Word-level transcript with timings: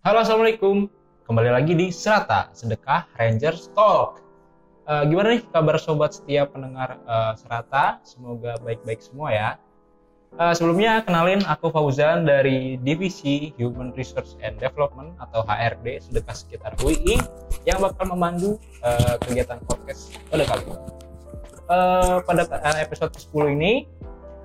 Halo, 0.00 0.24
Assalamualaikum. 0.24 0.88
Kembali 1.28 1.52
lagi 1.52 1.76
di 1.76 1.92
Serata, 1.92 2.48
Sedekah 2.56 3.04
Rangers 3.20 3.68
Talk. 3.76 4.24
Uh, 4.88 5.04
gimana 5.04 5.36
nih 5.36 5.44
kabar 5.52 5.76
sobat 5.76 6.16
setiap 6.16 6.56
pendengar 6.56 6.96
uh, 7.04 7.36
Serata? 7.36 8.00
Semoga 8.00 8.56
baik-baik 8.64 8.96
semua 9.04 9.28
ya. 9.28 9.48
Uh, 10.40 10.56
sebelumnya 10.56 11.04
kenalin 11.04 11.44
aku 11.44 11.68
Fauzan 11.68 12.24
dari 12.24 12.80
Divisi 12.80 13.52
Human 13.60 13.92
Resource 13.92 14.40
and 14.40 14.56
Development 14.56 15.20
atau 15.20 15.44
HRD 15.44 16.00
Sedekah 16.00 16.32
Sekitar 16.32 16.72
UI 16.80 17.20
yang 17.68 17.84
bakal 17.84 18.08
memandu 18.08 18.56
uh, 18.80 19.20
kegiatan 19.20 19.60
podcast 19.68 20.16
pada 20.32 20.48
kali 20.48 20.64
ini. 20.64 20.80
Uh, 21.68 22.24
pada 22.24 22.48
episode 22.80 23.12
10 23.12 23.52
ini 23.52 23.84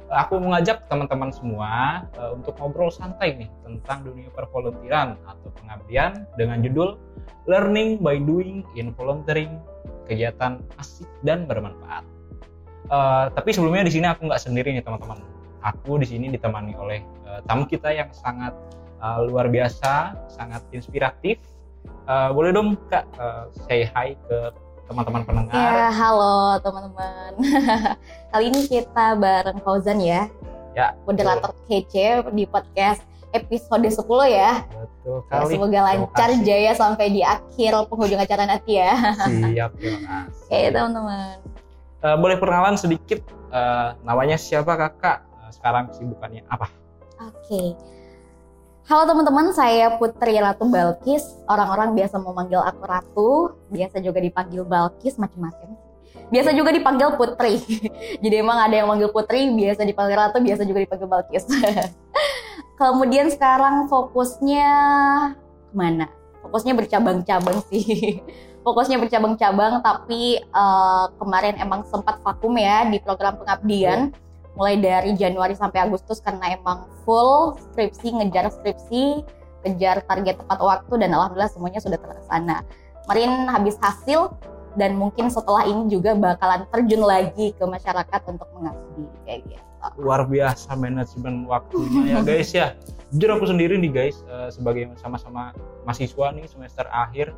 aku 0.09 0.37
mengajak 0.37 0.85
teman-teman 0.85 1.33
semua 1.33 2.03
uh, 2.17 2.37
untuk 2.37 2.53
ngobrol 2.61 2.93
santai 2.93 3.33
nih 3.35 3.49
tentang 3.65 4.05
dunia 4.05 4.29
pervoluntiran 4.33 5.17
atau 5.25 5.49
pengabdian 5.61 6.29
dengan 6.37 6.61
judul 6.61 6.97
Learning 7.45 8.01
by 8.01 8.17
Doing 8.21 8.65
in 8.77 8.93
Volunteering, 8.93 9.61
kegiatan 10.09 10.61
asik 10.81 11.09
dan 11.25 11.45
bermanfaat. 11.49 12.05
Uh, 12.89 13.33
tapi 13.33 13.49
sebelumnya 13.49 13.85
di 13.85 13.93
sini 13.93 14.05
aku 14.05 14.29
nggak 14.29 14.41
sendiri 14.41 14.73
nih 14.73 14.85
teman-teman. 14.85 15.21
Aku 15.65 15.97
di 15.97 16.05
sini 16.05 16.29
ditemani 16.29 16.77
oleh 16.77 17.01
uh, 17.25 17.41
tamu 17.49 17.65
kita 17.65 17.89
yang 17.89 18.09
sangat 18.13 18.53
uh, 19.01 19.25
luar 19.25 19.49
biasa, 19.49 20.13
sangat 20.29 20.61
inspiratif. 20.69 21.41
Uh, 22.05 22.29
boleh 22.33 22.53
dong 22.53 22.77
kak 22.89 23.05
uh, 23.17 23.49
say 23.65 23.89
hi 23.89 24.13
ke 24.29 24.53
teman-teman 24.85 25.21
pendengar. 25.25 25.53
Ya, 25.53 25.89
halo 25.89 26.61
teman-teman. 26.61 27.31
Kali 28.31 28.45
ini 28.53 28.59
kita 28.69 29.17
bareng 29.17 29.59
Fauzan 29.65 29.99
ya. 30.01 30.29
Ya. 30.77 30.93
Moderator 31.07 31.55
kece 31.65 32.21
di 32.35 32.43
podcast 32.45 33.01
episode 33.33 33.87
10 33.87 33.99
ya. 34.31 34.63
Betul 34.69 35.25
ya, 35.27 35.43
semoga 35.47 35.79
lancar 35.91 36.29
jaya 36.43 36.71
sampai 36.77 37.11
di 37.11 37.21
akhir 37.25 37.89
penghujung 37.89 38.21
acara 38.21 38.45
nanti 38.45 38.77
ya. 38.77 38.93
Siap, 39.51 39.71
terima 39.79 39.99
kasih. 40.05 40.45
Oke, 40.45 40.59
teman-teman. 40.71 41.35
Uh, 42.05 42.15
boleh 42.21 42.37
perkenalan 42.37 42.77
sedikit 42.77 43.25
uh, 43.49 43.97
namanya 44.05 44.37
siapa 44.37 44.77
kakak? 44.77 45.25
Uh, 45.41 45.49
sekarang 45.49 45.89
kesibukannya 45.89 46.45
apa? 46.47 46.69
Oke. 47.23 47.33
Okay. 47.49 47.67
Halo 48.85 49.09
teman-teman, 49.09 49.49
saya 49.49 49.97
Putri 49.97 50.37
Ratu 50.37 50.69
Balkis. 50.69 51.25
Orang-orang 51.49 51.97
biasa 51.97 52.21
memanggil 52.21 52.61
aku 52.61 52.83
Ratu, 52.85 53.29
biasa 53.73 53.97
juga 53.97 54.21
dipanggil 54.21 54.61
Balkis, 54.61 55.17
macam-macam. 55.17 55.73
Biasa 56.29 56.53
juga 56.53 56.69
dipanggil 56.69 57.17
Putri. 57.17 57.57
Jadi 58.23 58.35
emang 58.37 58.61
ada 58.61 58.77
yang 58.77 58.85
manggil 58.85 59.09
Putri, 59.09 59.49
biasa 59.57 59.81
dipanggil 59.89 60.21
Ratu, 60.21 60.37
biasa 60.37 60.69
juga 60.69 60.85
dipanggil 60.85 61.09
Balkis. 61.09 61.49
Kemudian 62.79 63.33
sekarang 63.33 63.89
fokusnya 63.89 64.69
ke 65.65 65.73
mana? 65.73 66.05
Fokusnya 66.45 66.77
bercabang-cabang 66.77 67.65
sih. 67.73 68.21
Fokusnya 68.69 69.01
bercabang-cabang, 69.01 69.81
tapi 69.81 70.45
uh, 70.53 71.09
kemarin 71.17 71.57
emang 71.57 71.89
sempat 71.89 72.21
vakum 72.21 72.53
ya 72.53 72.85
di 72.85 73.01
program 73.01 73.41
pengabdian. 73.41 74.13
Yeah 74.13 74.24
mulai 74.55 74.79
dari 74.79 75.11
Januari 75.19 75.53
sampai 75.53 75.83
Agustus 75.83 76.23
karena 76.23 76.55
emang 76.55 76.87
full 77.03 77.59
skripsi, 77.71 78.15
ngejar 78.15 78.47
skripsi, 78.49 79.23
kejar 79.67 80.01
target 80.07 80.39
tepat 80.39 80.59
waktu 80.63 80.93
dan 81.03 81.11
alhamdulillah 81.11 81.51
semuanya 81.51 81.79
sudah 81.83 81.99
terlaksana. 81.99 82.63
Kemarin 83.05 83.31
habis 83.51 83.75
hasil 83.83 84.33
dan 84.79 84.95
mungkin 84.95 85.31
setelah 85.31 85.67
ini 85.67 85.91
juga 85.91 86.15
bakalan 86.15 86.67
terjun 86.71 87.03
lagi 87.03 87.51
ke 87.55 87.63
masyarakat 87.63 88.21
untuk 88.31 88.47
mengabdi 88.55 89.05
kayak 89.27 89.41
gitu. 89.45 89.63
Luar 90.01 90.25
biasa 90.25 90.73
manajemen 90.73 91.45
waktunya 91.45 92.17
ya 92.17 92.19
guys 92.25 92.49
ya. 92.55 92.73
Jujur 93.13 93.37
aku 93.37 93.45
sendiri 93.45 93.77
nih 93.77 93.91
guys 93.93 94.17
eh, 94.25 94.49
sebagai 94.49 94.89
sama-sama 94.97 95.53
mahasiswa 95.85 96.33
nih 96.33 96.49
semester 96.49 96.89
akhir 96.89 97.35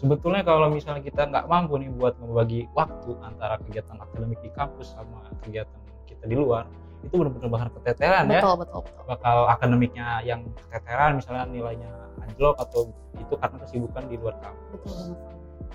sebetulnya 0.00 0.40
kalau 0.40 0.72
misalnya 0.72 1.04
kita 1.04 1.28
nggak 1.28 1.44
mampu 1.44 1.76
nih 1.76 1.92
buat 1.92 2.16
membagi 2.24 2.64
waktu 2.72 3.12
antara 3.20 3.60
kegiatan 3.68 4.00
akademik 4.00 4.40
di 4.40 4.48
kampus 4.56 4.96
sama 4.96 5.28
kegiatan 5.44 5.79
kita 6.20 6.26
di 6.28 6.36
luar 6.36 6.68
itu 7.00 7.14
benar-benar 7.16 7.48
bakal 7.48 7.68
keteteran 7.80 8.28
betul, 8.28 8.36
ya. 8.36 8.40
Betul, 8.44 8.54
betul. 8.60 9.04
bakal 9.08 9.36
akademiknya 9.48 10.06
yang 10.20 10.40
keteteran 10.68 11.16
misalnya 11.16 11.44
nilainya 11.48 11.90
anjlok 12.20 12.60
atau 12.60 12.92
itu 13.16 13.34
karena 13.40 13.56
kesibukan 13.64 14.02
di 14.04 14.16
luar 14.20 14.36
kampus. 14.44 14.92
Betul. 15.16 15.16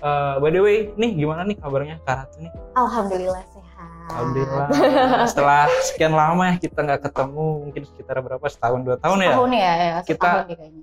Uh, 0.04 0.36
by 0.44 0.52
the 0.52 0.60
way 0.60 0.92
nih 1.00 1.16
gimana 1.16 1.40
nih 1.48 1.56
kabarnya 1.56 1.96
Karatu 2.04 2.44
nih? 2.44 2.52
Alhamdulillah 2.76 3.42
sehat. 3.48 4.06
Alhamdulillah. 4.12 4.68
Setelah 5.32 5.66
sekian 5.88 6.12
lama 6.12 6.52
ya 6.52 6.54
kita 6.60 6.78
nggak 6.84 7.00
ketemu 7.10 7.46
mungkin 7.64 7.82
sekitar 7.88 8.20
berapa 8.20 8.46
setahun 8.46 8.84
dua 8.84 8.96
tahun 9.00 9.18
ya? 9.24 9.32
Tahun 9.34 9.50
ya, 9.56 9.72
ya 9.72 9.96
kita 10.04 10.30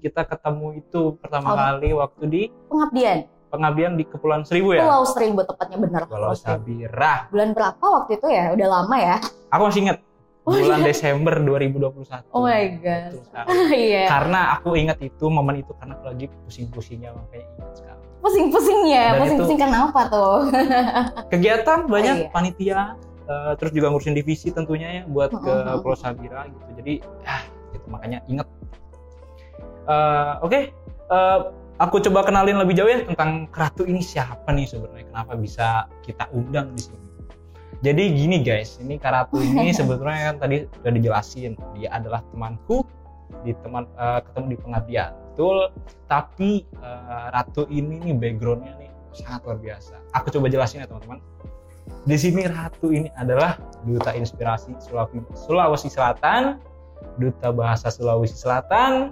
kita 0.02 0.22
ketemu 0.28 0.68
itu 0.82 1.02
pertama 1.22 1.48
oh. 1.54 1.56
kali 1.56 1.90
waktu 1.94 2.24
di 2.26 2.42
pengabdian 2.68 3.18
pengabdian 3.54 3.94
di 3.94 4.04
Kepulauan 4.10 4.42
Seribu 4.42 4.74
ya? 4.74 4.82
Pulau 4.82 5.06
Seribu 5.06 5.46
tepatnya 5.46 5.78
benar. 5.78 6.02
Pulau 6.10 6.34
Sabirah. 6.34 7.30
Bulan 7.30 7.54
berapa 7.54 7.86
waktu 7.86 8.18
itu 8.18 8.28
ya? 8.34 8.50
Udah 8.58 8.68
lama 8.82 8.96
ya? 8.98 9.16
Aku 9.54 9.70
masih 9.70 9.82
inget. 9.86 9.98
Oh, 10.44 10.52
bulan 10.52 10.84
iya. 10.84 10.88
Desember 10.92 11.34
2021. 11.40 12.36
Oh 12.36 12.44
my 12.44 12.66
god. 12.82 13.14
Iya. 13.72 14.12
Karena 14.12 14.60
aku 14.60 14.76
ingat 14.76 15.00
itu 15.00 15.26
momen 15.30 15.62
itu 15.62 15.72
karena 15.78 15.96
aku 15.96 16.06
lagi 16.12 16.26
pusing-pusingnya 16.50 17.16
makanya 17.16 17.46
ingat 17.56 17.72
sekali. 17.80 18.04
Pusing-pusingnya, 18.24 19.06
pusing-pusing 19.20 19.60
karena 19.60 19.78
apa 19.88 20.02
tuh? 20.12 20.38
Kegiatan 21.32 21.80
banyak 21.88 22.16
oh, 22.16 22.24
iya. 22.28 22.32
panitia, 22.32 22.82
uh, 23.28 23.52
terus 23.56 23.72
juga 23.72 23.92
ngurusin 23.92 24.16
divisi 24.16 24.52
tentunya 24.52 25.00
ya 25.00 25.04
buat 25.08 25.32
ke. 25.32 25.54
Pulau 25.80 25.96
Sabira 25.96 26.48
gitu. 26.52 26.70
Jadi 26.82 26.94
ya 27.24 27.38
itu 27.72 27.88
makanya 27.88 28.20
inget. 28.28 28.48
Uh, 29.84 30.40
Oke, 30.44 30.48
okay. 30.48 30.64
uh, 31.12 31.16
eh, 31.16 31.40
aku 31.82 32.02
coba 32.10 32.26
kenalin 32.26 32.60
lebih 32.62 32.78
jauh 32.78 32.90
ya 32.90 33.06
tentang 33.06 33.50
Keratu 33.50 33.86
ini 33.88 34.02
siapa 34.04 34.50
nih 34.54 34.70
sebenarnya 34.70 35.06
kenapa 35.10 35.34
bisa 35.38 35.88
kita 36.06 36.30
undang 36.34 36.74
di 36.78 36.82
sini. 36.86 37.02
Jadi 37.84 38.04
gini 38.16 38.38
guys, 38.40 38.80
ini 38.80 38.96
Karatu 38.96 39.44
ini 39.44 39.74
sebetulnya 39.78 40.34
kan 40.34 40.48
tadi 40.48 40.64
sudah 40.80 40.92
dijelasin 40.94 41.54
dia 41.76 41.90
adalah 41.92 42.24
temanku 42.32 42.88
di 43.44 43.52
teman 43.60 43.90
uh, 43.98 44.24
ketemu 44.24 44.46
di 44.56 44.58
pengabdian, 44.62 45.12
betul. 45.34 45.58
Tapi 46.08 46.64
uh, 46.80 47.34
Ratu 47.34 47.68
ini 47.68 48.00
nih 48.00 48.16
backgroundnya 48.16 48.74
nih 48.80 48.92
sangat 49.12 49.42
luar 49.44 49.60
biasa. 49.60 49.96
Aku 50.16 50.32
coba 50.32 50.48
jelasin 50.48 50.86
ya 50.86 50.88
teman-teman. 50.88 51.20
Di 52.08 52.16
sini 52.16 52.48
Ratu 52.48 52.96
ini 52.96 53.12
adalah 53.20 53.60
duta 53.84 54.16
inspirasi 54.16 54.80
Sulawesi 55.36 55.92
Selatan, 55.92 56.64
duta 57.20 57.52
bahasa 57.52 57.92
Sulawesi 57.92 58.40
Selatan, 58.40 59.12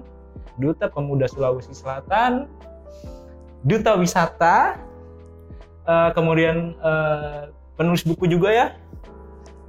Duta 0.60 0.92
Pemuda 0.92 1.26
Sulawesi 1.26 1.74
Selatan, 1.74 2.48
Duta 3.64 3.96
Wisata, 3.98 4.78
uh, 5.86 6.10
kemudian 6.14 6.76
uh, 6.82 7.50
penulis 7.78 8.04
buku 8.06 8.28
juga 8.30 8.50
ya. 8.52 8.68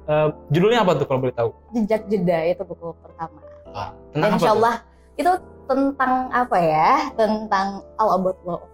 Uh, 0.03 0.35
judulnya 0.51 0.83
apa 0.83 0.99
tuh 0.99 1.07
kalau 1.07 1.23
boleh 1.23 1.35
tahu? 1.35 1.49
Jejak 1.71 2.11
Jeda 2.11 2.43
itu 2.43 2.63
buku 2.67 2.91
pertama. 2.99 3.39
Ah, 3.71 3.89
Dan 4.11 4.35
Insya 4.35 4.51
Allah 4.51 4.75
itu 5.15 5.31
tentang 5.65 6.27
apa 6.29 6.57
ya? 6.59 6.89
Tentang 7.15 7.81
all 7.95 8.19
about 8.19 8.37
love 8.43 8.67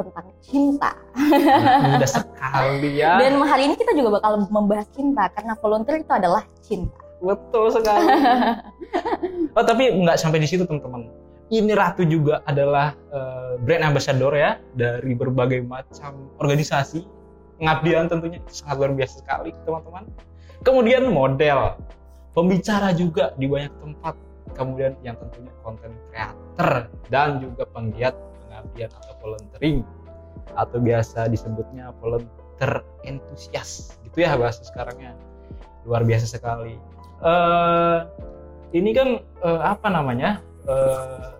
tentang 0.00 0.26
cinta. 0.40 0.90
Mudah 1.84 2.08
sekali 2.08 2.90
ya. 3.00 3.16
Dan 3.22 3.36
hari 3.44 3.68
ini 3.68 3.74
kita 3.76 3.92
juga 3.92 4.20
bakal 4.20 4.48
membahas 4.48 4.88
cinta 4.96 5.28
karena 5.32 5.52
volunteer 5.60 6.00
itu 6.00 6.12
adalah 6.12 6.42
cinta. 6.64 6.99
Betul 7.20 7.68
sekali. 7.72 8.04
oh 9.56 9.64
tapi 9.64 9.92
nggak 9.92 10.16
sampai 10.16 10.40
di 10.40 10.48
situ 10.48 10.64
teman-teman. 10.64 11.08
Ini 11.50 11.74
Ratu 11.74 12.06
juga 12.06 12.40
adalah 12.46 12.94
uh, 13.10 13.58
brand 13.58 13.90
ambassador 13.90 14.30
ya 14.32 14.56
dari 14.78 15.12
berbagai 15.18 15.66
macam 15.66 16.30
organisasi 16.38 17.02
pengabdian 17.58 18.06
tentunya 18.08 18.38
sangat 18.48 18.76
luar 18.80 18.92
biasa 18.96 19.14
sekali 19.20 19.50
teman-teman. 19.66 20.08
Kemudian 20.64 21.10
model, 21.10 21.76
pembicara 22.32 22.94
juga 22.96 23.36
di 23.36 23.50
banyak 23.50 23.72
tempat. 23.82 24.14
Kemudian 24.54 24.98
yang 25.06 25.14
tentunya 25.18 25.52
konten 25.62 25.94
creator 26.10 26.90
dan 27.08 27.38
juga 27.38 27.62
penggiat 27.70 28.14
pengabdian 28.46 28.90
atau 28.90 29.14
volunteering 29.22 29.86
atau 30.58 30.78
biasa 30.82 31.30
disebutnya 31.30 31.94
volunteer 32.02 32.82
entusias 33.06 33.94
gitu 34.02 34.26
ya 34.26 34.34
bahasa 34.34 34.66
sekarangnya 34.66 35.14
luar 35.86 36.02
biasa 36.02 36.26
sekali 36.26 36.76
uh, 37.24 37.98
ini 38.72 38.90
kan 38.92 39.08
uh, 39.44 39.60
apa 39.64 39.88
namanya? 39.88 40.40
Uh, 40.68 41.36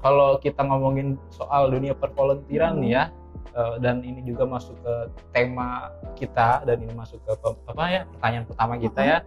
kalau 0.00 0.38
kita 0.38 0.62
ngomongin 0.62 1.18
soal 1.34 1.68
dunia 1.72 1.96
pervoluntiran 1.96 2.78
hmm. 2.78 2.82
nih 2.84 2.90
ya 2.94 3.04
uh, 3.58 3.76
dan 3.82 4.04
ini 4.06 4.22
juga 4.22 4.46
masuk 4.46 4.76
ke 4.80 4.94
tema 5.34 5.90
kita 6.14 6.62
dan 6.62 6.78
ini 6.78 6.92
masuk 6.94 7.18
ke 7.26 7.32
apa 7.42 7.84
ya 7.90 8.02
pertanyaan 8.16 8.46
pertama 8.46 8.74
kita 8.78 9.00
hmm. 9.02 9.10
ya. 9.10 9.18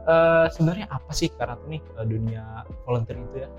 Uh, 0.00 0.48
sebenarnya 0.48 0.88
apa 0.88 1.12
sih 1.12 1.28
karena 1.28 1.60
nih 1.68 1.82
uh, 2.00 2.06
dunia 2.08 2.64
volunteer 2.88 3.20
itu 3.20 3.36
ya? 3.44 3.50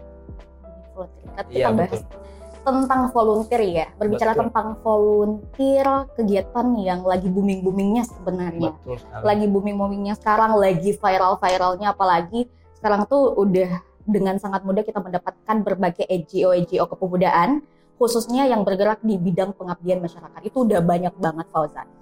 Volunteer. 0.97 1.21
Kita 1.21 1.41
iya, 1.53 1.67
bahas 1.69 2.01
betul 2.01 2.40
tentang 2.61 3.09
volunteer 3.09 3.61
ya, 3.65 3.87
berbicara 3.97 4.37
Betul. 4.37 4.41
tentang 4.47 4.67
volunteer 4.85 5.87
kegiatan 6.13 6.67
yang 6.77 7.01
lagi 7.01 7.27
booming 7.27 7.65
boomingnya 7.65 8.05
sebenarnya, 8.05 8.71
Betul 8.77 8.97
lagi 9.25 9.45
booming 9.49 9.77
boomingnya 9.77 10.15
sekarang, 10.17 10.57
lagi 10.57 10.93
viral 10.93 11.41
viralnya 11.41 11.93
apalagi 11.93 12.45
sekarang 12.77 13.05
tuh 13.05 13.33
udah 13.37 13.81
dengan 14.05 14.41
sangat 14.41 14.65
mudah 14.65 14.81
kita 14.81 14.97
mendapatkan 14.97 15.61
berbagai 15.61 16.05
NGO-NGO 16.09 16.85
kepemudaan, 16.89 17.61
khususnya 18.01 18.49
yang 18.49 18.65
bergerak 18.65 18.97
di 19.05 19.17
bidang 19.21 19.53
pengabdian 19.53 20.01
masyarakat. 20.01 20.41
Itu 20.41 20.65
udah 20.65 20.81
banyak 20.81 21.13
banget 21.21 21.45
Fauzan. 21.53 22.00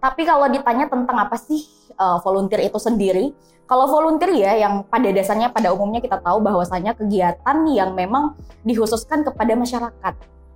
Tapi 0.00 0.24
kalau 0.24 0.48
ditanya 0.48 0.88
tentang 0.88 1.16
apa 1.20 1.36
sih 1.36 1.68
uh, 2.00 2.16
volunteer 2.24 2.64
itu 2.64 2.80
sendiri, 2.80 3.36
kalau 3.68 3.86
volunteer 3.86 4.32
ya 4.34 4.52
yang 4.66 4.82
pada 4.88 5.12
dasarnya 5.12 5.52
pada 5.52 5.70
umumnya 5.70 6.00
kita 6.02 6.18
tahu 6.18 6.40
bahwasanya 6.42 6.96
kegiatan 6.96 7.56
yang 7.68 7.92
memang 7.92 8.34
dikhususkan 8.64 9.22
kepada 9.22 9.52
masyarakat, 9.54 10.14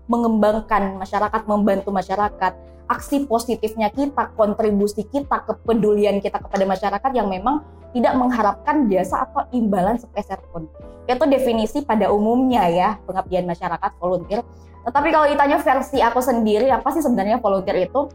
mengembangkan 0.08 0.96
masyarakat, 0.96 1.44
membantu 1.44 1.92
masyarakat, 1.92 2.52
aksi 2.88 3.28
positifnya 3.28 3.92
kita, 3.92 4.32
kontribusi 4.34 5.04
kita, 5.04 5.44
kepedulian 5.44 6.18
kita 6.24 6.40
kepada 6.40 6.64
masyarakat 6.64 7.10
yang 7.12 7.28
memang 7.28 7.64
tidak 7.94 8.18
mengharapkan 8.18 8.90
jasa 8.90 9.28
atau 9.28 9.46
imbalan 9.54 10.00
sepeser 10.00 10.40
pun. 10.50 10.66
Itu 11.06 11.24
definisi 11.28 11.84
pada 11.84 12.10
umumnya 12.10 12.66
ya 12.66 12.88
pengabdian 13.06 13.46
masyarakat 13.46 13.90
volunteer. 14.00 14.42
Tetapi 14.84 15.08
kalau 15.14 15.30
ditanya 15.30 15.62
versi 15.62 16.02
aku 16.02 16.20
sendiri 16.20 16.68
apa 16.68 16.90
sih 16.90 17.00
sebenarnya 17.00 17.38
volunteer 17.38 17.86
itu? 17.88 18.10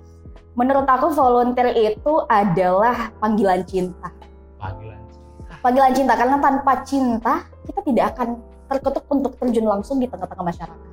Menurut 0.59 0.83
aku 0.83 1.15
volunteer 1.15 1.71
itu 1.71 2.19
adalah 2.27 3.15
panggilan 3.23 3.63
cinta. 3.63 4.11
Panggilan 4.59 5.00
cinta. 5.07 5.56
Panggilan 5.63 5.91
cinta 5.95 6.13
karena 6.19 6.38
tanpa 6.44 6.73
cinta 6.83 7.33
kita 7.63 7.79
tidak 7.88 8.06
akan 8.11 8.44
terketuk 8.67 9.07
untuk 9.07 9.39
terjun 9.39 9.63
langsung 9.63 10.03
di 10.03 10.11
tengah-tengah 10.11 10.44
masyarakat. 10.51 10.89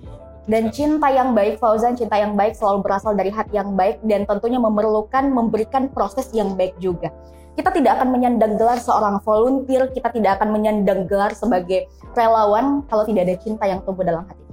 Iya, 0.00 0.16
Dan 0.48 0.72
cinta 0.72 1.12
yang 1.12 1.36
baik, 1.36 1.60
Fauzan, 1.60 1.92
cinta 1.92 2.16
yang 2.16 2.32
baik 2.40 2.56
selalu 2.56 2.88
berasal 2.88 3.12
dari 3.12 3.28
hati 3.28 3.60
yang 3.60 3.76
baik 3.76 4.00
dan 4.00 4.24
tentunya 4.24 4.56
memerlukan 4.56 5.28
memberikan 5.28 5.92
proses 5.92 6.32
yang 6.32 6.56
baik 6.56 6.72
juga. 6.80 7.12
Kita 7.52 7.68
tidak 7.68 8.00
akan 8.00 8.16
menyandang 8.16 8.56
gelar 8.56 8.80
seorang 8.80 9.20
volunteer, 9.20 9.92
kita 9.92 10.08
tidak 10.08 10.40
akan 10.40 10.56
menyandang 10.56 11.04
gelar 11.04 11.36
sebagai 11.36 11.84
relawan 12.16 12.80
kalau 12.88 13.04
tidak 13.04 13.28
ada 13.28 13.36
cinta 13.36 13.68
yang 13.68 13.84
tumbuh 13.84 14.08
dalam 14.08 14.24
hati. 14.24 14.51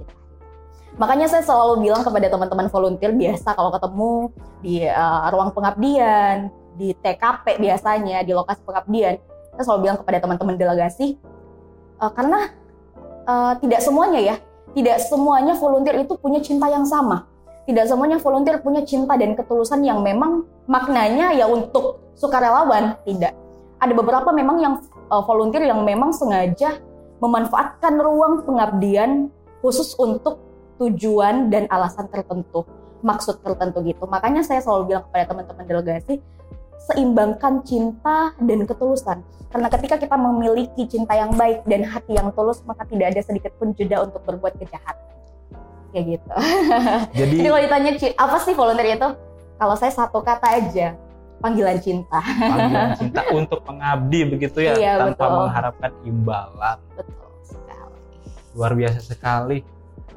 Makanya 1.00 1.32
saya 1.32 1.40
selalu 1.40 1.88
bilang 1.88 2.04
kepada 2.04 2.28
teman-teman 2.28 2.68
volunteer 2.68 3.16
biasa 3.16 3.56
kalau 3.56 3.72
ketemu 3.72 4.12
di 4.60 4.84
uh, 4.84 5.32
ruang 5.32 5.48
pengabdian, 5.56 6.52
di 6.76 6.92
TKP 6.92 7.56
biasanya, 7.56 8.20
di 8.20 8.36
lokasi 8.36 8.60
pengabdian, 8.68 9.16
saya 9.56 9.64
selalu 9.64 9.80
bilang 9.88 9.98
kepada 10.04 10.20
teman-teman 10.20 10.60
delegasi, 10.60 11.16
uh, 12.04 12.12
karena 12.12 12.52
uh, 13.24 13.56
tidak 13.64 13.80
semuanya 13.80 14.20
ya, 14.20 14.36
tidak 14.76 15.00
semuanya 15.00 15.56
volunteer 15.56 16.04
itu 16.04 16.20
punya 16.20 16.44
cinta 16.44 16.68
yang 16.68 16.84
sama. 16.84 17.24
Tidak 17.64 17.88
semuanya 17.88 18.20
volunteer 18.20 18.60
punya 18.60 18.84
cinta 18.84 19.16
dan 19.16 19.32
ketulusan 19.32 19.80
yang 19.80 20.04
memang 20.04 20.44
maknanya 20.68 21.32
ya 21.32 21.48
untuk 21.48 22.12
sukarelawan, 22.12 23.00
tidak. 23.08 23.32
Ada 23.80 23.96
beberapa 23.96 24.36
memang 24.36 24.60
yang 24.60 24.74
uh, 25.08 25.24
volunteer 25.24 25.64
yang 25.64 25.80
memang 25.80 26.12
sengaja 26.12 26.76
memanfaatkan 27.24 27.96
ruang 27.96 28.44
pengabdian 28.44 29.32
khusus 29.64 29.96
untuk 29.96 30.49
tujuan 30.80 31.52
dan 31.52 31.68
alasan 31.68 32.08
tertentu, 32.08 32.64
maksud 33.04 33.44
tertentu 33.44 33.84
gitu. 33.84 34.08
Makanya 34.08 34.40
saya 34.40 34.64
selalu 34.64 34.96
bilang 34.96 35.04
kepada 35.12 35.24
teman-teman 35.28 35.64
delegasi, 35.68 36.14
seimbangkan 36.88 37.60
cinta 37.62 38.32
dan 38.40 38.64
ketulusan. 38.64 39.20
Karena 39.50 39.68
ketika 39.68 39.98
kita 39.98 40.16
memiliki 40.16 40.88
cinta 40.88 41.12
yang 41.12 41.36
baik 41.36 41.66
dan 41.68 41.84
hati 41.84 42.16
yang 42.16 42.32
tulus, 42.32 42.64
maka 42.64 42.86
tidak 42.88 43.12
ada 43.12 43.20
sedikit 43.20 43.52
pun 43.60 43.76
jeda 43.76 44.00
untuk 44.00 44.24
berbuat 44.24 44.56
kejahatan. 44.56 45.06
Kayak 45.90 46.04
gitu. 46.16 46.30
Jadi, 47.18 47.36
Jadi 47.36 47.46
kalau 47.50 47.60
ditanya 47.60 47.90
apa 48.16 48.36
sih 48.40 48.54
volunteer 48.54 48.96
itu? 48.96 49.10
Kalau 49.60 49.74
saya 49.76 49.92
satu 49.92 50.22
kata 50.22 50.46
aja, 50.56 50.94
panggilan 51.42 51.76
cinta. 51.82 52.22
panggilan 52.22 52.94
cinta 53.02 53.20
untuk 53.34 53.60
pengabdi 53.66 54.20
begitu 54.30 54.58
ya, 54.64 54.72
Iya, 54.78 54.92
tanpa 55.02 55.26
betul. 55.26 55.36
mengharapkan 55.44 55.92
imbalan. 56.06 56.78
Betul 56.96 57.28
sekali. 57.44 57.98
Luar 58.54 58.72
biasa 58.72 59.00
sekali. 59.02 59.58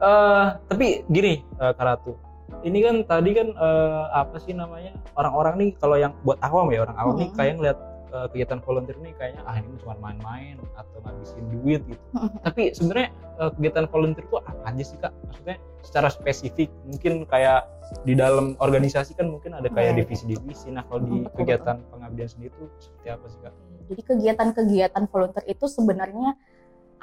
Eh 0.04 0.46
tapi 0.68 0.88
gini, 1.08 1.34
eh, 1.40 1.74
Kak 1.74 1.82
Ratu. 1.82 2.14
Ini 2.62 2.80
kan 2.80 2.96
tadi 3.04 3.32
kan 3.34 3.48
eh, 3.50 4.04
apa 4.14 4.38
sih 4.38 4.54
namanya? 4.54 4.92
Orang-orang 5.16 5.54
nih 5.58 5.70
kalau 5.76 5.96
yang 5.96 6.14
buat 6.22 6.38
awam 6.40 6.70
ya, 6.70 6.84
orang 6.84 6.98
awam 6.98 7.16
nih 7.18 7.30
Mhm. 7.32 7.36
kayak 7.36 7.54
ngeliat 7.58 7.80
eh, 8.14 8.28
kegiatan 8.30 8.60
volunteer 8.62 8.98
nih 9.00 9.14
kayaknya 9.18 9.42
ah 9.44 9.58
ini 9.58 9.74
cuma 9.82 9.98
main-main 9.98 10.56
atau 10.76 11.02
ngabisin 11.02 11.44
duit 11.50 11.82
gitu. 11.84 12.04
Tapi 12.40 12.62
sebenarnya 12.72 13.10
eh, 13.42 13.50
kegiatan 13.58 13.86
volunteer 13.90 14.24
itu 14.24 14.38
apa 14.38 14.62
aja 14.64 14.84
sih 14.84 14.98
Kak? 14.98 15.12
Maksudnya 15.26 15.58
secara 15.82 16.08
spesifik 16.08 16.70
mungkin 16.86 17.26
kayak 17.26 17.68
di 18.06 18.14
dalam 18.14 18.54
organisasi 18.58 19.14
kan 19.14 19.28
mungkin 19.28 19.54
ada 19.54 19.68
kayak 19.68 19.94
Iya. 19.94 20.00
divisi-divisi. 20.02 20.72
Nah, 20.72 20.86
kalau 20.86 21.04
di 21.04 21.26
kegiatan 21.32 21.78
pengabdian 21.90 22.26
sendiri 22.26 22.50
itu 22.50 22.66
seperti 22.80 23.08
apa 23.10 23.26
sih 23.28 23.40
Kak? 23.42 23.54
Jadi 23.84 24.02
kegiatan-kegiatan 24.02 25.04
volunteer 25.10 25.44
itu 25.46 25.66
sebenarnya 25.68 26.38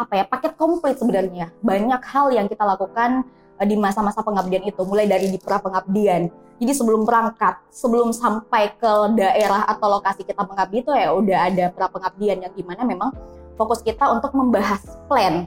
apa 0.01 0.13
ya 0.17 0.25
paket 0.25 0.57
komplit 0.57 0.97
sebenarnya. 0.97 1.53
Banyak 1.61 2.01
hal 2.01 2.33
yang 2.33 2.49
kita 2.49 2.65
lakukan 2.65 3.29
eh, 3.61 3.67
di 3.69 3.77
masa-masa 3.77 4.25
pengabdian 4.25 4.65
itu, 4.65 4.81
mulai 4.89 5.05
dari 5.05 5.29
di 5.29 5.37
pra 5.37 5.61
pengabdian. 5.61 6.33
Jadi 6.61 6.73
sebelum 6.77 7.05
berangkat, 7.05 7.61
sebelum 7.73 8.13
sampai 8.13 8.73
ke 8.77 8.93
daerah 9.17 9.65
atau 9.69 10.01
lokasi 10.01 10.25
kita 10.25 10.45
mengabdi 10.45 10.85
itu 10.85 10.93
ya 10.93 11.13
udah 11.13 11.39
ada 11.53 11.65
pra 11.73 11.89
pengabdian 11.89 12.41
yang 12.49 12.53
di 12.53 12.65
mana 12.65 12.85
memang 12.85 13.13
fokus 13.61 13.85
kita 13.85 14.09
untuk 14.09 14.33
membahas 14.33 14.81
plan, 15.09 15.45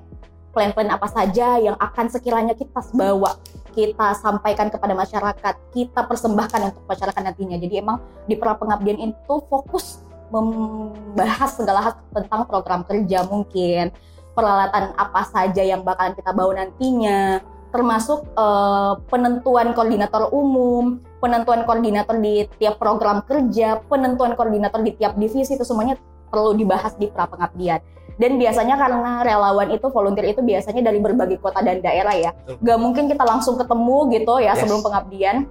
plan-plan 0.53 0.89
apa 0.93 1.09
saja 1.09 1.57
yang 1.57 1.77
akan 1.77 2.09
sekiranya 2.09 2.53
kita 2.53 2.81
bawa, 2.93 3.37
kita 3.77 4.17
sampaikan 4.21 4.69
kepada 4.69 4.93
masyarakat, 4.93 5.53
kita 5.73 6.01
persembahkan 6.05 6.73
untuk 6.73 6.85
masyarakat 6.85 7.21
nantinya. 7.25 7.57
Jadi 7.61 7.81
emang 7.81 8.01
di 8.29 8.37
pra 8.37 8.57
pengabdian 8.57 9.01
itu 9.01 9.33
fokus 9.49 10.01
membahas 10.33 11.53
segala 11.53 11.79
hal 11.85 11.93
tentang 12.09 12.49
program 12.49 12.81
kerja 12.81 13.21
mungkin 13.21 13.93
peralatan 14.33 14.93
apa 14.97 15.21
saja 15.29 15.61
yang 15.61 15.85
bakalan 15.85 16.13
kita 16.17 16.33
bawa 16.33 16.51
nantinya 16.57 17.39
termasuk 17.73 18.25
eh, 18.33 18.93
penentuan 19.09 19.73
koordinator 19.73 20.29
umum 20.29 21.01
penentuan 21.17 21.65
koordinator 21.65 22.17
di 22.21 22.45
tiap 22.61 22.77
program 22.77 23.25
kerja 23.25 23.81
penentuan 23.89 24.37
koordinator 24.37 24.81
di 24.85 24.93
tiap 24.93 25.17
divisi 25.17 25.57
itu 25.57 25.65
semuanya 25.65 25.97
perlu 26.29 26.53
dibahas 26.53 26.93
di 26.97 27.09
pra 27.09 27.25
pengabdian 27.29 27.81
dan 28.21 28.37
biasanya 28.37 28.77
karena 28.77 29.25
relawan 29.25 29.73
itu 29.73 29.89
volunteer 29.89 30.37
itu 30.37 30.45
biasanya 30.45 30.85
dari 30.85 31.01
berbagai 31.01 31.41
kota 31.41 31.65
dan 31.65 31.81
daerah 31.81 32.13
ya 32.13 32.31
Betul. 32.45 32.61
gak 32.61 32.79
mungkin 32.81 33.03
kita 33.09 33.23
langsung 33.25 33.57
ketemu 33.57 33.97
gitu 34.13 34.33
ya 34.37 34.53
Yes. 34.53 34.61
sebelum 34.61 34.81
pengabdian 34.85 35.49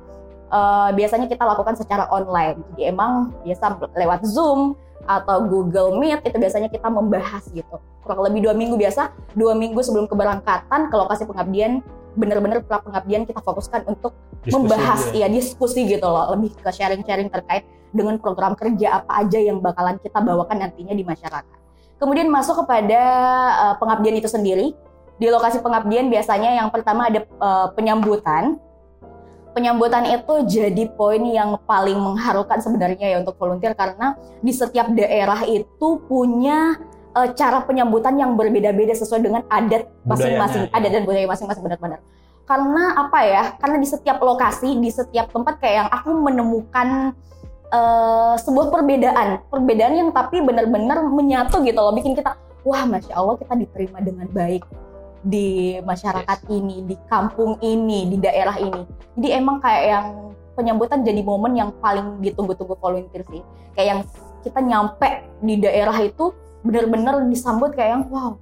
Eh, 0.52 0.90
biasanya 0.92 1.32
kita 1.32 1.48
lakukan 1.48 1.80
secara 1.80 2.04
online. 2.12 2.60
Jadi 2.76 2.92
emang 2.92 3.32
biasa 3.40 3.88
lewat 3.96 4.20
Zoom 4.28 4.76
atau 5.06 5.44
Google 5.46 5.98
Meet 5.98 6.22
itu 6.26 6.36
biasanya 6.38 6.68
kita 6.70 6.88
membahas 6.88 7.44
gitu. 7.50 7.76
Kurang 8.02 8.22
lebih 8.26 8.50
dua 8.50 8.54
minggu 8.54 8.74
biasa, 8.78 9.14
dua 9.34 9.54
minggu 9.54 9.78
sebelum 9.82 10.06
keberangkatan 10.06 10.90
ke 10.90 10.94
lokasi 10.94 11.26
pengabdian, 11.26 11.82
bener-bener 12.14 12.60
pra 12.62 12.82
pengabdian 12.82 13.24
kita 13.24 13.40
fokuskan 13.40 13.88
untuk 13.88 14.12
Diskusi 14.42 14.54
membahas 14.58 15.00
ya. 15.14 15.26
ya 15.26 15.28
diskusi 15.30 15.86
gitu 15.86 16.02
loh, 16.02 16.34
lebih 16.34 16.50
ke 16.58 16.70
sharing-sharing 16.70 17.30
terkait 17.30 17.62
dengan 17.94 18.18
program 18.18 18.58
kerja 18.58 19.04
apa 19.04 19.22
aja 19.22 19.38
yang 19.38 19.62
bakalan 19.62 20.00
kita 20.02 20.18
bawakan 20.18 20.66
nantinya 20.66 20.96
di 20.96 21.04
masyarakat. 21.06 21.58
Kemudian 22.02 22.26
masuk 22.26 22.66
kepada 22.66 23.02
eh, 23.54 23.74
pengabdian 23.78 24.18
itu 24.18 24.26
sendiri. 24.26 24.74
Di 25.20 25.30
lokasi 25.30 25.62
pengabdian 25.62 26.10
biasanya 26.10 26.58
yang 26.58 26.68
pertama 26.74 27.06
ada 27.06 27.22
eh, 27.22 27.68
penyambutan. 27.78 28.58
Penyambutan 29.52 30.08
itu 30.08 30.34
jadi 30.48 30.88
poin 30.96 31.20
yang 31.20 31.60
paling 31.68 31.96
mengharukan 31.96 32.56
sebenarnya 32.64 33.12
ya 33.12 33.16
untuk 33.20 33.36
volunteer 33.36 33.76
karena 33.76 34.16
di 34.40 34.52
setiap 34.52 34.88
daerah 34.96 35.44
itu 35.44 36.00
punya 36.08 36.80
eh, 37.12 37.28
cara 37.36 37.60
penyambutan 37.68 38.16
yang 38.16 38.32
berbeda-beda 38.32 38.96
sesuai 38.96 39.20
dengan 39.20 39.42
adat 39.52 39.92
masing-masing, 40.08 40.68
ya. 40.68 40.72
adat 40.72 40.90
dan 40.96 41.02
budaya 41.04 41.28
masing-masing 41.28 41.64
benar-benar. 41.64 42.00
Karena 42.48 42.84
apa 42.96 43.18
ya? 43.22 43.44
Karena 43.60 43.76
di 43.76 43.88
setiap 43.88 44.18
lokasi, 44.24 44.80
di 44.80 44.88
setiap 44.88 45.28
tempat 45.28 45.60
kayak 45.60 45.76
yang 45.84 45.88
aku 45.92 46.10
menemukan 46.16 47.12
eh, 47.68 48.34
sebuah 48.40 48.72
perbedaan, 48.72 49.44
perbedaan 49.52 49.94
yang 50.00 50.08
tapi 50.16 50.40
benar-benar 50.40 51.04
menyatu 51.12 51.60
gitu 51.60 51.76
loh, 51.76 51.92
bikin 51.92 52.16
kita 52.16 52.40
wah 52.62 52.86
masya 52.86 53.14
Allah 53.18 53.34
kita 53.38 53.54
diterima 53.58 53.98
dengan 54.00 54.26
baik 54.30 54.62
di 55.22 55.78
masyarakat 55.80 56.38
ini, 56.50 56.82
di 56.84 56.96
kampung 57.06 57.56
ini, 57.62 58.10
di 58.10 58.16
daerah 58.18 58.58
ini. 58.58 58.82
Jadi 59.16 59.28
emang 59.32 59.62
kayak 59.62 59.84
yang 59.86 60.06
penyambutan 60.52 61.00
jadi 61.00 61.22
momen 61.22 61.54
yang 61.54 61.70
paling 61.78 62.18
ditunggu-tunggu 62.20 62.74
volunteer 62.76 63.22
sih. 63.30 63.40
Kayak 63.72 63.86
yang 63.88 64.00
kita 64.42 64.58
nyampe 64.60 65.08
di 65.40 65.54
daerah 65.56 65.94
itu 65.98 66.34
benar-benar 66.62 67.22
disambut 67.26 67.74
kayak 67.74 67.90
yang 67.94 68.04
wow 68.10 68.34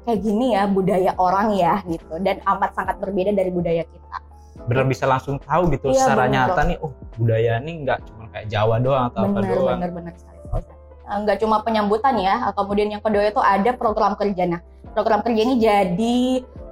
kayak 0.00 0.20
gini 0.24 0.56
ya 0.56 0.64
budaya 0.64 1.12
orang 1.16 1.52
ya 1.52 1.84
gitu 1.84 2.16
dan 2.20 2.40
amat 2.44 2.72
sangat 2.72 2.96
berbeda 2.96 3.36
dari 3.36 3.52
budaya 3.52 3.84
kita. 3.84 4.16
benar 4.60 4.84
bisa 4.84 5.04
langsung 5.04 5.36
tahu 5.36 5.68
gitu 5.72 5.92
Iya, 5.92 6.04
secara 6.04 6.24
bener. 6.24 6.52
nyata 6.52 6.60
nih 6.64 6.76
oh 6.80 6.92
budaya 7.16 7.60
ini 7.60 7.84
nggak 7.84 7.98
cuma 8.08 8.24
kayak 8.32 8.46
Jawa 8.48 8.76
doang 8.80 9.04
atau 9.08 9.20
apa 9.24 9.40
Benar, 9.40 9.52
doang 9.52 9.78
benar, 9.80 9.90
benar 9.92 10.12
sekali. 10.16 10.38
Eh, 11.10 11.18
Nggak 11.20 11.36
cuma 11.42 11.56
penyambutan 11.60 12.14
ya, 12.16 12.34
kemudian 12.54 12.88
yang 12.88 13.02
kedua 13.02 13.24
itu 13.26 13.40
ada 13.42 13.70
program 13.74 14.14
kerja. 14.14 14.46
Nah, 14.46 14.60
program 14.92 15.20
kerja 15.22 15.40
ini 15.42 15.54
jadi 15.58 16.18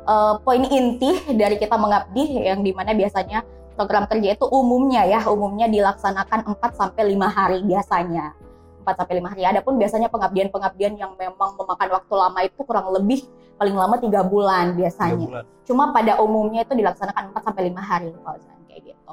eh, 0.08 0.34
poin 0.42 0.62
inti 0.66 1.34
dari 1.34 1.56
kita 1.58 1.76
mengabdi 1.78 2.44
yang 2.44 2.62
di 2.62 2.72
mana 2.75 2.94
biasanya 2.94 3.42
program 3.78 4.10
kerja 4.10 4.34
itu 4.34 4.46
umumnya 4.50 5.06
ya, 5.06 5.22
umumnya 5.30 5.70
dilaksanakan 5.70 6.50
4 6.58 6.75
sampai 6.75 7.14
5 7.14 7.30
hari 7.30 7.58
biasanya. 7.62 8.34
4 8.82 8.98
sampai 8.98 9.14
5 9.22 9.30
hari. 9.30 9.42
Adapun 9.46 9.78
biasanya 9.78 10.10
pengabdian-pengabdian 10.10 10.98
yang 10.98 11.14
memang 11.14 11.54
memakan 11.54 11.88
waktu 11.94 12.14
lama 12.18 12.40
itu 12.42 12.60
kurang 12.66 12.90
lebih 12.90 13.22
paling 13.54 13.78
lama 13.78 13.94
tiga 14.02 14.26
bulan 14.26 14.75
biasanya. 14.75 15.14
Tiga 15.14 15.30
bulan. 15.30 15.44
Cuma 15.62 15.84
pada 15.94 16.18
umumnya 16.18 16.66
itu 16.66 16.75
dilaksanakan 16.75 17.30
4 17.30 17.46
sampai 17.46 17.62
5 17.70 17.78
hari 17.78 18.08
Fauzan 18.18 18.58
kayak 18.66 18.82
gitu. 18.90 19.12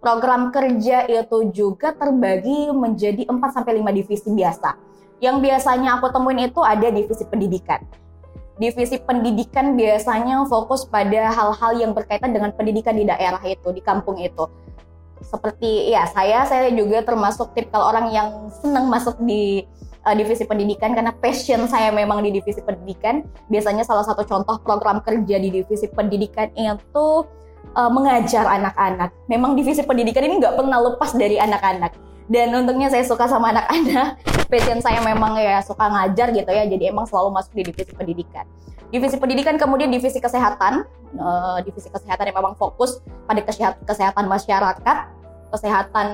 Program 0.00 0.48
kerja 0.48 1.04
itu 1.04 1.38
juga 1.52 1.92
terbagi 1.92 2.72
menjadi 2.72 3.28
4 3.28 3.36
sampai 3.52 3.84
5 3.84 3.98
divisi 4.00 4.28
biasa. 4.32 4.70
Yang 5.20 5.36
biasanya 5.44 6.00
aku 6.00 6.08
temuin 6.08 6.48
itu 6.48 6.60
ada 6.64 6.88
divisi 6.88 7.24
pendidikan. 7.28 7.84
Divisi 8.56 8.96
pendidikan 8.96 9.76
biasanya 9.76 10.48
fokus 10.48 10.88
pada 10.88 11.28
hal-hal 11.28 11.72
yang 11.76 11.92
berkaitan 11.92 12.32
dengan 12.32 12.56
pendidikan 12.56 12.96
di 12.96 13.04
daerah 13.04 13.40
itu, 13.44 13.68
di 13.68 13.84
kampung 13.84 14.16
itu. 14.16 14.48
Seperti 15.20 15.92
ya 15.92 16.08
saya 16.08 16.44
saya 16.48 16.72
juga 16.72 17.04
termasuk 17.04 17.52
tipikal 17.52 17.88
orang 17.92 18.12
yang 18.12 18.48
senang 18.52 18.88
masuk 18.88 19.16
di 19.24 19.64
uh, 20.06 20.14
divisi 20.14 20.46
pendidikan 20.46 20.94
karena 20.94 21.12
passion 21.12 21.66
saya 21.66 21.90
memang 21.90 22.22
di 22.24 22.32
divisi 22.32 22.62
pendidikan. 22.62 23.26
Biasanya 23.52 23.82
salah 23.82 24.06
satu 24.06 24.22
contoh 24.24 24.56
program 24.62 25.02
kerja 25.02 25.36
di 25.36 25.50
divisi 25.50 25.90
pendidikan 25.90 26.48
itu 26.56 27.26
uh, 27.74 27.90
mengajar 27.90 28.46
anak-anak. 28.46 29.10
Memang 29.26 29.58
divisi 29.58 29.82
pendidikan 29.82 30.24
ini 30.24 30.40
nggak 30.40 30.56
pernah 30.56 30.78
lepas 30.80 31.12
dari 31.12 31.36
anak-anak. 31.36 31.92
Dan 32.26 32.50
untungnya 32.54 32.90
saya 32.90 33.06
suka 33.06 33.30
sama 33.30 33.54
anak-anak. 33.54 34.18
Passion 34.50 34.78
saya 34.82 35.02
memang 35.02 35.38
ya 35.38 35.62
suka 35.62 35.86
ngajar 35.86 36.30
gitu 36.34 36.50
ya. 36.50 36.66
Jadi 36.66 36.90
emang 36.90 37.06
selalu 37.06 37.34
masuk 37.34 37.52
di 37.54 37.62
divisi 37.70 37.92
pendidikan. 37.94 38.46
Divisi 38.90 39.16
pendidikan 39.18 39.54
kemudian 39.58 39.90
divisi 39.90 40.18
kesehatan. 40.18 40.86
Uh, 41.16 41.58
divisi 41.62 41.86
kesehatan 41.88 42.28
yang 42.28 42.36
memang 42.38 42.58
fokus 42.58 43.00
pada 43.24 43.40
kesehatan 43.86 44.26
masyarakat 44.26 45.16
kesehatan 45.46 46.08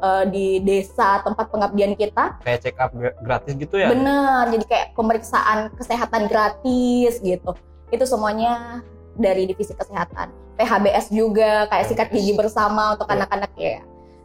uh, 0.00 0.24
di 0.26 0.64
desa 0.64 1.20
tempat 1.22 1.52
pengabdian 1.52 1.92
kita. 1.94 2.40
Kayak 2.42 2.60
check 2.64 2.76
up 2.80 2.90
gratis 2.96 3.54
gitu 3.54 3.76
ya? 3.76 3.92
Bener, 3.92 4.50
jadi 4.56 4.64
kayak 4.66 4.86
pemeriksaan 4.96 5.70
kesehatan 5.76 6.26
gratis 6.26 7.20
gitu. 7.20 7.52
Itu 7.92 8.04
semuanya 8.08 8.80
dari 9.14 9.44
divisi 9.44 9.76
kesehatan. 9.76 10.32
PHBS 10.56 11.12
juga 11.12 11.68
kayak 11.68 11.86
sikat 11.88 12.08
gigi 12.12 12.36
bersama 12.36 12.96
untuk 12.96 13.08
iya. 13.08 13.14
anak-anak 13.20 13.52
ya. 13.56 13.80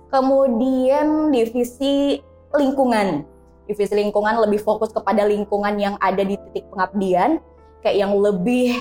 Kemudian 0.10 1.34
divisi 1.34 2.22
lingkungan. 2.54 3.26
Divisi 3.66 3.94
lingkungan 3.98 4.46
lebih 4.46 4.62
fokus 4.62 4.94
kepada 4.94 5.26
lingkungan 5.26 5.74
yang 5.82 5.96
ada 5.98 6.22
di 6.22 6.38
titik 6.38 6.70
pengabdian, 6.70 7.42
kayak 7.82 7.98
yang 7.98 8.14
lebih 8.14 8.78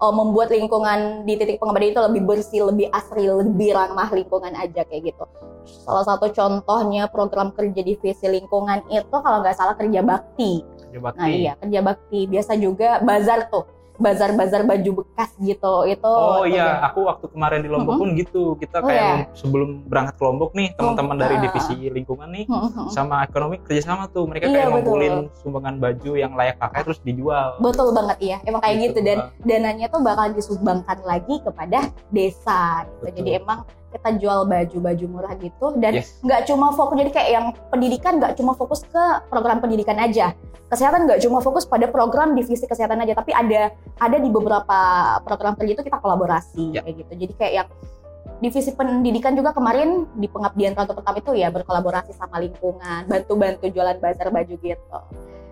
uh, 0.00 0.10
membuat 0.10 0.50
lingkungan 0.50 1.28
di 1.28 1.36
titik 1.36 1.60
pengabdian 1.60 1.92
itu 1.92 2.00
lebih 2.00 2.22
bersih, 2.24 2.60
lebih 2.66 2.88
asri, 2.90 3.28
lebih 3.28 3.76
ramah 3.76 4.08
lingkungan 4.08 4.56
aja 4.56 4.82
kayak 4.88 5.12
gitu. 5.12 5.24
Salah 5.62 6.02
satu 6.02 6.32
contohnya 6.32 7.06
program 7.06 7.54
kerja 7.54 7.84
divisi 7.84 8.26
lingkungan 8.26 8.82
itu 8.90 9.14
kalau 9.14 9.44
nggak 9.44 9.54
salah 9.54 9.78
kerja 9.78 10.02
bakti. 10.02 10.64
Kerja 10.88 10.98
bakti. 10.98 11.20
Nah 11.20 11.28
iya 11.30 11.52
kerja 11.60 11.80
bakti. 11.84 12.20
Biasa 12.26 12.52
juga 12.58 12.98
bazar 13.04 13.46
tuh 13.52 13.81
bazar-bazar 14.00 14.64
baju 14.64 15.04
bekas 15.04 15.30
gitu 15.40 15.74
itu 15.84 16.12
oh 16.12 16.44
iya 16.48 16.80
aku 16.84 17.04
waktu 17.08 17.26
kemarin 17.28 17.60
di 17.60 17.68
Lombok 17.68 17.96
mm 17.96 18.00
-hmm. 18.00 18.12
pun 18.12 18.20
gitu 18.20 18.42
kita 18.56 18.78
oh, 18.80 18.88
kayak 18.88 19.04
iya. 19.04 19.26
sebelum 19.36 19.84
berangkat 19.88 20.14
ke 20.16 20.22
Lombok 20.24 20.50
nih 20.56 20.68
teman-teman 20.76 21.16
dari 21.20 21.36
uh. 21.36 21.40
divisi 21.44 21.76
lingkungan 21.92 22.28
nih 22.32 22.44
mm 22.48 22.56
-hmm. 22.56 22.86
sama 22.88 23.26
ekonomi 23.26 23.60
kerjasama 23.60 24.08
tuh 24.08 24.24
mereka 24.24 24.48
iya, 24.48 24.64
kayak 24.64 24.68
ngumpulin 24.72 25.14
sumbangan 25.40 25.76
baju 25.76 26.12
yang 26.16 26.32
layak 26.32 26.56
pakai 26.56 26.80
terus 26.84 27.00
dijual 27.04 27.60
betul 27.60 27.92
banget 27.92 28.18
iya 28.20 28.36
emang 28.48 28.60
kayak 28.64 28.76
gitu, 28.80 29.00
gitu 29.02 29.08
dan 29.08 29.18
dananya 29.44 29.86
tuh 29.92 30.00
bakal 30.00 30.26
disumbangkan 30.32 30.98
lagi 31.04 31.36
kepada 31.44 31.92
desa 32.08 32.88
gitu. 32.88 33.04
jadi 33.20 33.30
emang 33.44 33.64
kita 33.92 34.08
jual 34.16 34.48
baju-baju 34.48 35.04
murah 35.04 35.36
gitu 35.36 35.76
dan 35.76 36.00
nggak 36.00 36.40
yes. 36.42 36.48
cuma 36.48 36.72
fokus 36.72 36.96
jadi 36.96 37.10
kayak 37.12 37.30
yang 37.30 37.46
pendidikan 37.68 38.16
nggak 38.16 38.32
cuma 38.40 38.56
fokus 38.56 38.80
ke 38.88 39.04
program 39.28 39.60
pendidikan 39.60 40.00
aja. 40.00 40.32
Kesehatan 40.72 41.04
nggak 41.04 41.20
cuma 41.20 41.44
fokus 41.44 41.68
pada 41.68 41.84
program 41.92 42.32
divisi 42.32 42.64
kesehatan 42.64 43.04
aja 43.04 43.12
tapi 43.12 43.36
ada 43.36 43.76
ada 44.00 44.16
di 44.16 44.32
beberapa 44.32 44.78
program 45.20 45.52
kerja 45.52 45.76
itu 45.76 45.84
kita 45.84 46.00
kolaborasi 46.00 46.72
yeah. 46.72 46.82
kayak 46.82 47.04
gitu. 47.04 47.12
Jadi 47.28 47.32
kayak 47.36 47.52
yang 47.52 47.68
divisi 48.40 48.72
pendidikan 48.72 49.36
juga 49.36 49.52
kemarin 49.52 50.08
di 50.16 50.26
pengabdian 50.26 50.72
tahun 50.74 50.96
pertama 50.96 51.16
itu 51.20 51.32
ya 51.36 51.52
berkolaborasi 51.52 52.16
sama 52.16 52.40
lingkungan 52.40 53.06
bantu-bantu 53.06 53.68
jualan 53.68 54.00
bazar 54.00 54.32
baju 54.32 54.54
gitu. 54.56 54.98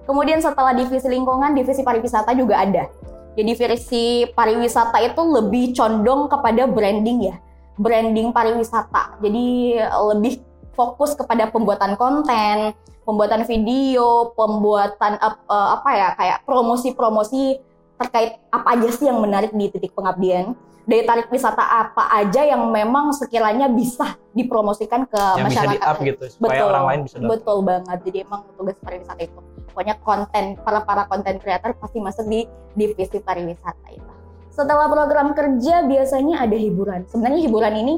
Kemudian 0.09 0.41
setelah 0.41 0.73
divisi 0.73 1.07
lingkungan 1.07 1.53
divisi 1.53 1.85
pariwisata 1.85 2.33
juga 2.33 2.65
ada. 2.65 2.89
Jadi 3.37 3.47
divisi 3.47 4.27
pariwisata 4.33 4.99
itu 5.07 5.23
lebih 5.23 5.71
condong 5.77 6.27
kepada 6.27 6.67
branding 6.67 7.31
ya 7.31 7.37
branding 7.81 8.29
pariwisata. 8.37 9.17
Jadi 9.25 9.81
lebih 10.13 10.45
fokus 10.77 11.17
kepada 11.17 11.49
pembuatan 11.49 11.97
konten, 11.97 12.77
pembuatan 13.09 13.49
video, 13.49 14.37
pembuatan 14.37 15.17
uh, 15.17 15.81
apa 15.81 15.91
ya 15.97 16.09
kayak 16.15 16.39
promosi-promosi 16.45 17.57
terkait 18.01 18.41
apa 18.53 18.77
aja 18.77 18.89
sih 18.93 19.09
yang 19.09 19.25
menarik 19.25 19.51
di 19.57 19.73
titik 19.73 19.97
pengabdian. 19.97 20.53
Daya 20.89 21.07
tarik 21.07 21.29
wisata 21.31 21.61
apa 21.61 22.11
aja 22.11 22.43
yang 22.43 22.67
memang 22.73 23.15
sekiranya 23.15 23.71
bisa 23.71 24.17
dipromosikan 24.35 25.07
ke 25.07 25.23
yang 25.39 25.47
masyarakat. 25.47 25.77
Bisa 25.77 25.85
di 25.85 25.89
up 25.93 25.99
gitu 26.03 26.25
supaya 26.35 26.51
betul, 26.51 26.71
orang 26.73 26.85
lain 26.89 27.01
bisa 27.07 27.17
dapat. 27.21 27.31
Betul 27.31 27.59
banget. 27.63 27.99
Jadi 28.05 28.19
emang 28.27 28.41
tugas 28.59 28.77
pariwisata 28.81 29.23
itu. 29.23 29.41
Pokoknya 29.71 29.95
konten 30.03 30.45
para 30.67 30.81
para 30.83 31.03
konten 31.07 31.39
kreator 31.39 31.77
pasti 31.79 32.03
masuk 32.03 32.27
di 32.27 32.49
divisi 32.75 33.23
pariwisata 33.23 33.89
itu 33.95 34.20
setelah 34.51 34.91
program 34.91 35.33
kerja 35.33 35.87
biasanya 35.87 36.43
ada 36.45 36.57
hiburan. 36.59 37.07
Sebenarnya 37.09 37.41
hiburan 37.47 37.75
ini 37.81 37.95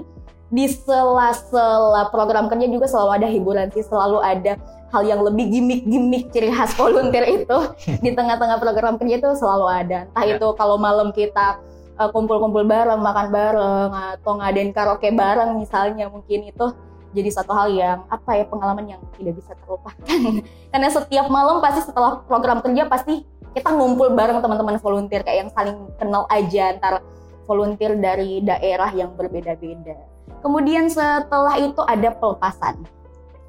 di 0.52 0.68
sela-sela 0.68 2.12
program 2.12 2.52
kerja 2.52 2.68
juga 2.68 2.85
selalu 2.85 3.11
ada 3.16 3.28
hiburan 3.32 3.66
sih, 3.73 3.85
selalu 3.85 4.21
ada 4.21 4.61
hal 4.92 5.02
yang 5.09 5.25
lebih 5.25 5.49
gimmick-gimmick 5.49 6.28
ciri 6.28 6.52
khas 6.52 6.76
volunteer 6.80 7.25
itu 7.25 7.59
di 8.04 8.12
tengah-tengah 8.12 8.61
program 8.61 9.00
kerja 9.00 9.16
itu 9.18 9.30
selalu 9.40 9.66
ada. 9.66 9.99
Entah 10.12 10.25
ya. 10.28 10.37
itu 10.37 10.49
kalau 10.54 10.76
malam 10.76 11.09
kita 11.16 11.56
uh, 11.97 12.12
kumpul-kumpul 12.12 12.68
bareng, 12.68 13.00
makan 13.00 13.26
bareng, 13.32 13.90
atau 14.21 14.32
ngadain 14.37 14.71
karaoke 14.76 15.09
bareng 15.09 15.56
misalnya 15.56 16.12
mungkin 16.12 16.52
itu 16.52 16.66
jadi 17.12 17.28
satu 17.28 17.52
hal 17.52 17.68
yang 17.73 17.99
apa 18.09 18.40
ya 18.40 18.44
pengalaman 18.49 18.97
yang 18.97 19.00
tidak 19.16 19.40
bisa 19.40 19.52
terlupakan. 19.64 20.04
Karena 20.73 20.88
setiap 20.88 21.26
malam 21.32 21.61
pasti 21.64 21.80
setelah 21.88 22.21
program 22.25 22.61
kerja 22.61 22.88
pasti 22.88 23.25
kita 23.52 23.68
ngumpul 23.68 24.16
bareng 24.16 24.40
teman-teman 24.40 24.80
volunteer 24.80 25.21
kayak 25.21 25.49
yang 25.49 25.50
saling 25.52 25.76
kenal 26.00 26.25
aja 26.32 26.73
antara 26.73 26.99
volunteer 27.44 27.97
dari 28.00 28.40
daerah 28.40 28.88
yang 28.97 29.12
berbeda-beda. 29.12 29.97
Kemudian 30.40 30.88
setelah 30.88 31.61
itu 31.61 31.78
ada 31.85 32.11
pelepasan. 32.16 32.82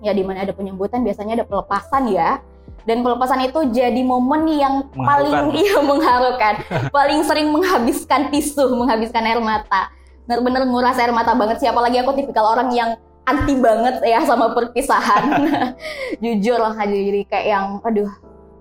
Ya 0.04 0.12
di 0.12 0.22
mana 0.22 0.44
ada 0.44 0.52
penyambutan 0.52 1.02
biasanya 1.02 1.42
ada 1.42 1.46
pelepasan 1.48 2.12
ya. 2.12 2.44
Dan 2.84 3.00
pelepasan 3.00 3.48
itu 3.48 3.72
jadi 3.72 4.02
momen 4.04 4.44
yang 4.52 4.92
paling 4.92 5.50
iya 5.64 5.80
mengharukan, 5.80 6.54
paling 6.92 7.24
sering 7.24 7.48
menghabiskan 7.48 8.28
tisu, 8.28 8.76
menghabiskan 8.76 9.24
air 9.24 9.40
mata. 9.40 9.88
Bener-bener 10.28 10.68
nguras 10.68 11.00
air 11.00 11.16
mata 11.16 11.32
banget 11.32 11.64
sih 11.64 11.70
apalagi 11.72 12.04
aku 12.04 12.12
tipikal 12.12 12.44
orang 12.44 12.76
yang 12.76 13.00
anti 13.24 13.56
banget 13.56 14.04
ya 14.04 14.20
sama 14.28 14.52
perpisahan. 14.52 15.48
Jujur 16.24 16.60
lah 16.60 16.76
jadi 16.84 17.24
kayak 17.24 17.48
yang 17.48 17.66
aduh 17.88 18.12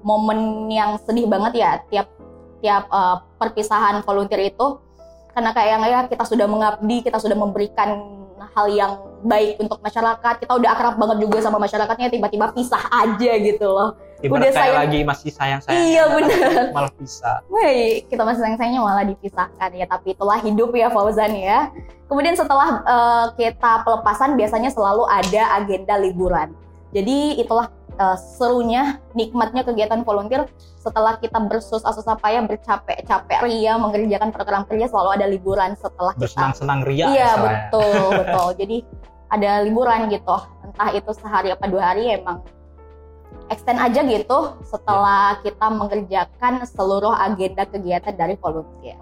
momen 0.02 0.70
yang 0.70 0.98
sedih 1.02 1.26
banget 1.30 1.52
ya 1.58 1.70
tiap 1.90 2.06
tiap 2.62 2.86
uh, 2.90 3.22
perpisahan 3.38 4.02
volunteer 4.06 4.54
itu 4.54 4.78
karena 5.32 5.50
kayak 5.56 5.70
yang 5.72 5.82
ya 5.88 6.00
kita 6.12 6.24
sudah 6.28 6.44
mengabdi, 6.44 7.00
kita 7.00 7.16
sudah 7.16 7.32
memberikan 7.32 8.20
hal 8.52 8.66
yang 8.68 8.92
baik 9.24 9.56
untuk 9.64 9.80
masyarakat, 9.80 10.44
kita 10.44 10.52
udah 10.52 10.70
akrab 10.76 11.00
banget 11.00 11.24
juga 11.24 11.40
sama 11.40 11.56
masyarakatnya 11.56 12.12
tiba-tiba 12.12 12.52
pisah 12.52 12.84
aja 12.92 13.32
gitu 13.40 13.64
loh. 13.64 13.96
Ibarat 14.20 14.38
udah 14.38 14.50
saya 14.54 14.72
lagi 14.86 15.00
masih 15.02 15.30
sayang-sayang. 15.32 15.82
Iya 15.82 16.04
benar. 16.12 16.64
Malah 16.76 16.92
pisah. 16.94 17.40
Wih, 17.48 18.04
kita 18.06 18.22
masih 18.22 18.44
sayang-sayangnya 18.44 18.82
malah 18.84 19.04
dipisahkan 19.08 19.70
ya, 19.72 19.86
tapi 19.88 20.14
itulah 20.14 20.38
hidup 20.38 20.70
ya 20.76 20.92
Fauzan 20.92 21.32
ya. 21.32 21.72
Kemudian 22.06 22.36
setelah 22.36 22.84
uh, 22.84 23.26
kita 23.34 23.82
pelepasan 23.88 24.36
biasanya 24.36 24.68
selalu 24.68 25.08
ada 25.08 25.58
agenda 25.58 25.96
liburan. 25.96 26.52
Jadi 26.92 27.40
itulah 27.40 27.72
uh, 27.98 28.16
serunya, 28.16 29.00
nikmatnya 29.12 29.66
kegiatan 29.66 30.04
volunteer 30.06 30.48
setelah 30.80 31.18
kita 31.18 31.38
bersusah-susah 31.38 32.18
payah, 32.18 32.42
bercapek-capek 32.44 33.38
ria 33.44 33.76
mengerjakan 33.78 34.30
program 34.34 34.62
kerja 34.66 34.88
selalu 34.90 35.10
ada 35.20 35.26
liburan 35.28 35.72
setelah 35.76 36.12
kita 36.16 36.22
bersenang-senang 36.26 36.80
ria. 36.86 37.06
Iya 37.08 37.16
ya, 37.16 37.30
betul 37.40 38.04
betul. 38.20 38.48
Jadi 38.58 38.78
ada 39.32 39.50
liburan 39.64 40.12
gitu, 40.12 40.36
entah 40.64 40.88
itu 40.92 41.10
sehari 41.16 41.52
apa 41.52 41.64
dua 41.68 41.94
hari 41.94 42.20
emang 42.20 42.44
extend 43.48 43.80
aja 43.80 44.00
gitu 44.04 44.60
setelah 44.64 45.40
ya. 45.40 45.50
kita 45.50 45.66
mengerjakan 45.72 46.52
seluruh 46.68 47.12
agenda 47.12 47.64
kegiatan 47.68 48.14
dari 48.16 48.36
volunteer. 48.40 49.00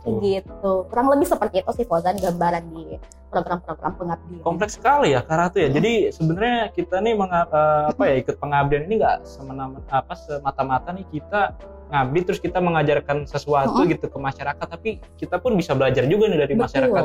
Oh. 0.00 0.16
gitu 0.24 0.72
kurang 0.88 1.12
lebih 1.12 1.28
seperti 1.28 1.60
itu 1.60 1.70
sih 1.76 1.84
Fauzan 1.84 2.16
gambaran 2.16 2.64
di 2.72 2.96
program-program 3.28 3.92
pengabdian 4.00 4.40
kompleks 4.40 4.80
sekali 4.80 5.12
ya 5.12 5.20
karena 5.20 5.52
itu 5.52 5.58
ya 5.60 5.68
hmm. 5.68 5.76
jadi 5.76 5.92
sebenarnya 6.08 6.58
kita 6.72 6.96
nih 7.04 7.14
mengap, 7.20 7.48
uh, 7.52 7.92
apa 7.92 8.02
ya 8.08 8.14
ikut 8.24 8.36
pengabdian 8.40 8.88
ini 8.88 8.94
nggak 8.96 9.28
semena 9.28 9.68
apa 9.92 10.14
semata-mata 10.16 10.96
nih 10.96 11.04
kita 11.12 11.52
ngabdi 11.90 12.20
terus 12.24 12.40
kita 12.40 12.58
mengajarkan 12.64 13.28
sesuatu 13.28 13.84
hmm. 13.84 13.90
gitu 13.92 14.06
ke 14.08 14.18
masyarakat 14.18 14.66
tapi 14.66 14.90
kita 15.20 15.36
pun 15.36 15.52
bisa 15.52 15.76
belajar 15.76 16.08
juga 16.08 16.32
nih 16.32 16.38
dari 16.48 16.54
betul. 16.56 16.64
masyarakat 16.64 17.04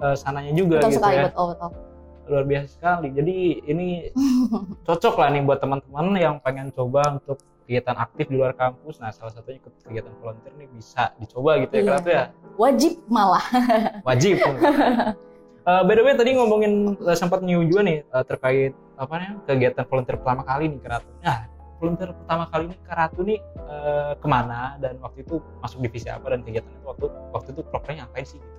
uh, 0.00 0.16
sananya 0.16 0.52
juga 0.56 0.80
betul 0.80 0.90
gitu 0.96 1.00
sekali, 1.02 1.16
ya 1.16 1.24
betul, 1.28 1.46
betul. 1.52 1.70
luar 2.30 2.44
biasa 2.46 2.68
sekali. 2.70 3.08
Jadi 3.10 3.36
ini 3.66 3.88
cocok 4.86 5.14
lah 5.18 5.28
nih 5.34 5.42
buat 5.42 5.58
teman-teman 5.58 6.06
yang 6.14 6.34
pengen 6.38 6.70
coba 6.70 7.18
untuk 7.18 7.42
kegiatan 7.70 7.94
aktif 8.02 8.26
di 8.26 8.34
luar 8.34 8.58
kampus. 8.58 8.98
Nah, 8.98 9.14
salah 9.14 9.30
satunya 9.30 9.62
ikut 9.62 9.70
kegiatan 9.86 10.10
volunteer 10.18 10.50
nih 10.58 10.66
bisa 10.74 11.14
dicoba 11.22 11.62
gitu 11.62 11.78
ya, 11.78 11.82
Iya. 11.86 12.02
Ya. 12.02 12.24
Wajib 12.58 12.98
malah. 13.06 13.46
Wajib. 14.10 14.42
Eh, 14.42 15.82
by 15.86 15.94
the 15.94 16.02
way 16.02 16.18
tadi 16.18 16.34
ngomongin 16.34 16.98
eh, 16.98 17.14
sempat 17.14 17.46
new 17.46 17.62
juga 17.62 17.86
nih 17.86 18.02
eh, 18.02 18.24
terkait 18.26 18.74
apa 18.98 19.12
namanya 19.22 19.38
kegiatan 19.46 19.84
volunteer 19.86 20.16
pertama 20.18 20.42
kali 20.42 20.64
nih 20.66 20.80
Karatu. 20.82 21.08
Nah, 21.22 21.38
volunteer 21.78 22.10
pertama 22.10 22.44
kali 22.50 22.62
ini 22.66 22.76
Karatu 22.82 23.20
nih 23.22 23.38
eh, 23.70 24.12
ke 24.18 24.26
mana 24.26 24.74
dan 24.82 24.98
waktu 24.98 25.22
itu 25.22 25.38
masuk 25.62 25.78
divisi 25.78 26.10
apa 26.10 26.26
dan 26.26 26.42
kegiatan 26.42 26.74
itu 26.74 26.84
waktu 26.90 27.06
waktu 27.30 27.48
itu 27.54 27.60
programnya 27.70 28.02
ngapain 28.10 28.26
sih? 28.26 28.42
Gitu. 28.42 28.50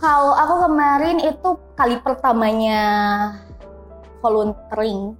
Kalau 0.00 0.32
aku 0.32 0.54
kemarin 0.72 1.20
itu 1.20 1.50
kali 1.76 2.00
pertamanya 2.00 2.80
volunteering, 4.24 5.18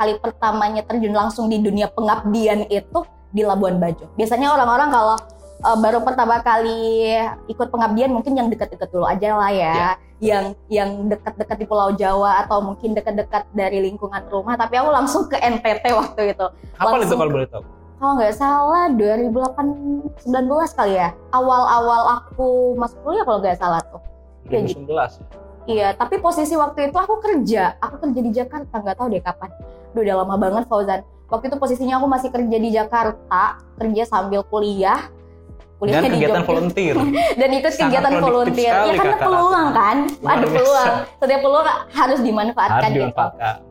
kali 0.00 0.16
pertamanya 0.16 0.80
terjun 0.88 1.12
langsung 1.12 1.52
di 1.52 1.60
dunia 1.60 1.92
pengabdian 1.92 2.64
itu 2.72 3.04
di 3.28 3.44
Labuan 3.44 3.76
Bajo. 3.76 4.08
Biasanya 4.16 4.56
orang-orang 4.56 4.88
kalau 4.88 5.16
uh, 5.60 5.76
baru 5.76 6.00
pertama 6.00 6.40
kali 6.40 7.12
ikut 7.52 7.68
pengabdian 7.68 8.08
mungkin 8.08 8.32
yang 8.32 8.48
dekat-dekat 8.48 8.88
dulu 8.88 9.04
aja 9.04 9.36
lah 9.36 9.52
ya, 9.52 10.00
yang 10.24 10.56
yang 10.72 11.04
dekat-dekat 11.12 11.60
di 11.60 11.66
Pulau 11.68 11.92
Jawa 11.92 12.40
atau 12.48 12.64
mungkin 12.64 12.96
dekat-dekat 12.96 13.44
dari 13.52 13.84
lingkungan 13.84 14.24
rumah. 14.32 14.56
Tapi 14.56 14.80
aku 14.80 14.88
langsung 14.88 15.28
ke 15.28 15.36
NTT 15.36 15.84
waktu 15.92 16.32
itu. 16.32 16.46
Kapan 16.80 17.04
itu 17.04 17.14
kalau 17.20 17.32
boleh 17.36 17.50
tahu? 17.52 17.64
kalau 18.00 18.16
nggak 18.16 18.32
salah 18.32 18.88
2018 18.96 20.24
19 20.24 20.32
kali 20.72 20.96
ya 20.96 21.12
awal-awal 21.36 22.16
aku 22.16 22.72
masuk 22.80 22.96
kuliah 23.04 23.28
kalau 23.28 23.44
nggak 23.44 23.60
salah 23.60 23.84
tuh 23.92 24.00
2019 24.48 24.88
Kayak 24.88 25.20
ya. 25.20 25.49
Iya 25.70 25.88
tapi 25.94 26.18
posisi 26.18 26.58
waktu 26.58 26.90
itu 26.90 26.98
aku 26.98 27.22
kerja. 27.22 27.78
Aku 27.78 28.02
kerja 28.02 28.20
di 28.20 28.30
Jakarta 28.34 28.74
nggak 28.82 28.96
tahu 28.98 29.06
deh 29.14 29.22
kapan. 29.22 29.50
Duh, 29.94 30.02
udah 30.02 30.14
lama 30.22 30.34
banget 30.38 30.64
Fauzan. 30.66 31.00
Waktu 31.30 31.46
itu 31.46 31.56
posisinya 31.62 32.02
aku 32.02 32.06
masih 32.10 32.28
kerja 32.34 32.56
di 32.58 32.70
Jakarta 32.74 33.62
kerja 33.78 34.02
sambil 34.06 34.42
kuliah. 34.42 35.06
Dan 35.80 35.96
kuliahnya 35.96 36.08
di 36.12 36.16
kegiatan 36.20 36.42
Jogja. 36.44 36.50
volunteer. 36.52 36.96
dan 37.40 37.48
ikut 37.56 37.72
Sangat 37.72 37.80
kegiatan 37.80 38.12
volunteer. 38.20 38.72
Sekali, 38.74 38.90
ya 38.90 38.94
karena 39.00 39.16
peluang 39.16 39.68
kan? 39.72 39.96
Ada 40.20 40.46
peluang. 40.52 40.92
Setiap 41.16 41.40
peluang 41.40 41.66
harus 41.88 42.20
dimanfaatkan 42.20 42.90
Harus 42.92 43.00
gitu. 43.00 43.24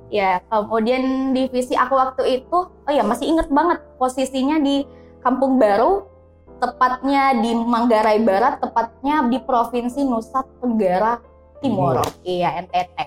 Ya, 0.10 0.32
kemudian 0.50 1.04
divisi 1.38 1.78
aku 1.78 1.94
waktu 1.94 2.42
itu, 2.42 2.58
oh 2.66 2.90
ya 2.90 3.06
masih 3.06 3.30
inget 3.30 3.46
banget 3.54 3.78
posisinya 4.02 4.58
di 4.58 4.90
Kampung 5.22 5.62
Baru, 5.62 6.10
tepatnya 6.58 7.38
di 7.38 7.54
Manggarai 7.54 8.18
Barat, 8.26 8.58
tepatnya 8.58 9.30
di 9.30 9.38
Provinsi 9.38 10.02
Nusa 10.02 10.42
Tenggara 10.58 11.22
Timur. 11.60 12.00
Iya, 12.22 12.64
NTT. 12.64 12.98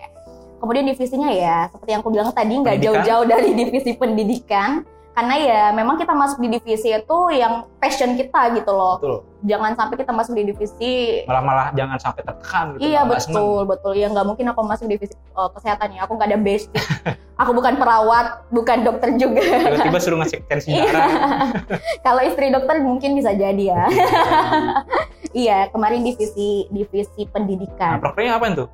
Kemudian 0.59 0.87
divisinya 0.87 1.29
ya, 1.29 1.67
seperti 1.69 1.91
yang 1.91 2.01
aku 2.01 2.11
bilang 2.11 2.31
tadi, 2.31 2.55
nggak 2.55 2.79
jauh-jauh 2.79 3.25
dari 3.25 3.51
divisi 3.61 3.93
pendidikan. 3.93 4.87
Karena 5.13 5.37
ya 5.37 5.63
memang 5.71 6.01
kita 6.01 6.17
masuk 6.17 6.41
di 6.41 6.49
divisi 6.49 6.89
itu 6.89 7.19
yang 7.29 7.69
passion 7.77 8.17
kita 8.17 8.49
gitu 8.57 8.73
loh. 8.73 8.97
Betul. 8.97 9.21
Jangan 9.45 9.77
sampai 9.77 10.01
kita 10.01 10.09
masuk 10.09 10.33
di 10.33 10.49
divisi 10.49 11.21
Malah 11.29 11.45
malah 11.45 11.67
jangan 11.77 12.01
sampai 12.01 12.25
tertekan 12.25 12.81
gitu. 12.81 12.89
Iya 12.89 13.05
betul 13.05 13.69
betul 13.69 13.93
ya 13.93 14.09
nggak 14.09 14.25
mungkin 14.25 14.49
aku 14.49 14.65
masuk 14.65 14.89
divisi 14.89 15.13
uh, 15.37 15.53
kesehatan 15.53 15.93
ya 15.93 16.09
aku 16.09 16.17
nggak 16.17 16.33
ada 16.33 16.41
basic 16.41 16.73
aku 17.45 17.53
bukan 17.53 17.77
perawat 17.77 18.41
bukan 18.49 18.89
dokter 18.89 19.13
juga 19.21 19.45
Tiba-tiba 19.45 19.99
suruh 20.01 20.17
ngasih 20.17 20.49
tensi 20.49 20.73
Iya. 20.73 20.89
darah. 20.89 21.11
kalau 22.09 22.23
istri 22.25 22.49
dokter 22.49 22.81
mungkin 22.81 23.13
bisa 23.13 23.37
jadi 23.37 23.65
ya 23.69 23.85
iya 25.33 25.69
kemarin 25.69 26.01
divisi 26.01 26.69
divisi 26.69 27.23
Nah, 27.23 27.31
pendidikan 27.31 27.99
programnya 27.99 28.35
apa 28.35 28.47
itu? 28.49 28.67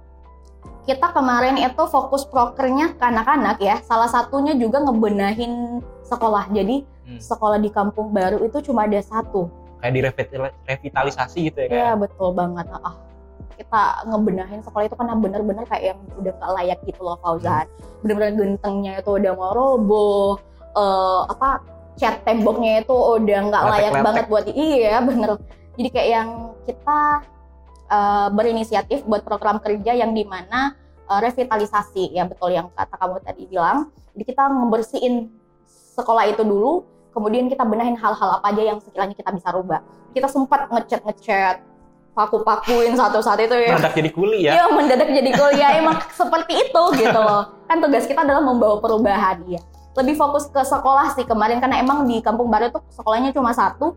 kita 0.84 1.12
kemarin 1.12 1.56
itu 1.56 1.82
fokus 1.84 2.24
prokernya 2.24 2.92
ke 2.92 3.04
anak-anak 3.04 3.56
ya 3.58 3.76
salah 3.82 4.06
satunya 4.06 4.54
juga 4.54 4.80
ngebenahin 4.80 5.78
sekolah 6.02 6.48
jadi 6.50 6.84
Hmm. 7.00 7.16
sekolah 7.16 7.56
di 7.56 7.68
kampung 7.68 8.10
baru 8.10 8.36
itu 8.42 8.60
cuma 8.62 8.84
ada 8.84 9.00
satu 9.00 9.48
Kayak 9.78 9.92
di 9.94 10.00
revitalisasi 10.66 11.38
gitu 11.46 11.58
ya 11.62 11.68
Iya 11.70 11.90
betul 11.94 12.34
banget. 12.34 12.68
Ah, 12.74 13.00
kita 13.54 13.82
ngebenahin 14.04 14.60
sekolah 14.60 14.84
itu 14.84 14.92
karena 14.92 15.14
bener-bener 15.14 15.64
kayak 15.64 15.84
yang 15.88 16.00
udah 16.14 16.32
gak 16.32 16.50
layak 16.52 16.78
gitu 16.82 17.00
loh 17.00 17.16
Fauzan. 17.18 17.64
Bener-bener 18.00 18.32
gentengnya 18.34 18.92
itu 18.98 19.10
udah 19.14 19.32
mau 19.32 19.52
roboh. 19.52 20.36
eh, 20.70 21.20
apa 21.26 21.64
cat 21.96 22.20
temboknya 22.22 22.82
itu 22.82 22.92
udah 22.92 23.38
nggak 23.46 23.62
layak 23.64 23.72
Letek-letek. 23.88 24.04
banget 24.04 24.24
buat 24.28 24.46
iya 24.50 24.94
bener. 25.00 25.30
Jadi 25.78 25.88
kayak 25.94 26.08
yang 26.10 26.28
kita 26.66 27.00
eh, 27.86 28.28
berinisiatif 28.34 29.06
buat 29.06 29.22
program 29.22 29.62
kerja 29.62 29.94
yang 29.94 30.10
di 30.10 30.26
mana 30.26 30.74
eh, 31.06 31.20
revitalisasi 31.22 32.18
ya 32.18 32.26
betul 32.26 32.50
yang 32.50 32.66
kata 32.74 32.98
kamu 32.98 33.22
tadi 33.22 33.42
bilang. 33.46 33.94
Jadi 34.12 34.24
kita 34.26 34.50
ngebersihin 34.50 35.30
sekolah 35.94 36.26
itu 36.26 36.42
dulu, 36.42 36.82
kemudian 37.14 37.46
kita 37.46 37.62
benahin 37.62 37.94
hal-hal 37.94 38.42
apa 38.42 38.50
aja 38.50 38.62
yang 38.74 38.78
sekiranya 38.82 39.14
kita 39.14 39.30
bisa 39.30 39.54
rubah. 39.54 39.80
Kita 40.10 40.26
sempat 40.26 40.66
ngecat 40.66 41.06
ngecat, 41.06 41.56
paku-pakuin 42.18 42.98
satu-satu 42.98 43.46
itu 43.46 43.56
ya. 43.62 43.78
Mendadak 43.78 43.94
jadi 43.94 44.10
kuli 44.10 44.38
ya. 44.42 44.50
Iya 44.58 44.64
mendadak 44.74 45.08
jadi 45.14 45.30
kuliah 45.30 45.70
emang 45.78 45.96
seperti 46.10 46.52
itu 46.66 46.82
gitu 46.98 47.20
loh. 47.22 47.54
Kan 47.70 47.78
tugas 47.78 48.10
kita 48.10 48.26
adalah 48.26 48.42
membawa 48.42 48.82
perubahan 48.82 49.46
ya. 49.46 49.62
Lebih 49.94 50.18
fokus 50.18 50.50
ke 50.50 50.58
sekolah 50.62 51.14
sih 51.14 51.22
kemarin 51.22 51.62
karena 51.62 51.78
emang 51.78 52.06
di 52.10 52.18
Kampung 52.18 52.50
Baru 52.50 52.74
tuh 52.74 52.82
sekolahnya 52.90 53.30
cuma 53.30 53.54
satu, 53.54 53.94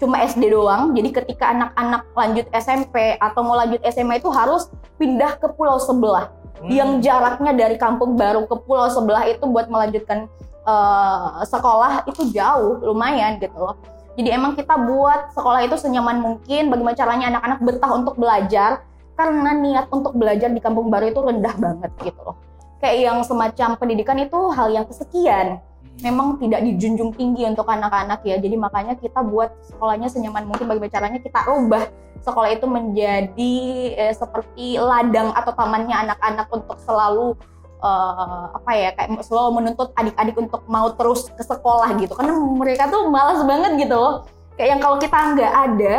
cuma 0.00 0.24
SD 0.24 0.50
doang. 0.50 0.96
Jadi 0.96 1.12
ketika 1.12 1.52
anak-anak 1.52 2.08
lanjut 2.16 2.46
SMP 2.56 3.20
atau 3.20 3.40
mau 3.44 3.54
lanjut 3.54 3.78
SMA 3.86 4.18
itu 4.18 4.32
harus 4.32 4.72
pindah 4.96 5.36
ke 5.36 5.52
pulau 5.52 5.76
sebelah 5.76 6.40
Hmm. 6.60 6.68
yang 6.68 6.90
jaraknya 7.00 7.56
dari 7.56 7.80
Kampung 7.80 8.20
Baru 8.20 8.44
ke 8.44 8.52
pulau 8.68 8.92
sebelah 8.92 9.24
itu 9.24 9.40
buat 9.48 9.72
melanjutkan 9.72 10.28
eh, 10.60 11.28
sekolah 11.48 12.04
itu 12.04 12.28
jauh 12.36 12.84
lumayan 12.84 13.40
gitu 13.40 13.56
loh. 13.56 13.80
Jadi 14.20 14.28
emang 14.28 14.52
kita 14.52 14.76
buat 14.76 15.32
sekolah 15.32 15.64
itu 15.64 15.80
senyaman 15.80 16.20
mungkin 16.20 16.68
bagaimana 16.68 16.92
caranya 16.92 17.26
anak-anak 17.32 17.60
betah 17.64 17.90
untuk 17.96 18.14
belajar 18.20 18.84
karena 19.16 19.50
niat 19.56 19.86
untuk 19.88 20.12
belajar 20.12 20.52
di 20.52 20.60
Kampung 20.60 20.92
Baru 20.92 21.08
itu 21.08 21.20
rendah 21.24 21.56
banget 21.56 21.90
gitu 22.04 22.20
loh. 22.20 22.36
Kayak 22.76 22.96
yang 23.08 23.18
semacam 23.24 23.68
pendidikan 23.80 24.20
itu 24.20 24.40
hal 24.52 24.68
yang 24.68 24.84
kesekian. 24.84 25.64
Memang 26.02 26.40
tidak 26.40 26.60
dijunjung 26.64 27.12
tinggi 27.14 27.44
untuk 27.46 27.68
anak-anak 27.68 28.20
ya. 28.24 28.36
Jadi 28.36 28.56
makanya 28.56 28.94
kita 28.96 29.20
buat 29.22 29.52
sekolahnya 29.68 30.08
senyaman 30.08 30.44
mungkin 30.48 30.66
bagaimana 30.66 30.92
caranya 30.92 31.20
kita 31.20 31.40
ubah 31.46 31.84
sekolah 32.20 32.50
itu 32.52 32.66
menjadi 32.68 33.56
eh, 33.96 34.12
seperti 34.12 34.76
ladang 34.76 35.32
atau 35.32 35.52
tamannya 35.56 35.96
anak-anak 35.96 36.48
untuk 36.52 36.76
selalu 36.84 37.32
eh, 37.80 38.44
apa 38.52 38.70
ya 38.76 38.90
kayak 38.92 39.24
selalu 39.24 39.50
menuntut 39.62 39.88
adik-adik 39.96 40.36
untuk 40.36 40.60
mau 40.68 40.92
terus 40.92 41.28
ke 41.32 41.44
sekolah 41.44 41.88
gitu. 41.96 42.12
Karena 42.12 42.36
mereka 42.36 42.88
tuh 42.88 43.08
malas 43.08 43.40
banget 43.46 43.88
gitu 43.88 43.96
loh. 43.96 44.14
Kayak 44.56 44.68
yang 44.76 44.80
kalau 44.84 44.96
kita 45.00 45.16
nggak 45.16 45.52
ada 45.54 45.94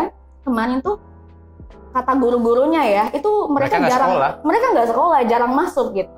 kemarin 0.45 0.77
tuh 0.81 0.97
kata 1.91 2.15
guru-gurunya 2.15 2.81
ya 2.87 3.03
itu 3.11 3.27
mereka, 3.51 3.75
Mereka 3.75 3.91
jarang 3.91 4.11
sekolah. 4.15 4.31
mereka 4.47 4.65
nggak 4.71 4.87
sekolah 4.95 5.19
jarang 5.27 5.51
masuk 5.51 5.87
gitu 5.91 6.13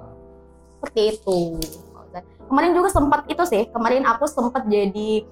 seperti 0.78 1.02
itu 1.18 1.38
kemarin 2.48 2.72
juga 2.76 2.90
sempat 2.92 3.26
itu 3.28 3.44
sih 3.46 3.68
kemarin 3.72 4.04
aku 4.08 4.26
sempat 4.28 4.66
jadi 4.68 5.24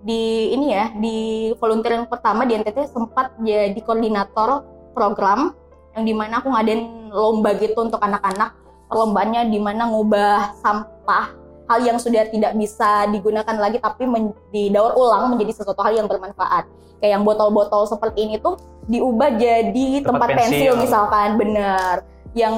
di 0.00 0.22
ini 0.56 0.72
ya 0.72 0.88
di 0.96 1.16
volunteer 1.60 2.00
yang 2.00 2.08
pertama 2.08 2.48
di 2.48 2.56
NTT 2.56 2.88
sempat 2.88 3.36
jadi 3.40 3.76
koordinator 3.84 4.64
program 4.96 5.52
yang 5.92 6.04
di 6.06 6.14
mana 6.16 6.40
aku 6.40 6.48
ngadain 6.48 7.12
lomba 7.12 7.52
gitu 7.60 7.76
untuk 7.84 8.00
anak-anak 8.00 8.56
perlombaannya 8.88 9.52
di 9.52 9.58
mana 9.60 9.92
ngubah 9.92 10.56
sampah 10.58 11.36
hal 11.70 11.80
yang 11.86 11.98
sudah 12.02 12.26
tidak 12.26 12.56
bisa 12.58 13.06
digunakan 13.12 13.54
lagi 13.54 13.78
tapi 13.78 14.02
men- 14.08 14.34
didaur 14.50 14.96
ulang 14.98 15.30
menjadi 15.30 15.62
sesuatu 15.62 15.84
hal 15.86 15.94
yang 15.94 16.08
bermanfaat 16.10 16.66
kayak 16.98 17.12
yang 17.14 17.22
botol-botol 17.22 17.86
seperti 17.86 18.26
ini 18.26 18.36
tuh 18.42 18.58
diubah 18.90 19.38
jadi 19.38 20.02
Tempat 20.02 20.10
tempat, 20.10 20.28
pensil. 20.34 20.50
pensil. 20.50 20.72
misalkan 20.82 21.28
bener 21.38 22.02
yang 22.34 22.54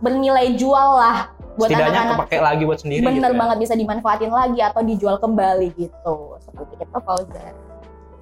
bernilai 0.00 0.56
jual 0.56 0.88
lah 0.96 1.35
buat 1.56 1.68
Setidaknya 1.72 1.90
anak-anak 1.92 2.16
kepake 2.28 2.38
lagi 2.44 2.62
buat 2.68 2.80
sendiri 2.84 3.02
bener 3.04 3.16
gitu 3.16 3.32
ya. 3.32 3.40
banget 3.40 3.56
bisa 3.64 3.74
dimanfaatin 3.74 4.32
lagi 4.32 4.60
atau 4.60 4.80
dijual 4.84 5.16
kembali 5.16 5.68
gitu 5.76 6.16
seperti 6.44 6.74
itu 6.78 6.98
Fauzan 7.02 7.54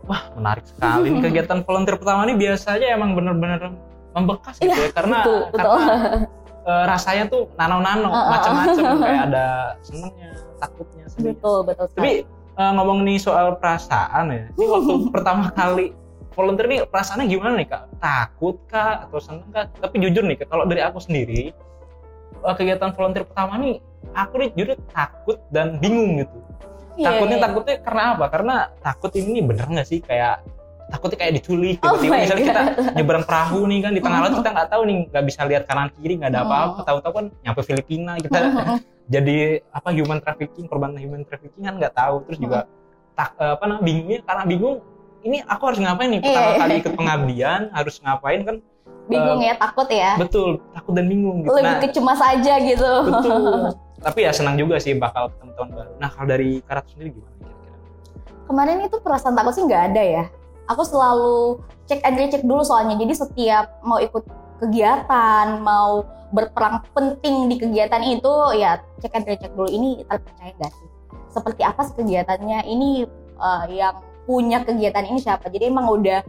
Wah, 0.05 0.20
menarik 0.37 0.64
sekali. 0.68 1.09
Ini 1.09 1.18
kegiatan 1.25 1.59
volunteer 1.64 1.97
pertama 1.97 2.29
ini 2.29 2.37
biasanya 2.37 2.92
emang 2.92 3.16
bener-bener 3.16 3.73
membekas 4.14 4.62
gitu 4.62 4.70
ya 4.70 4.92
karena 4.94 5.27
betul 5.27 5.40
betul 5.51 5.75
karena 5.75 6.23
eh, 6.70 6.85
rasanya 6.87 7.25
tuh 7.27 7.42
nano-nano 7.59 8.09
Uh, 8.09 8.14
uh, 8.14 8.23
uh. 8.23 8.31
macam-macam 8.31 8.85
kayak 9.03 9.23
ada 9.33 9.47
senengnya, 9.83 10.31
takutnya, 10.62 11.05
sedihnya. 11.11 11.27
betul 11.35 11.59
betul 11.66 11.87
Tapi 11.99 12.12
eh, 12.31 12.73
ngomong 12.79 12.99
nih 13.03 13.18
soal 13.18 13.59
perasaan 13.59 14.25
ya. 14.31 14.44
Ini 14.55 14.64
waktu 14.70 14.92
pertama 15.14 15.51
kali 15.51 15.87
volunteer 16.35 16.66
nih 16.70 16.81
perasaannya 16.87 17.27
gimana 17.27 17.53
nih 17.59 17.68
kak? 17.68 17.83
Takut 17.99 18.57
kak 18.70 19.09
atau 19.09 19.18
seneng 19.18 19.49
kak? 19.51 19.73
Tapi 19.83 19.94
jujur 19.99 20.23
nih 20.27 20.37
Kak, 20.42 20.49
kalau 20.51 20.64
dari 20.66 20.83
aku 20.83 20.99
sendiri 21.03 21.51
kegiatan 22.52 22.92
volunteer 22.92 23.24
pertama 23.24 23.57
nih 23.57 23.80
aku 24.12 24.35
nih 24.37 24.50
jujur 24.52 24.76
takut 24.90 25.40
dan 25.48 25.80
bingung 25.80 26.20
gitu. 26.20 26.37
Iya, 26.94 27.07
takutnya 27.11 27.37
iya. 27.37 27.44
takutnya 27.44 27.74
karena 27.80 28.02
apa? 28.12 28.24
Karena 28.28 28.54
takut 28.78 29.11
ini 29.14 29.40
bener 29.40 29.66
nggak 29.66 29.88
sih 29.88 29.98
kayak 29.98 30.44
takutnya 30.85 31.16
kayak 31.18 31.33
diculik 31.35 31.80
Oh 31.80 31.96
tiba-tiba 31.96 32.12
my 32.12 32.22
misalnya 32.22 32.44
kita 32.44 32.62
God. 32.62 32.92
nyebrang 32.94 33.24
perahu 33.24 33.61
nih 33.64 33.78
kan 33.80 33.90
di 33.90 34.00
tengah 34.00 34.20
laut 34.20 34.35
kita 34.40 34.50
nggak 34.52 34.68
tahu 34.68 34.83
nih 34.85 34.96
nggak 35.09 35.24
bisa 35.24 35.40
lihat 35.42 35.62
kanan 35.64 35.88
kiri 35.90 36.14
nggak 36.14 36.30
ada 36.30 36.38
Hmm. 36.38 36.46
apa-apa 36.46 36.80
tahu-tahu 36.85 37.12
kan 37.14 37.26
nyampe 37.40 37.61
Filipina 37.64 38.12
kita 38.20 38.38
jadi 39.14 39.37
apa 39.70 39.88
human 39.90 40.20
trafficking 40.20 40.64
korban 40.64 40.92
human 40.94 41.24
trafficking 41.24 41.64
kan 41.64 41.74
nggak 41.74 41.94
tahu 41.94 42.14
terus 42.24 42.38
juga 42.38 42.59
tak 43.12 43.33
eh, 43.35 43.52
apa 43.52 43.64
namanya 43.64 43.83
bingungnya 43.83 44.18
karena 44.22 44.42
bingung 44.44 44.76
ini 45.22 45.38
aku 45.42 45.62
harus 45.64 45.80
ngapain 45.80 46.09
nih 46.11 46.20
pertama 46.20 46.46
Iya. 46.46 46.59
kali 46.61 46.72
ikut 46.78 46.92
pengabdian 46.94 47.61
harus 47.70 47.94
ngapain 47.98 48.40
kan 48.44 48.57
bingung 49.05 49.40
ya 49.45 49.55
takut 49.61 49.88
ya? 49.93 50.17
betul 50.17 50.61
takut 50.73 50.93
dan 50.97 51.07
bingung 51.09 51.45
gitu. 51.45 51.53
Lebih 51.53 51.64
nah 51.64 51.81
ke 51.81 51.88
cemas 51.93 52.21
aja 52.21 52.55
gitu. 52.61 52.93
betul. 53.09 53.73
Tapi 54.07 54.19
ya 54.29 54.33
senang 54.37 54.61
juga 54.61 54.77
sih 54.77 54.93
bakal 54.97 55.33
ketemu 55.33 55.51
tahun 55.57 55.69
baru. 55.73 55.93
Nah 55.97 56.09
kalau 56.12 56.29
dari 56.29 56.51
karat 56.69 56.85
sendiri 56.93 57.17
gimana 57.17 57.35
kira-kira? 57.40 57.77
Kemarin 58.45 58.79
itu 58.85 58.97
perasaan 59.01 59.35
takut 59.37 59.53
sih 59.57 59.64
nggak 59.64 59.83
ada 59.93 60.03
ya. 60.03 60.25
Aku 60.69 60.83
selalu 60.85 61.61
cek 61.88 62.05
and 62.05 62.17
recheck 62.21 62.43
dulu 62.45 62.61
soalnya. 62.64 63.01
Jadi 63.01 63.14
setiap 63.17 63.81
mau 63.81 63.97
ikut 64.01 64.25
kegiatan 64.61 65.61
mau 65.61 66.05
berperang 66.33 66.85
penting 66.93 67.49
di 67.49 67.57
kegiatan 67.57 68.03
itu 68.05 68.33
ya 68.61 68.81
cek 69.01 69.12
and 69.17 69.27
recheck 69.29 69.53
dulu. 69.57 69.73
Ini 69.73 70.05
terpercaya 70.05 70.53
nggak 70.61 70.73
sih? 70.73 70.88
Seperti 71.33 71.62
apa 71.64 71.81
sih 71.88 71.95
kegiatannya? 71.97 72.61
Ini 72.69 72.88
eh, 73.40 73.64
yang 73.73 74.05
punya 74.29 74.61
kegiatan 74.64 75.05
ini 75.09 75.17
siapa? 75.21 75.49
Jadi 75.49 75.73
emang 75.73 75.88
udah 75.88 76.21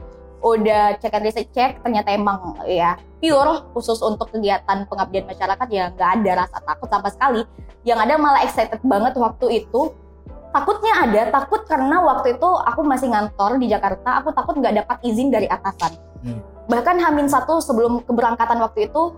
udah 0.45 1.01
cek 1.01 1.09
and 1.17 1.25
recheck 1.25 1.49
cek 1.49 1.71
ternyata 1.81 2.13
emang 2.13 2.53
ya 2.69 3.01
pure 3.17 3.65
khusus 3.73 3.97
untuk 4.05 4.29
kegiatan 4.29 4.85
pengabdian 4.85 5.25
masyarakat 5.25 5.67
ya 5.73 5.89
nggak 5.89 6.09
ada 6.21 6.31
rasa 6.45 6.57
takut 6.61 6.89
sama 6.93 7.09
sekali. 7.09 7.41
Yang 7.81 7.99
ada 8.05 8.13
malah 8.21 8.41
excited 8.45 8.81
banget 8.85 9.17
waktu 9.17 9.65
itu. 9.65 9.89
Takutnya 10.53 10.93
ada 11.03 11.21
takut 11.33 11.67
karena 11.67 11.99
waktu 11.99 12.39
itu 12.39 12.47
aku 12.47 12.85
masih 12.85 13.11
ngantor 13.11 13.59
di 13.59 13.67
Jakarta 13.67 14.23
aku 14.23 14.31
takut 14.31 14.55
nggak 14.55 14.85
dapat 14.85 14.97
izin 15.03 15.33
dari 15.33 15.49
atasan. 15.49 15.97
Hmm. 16.25 16.41
bahkan 16.65 16.97
Hamin 16.97 17.29
satu 17.29 17.61
sebelum 17.61 18.01
keberangkatan 18.01 18.57
waktu 18.57 18.89
itu 18.89 19.13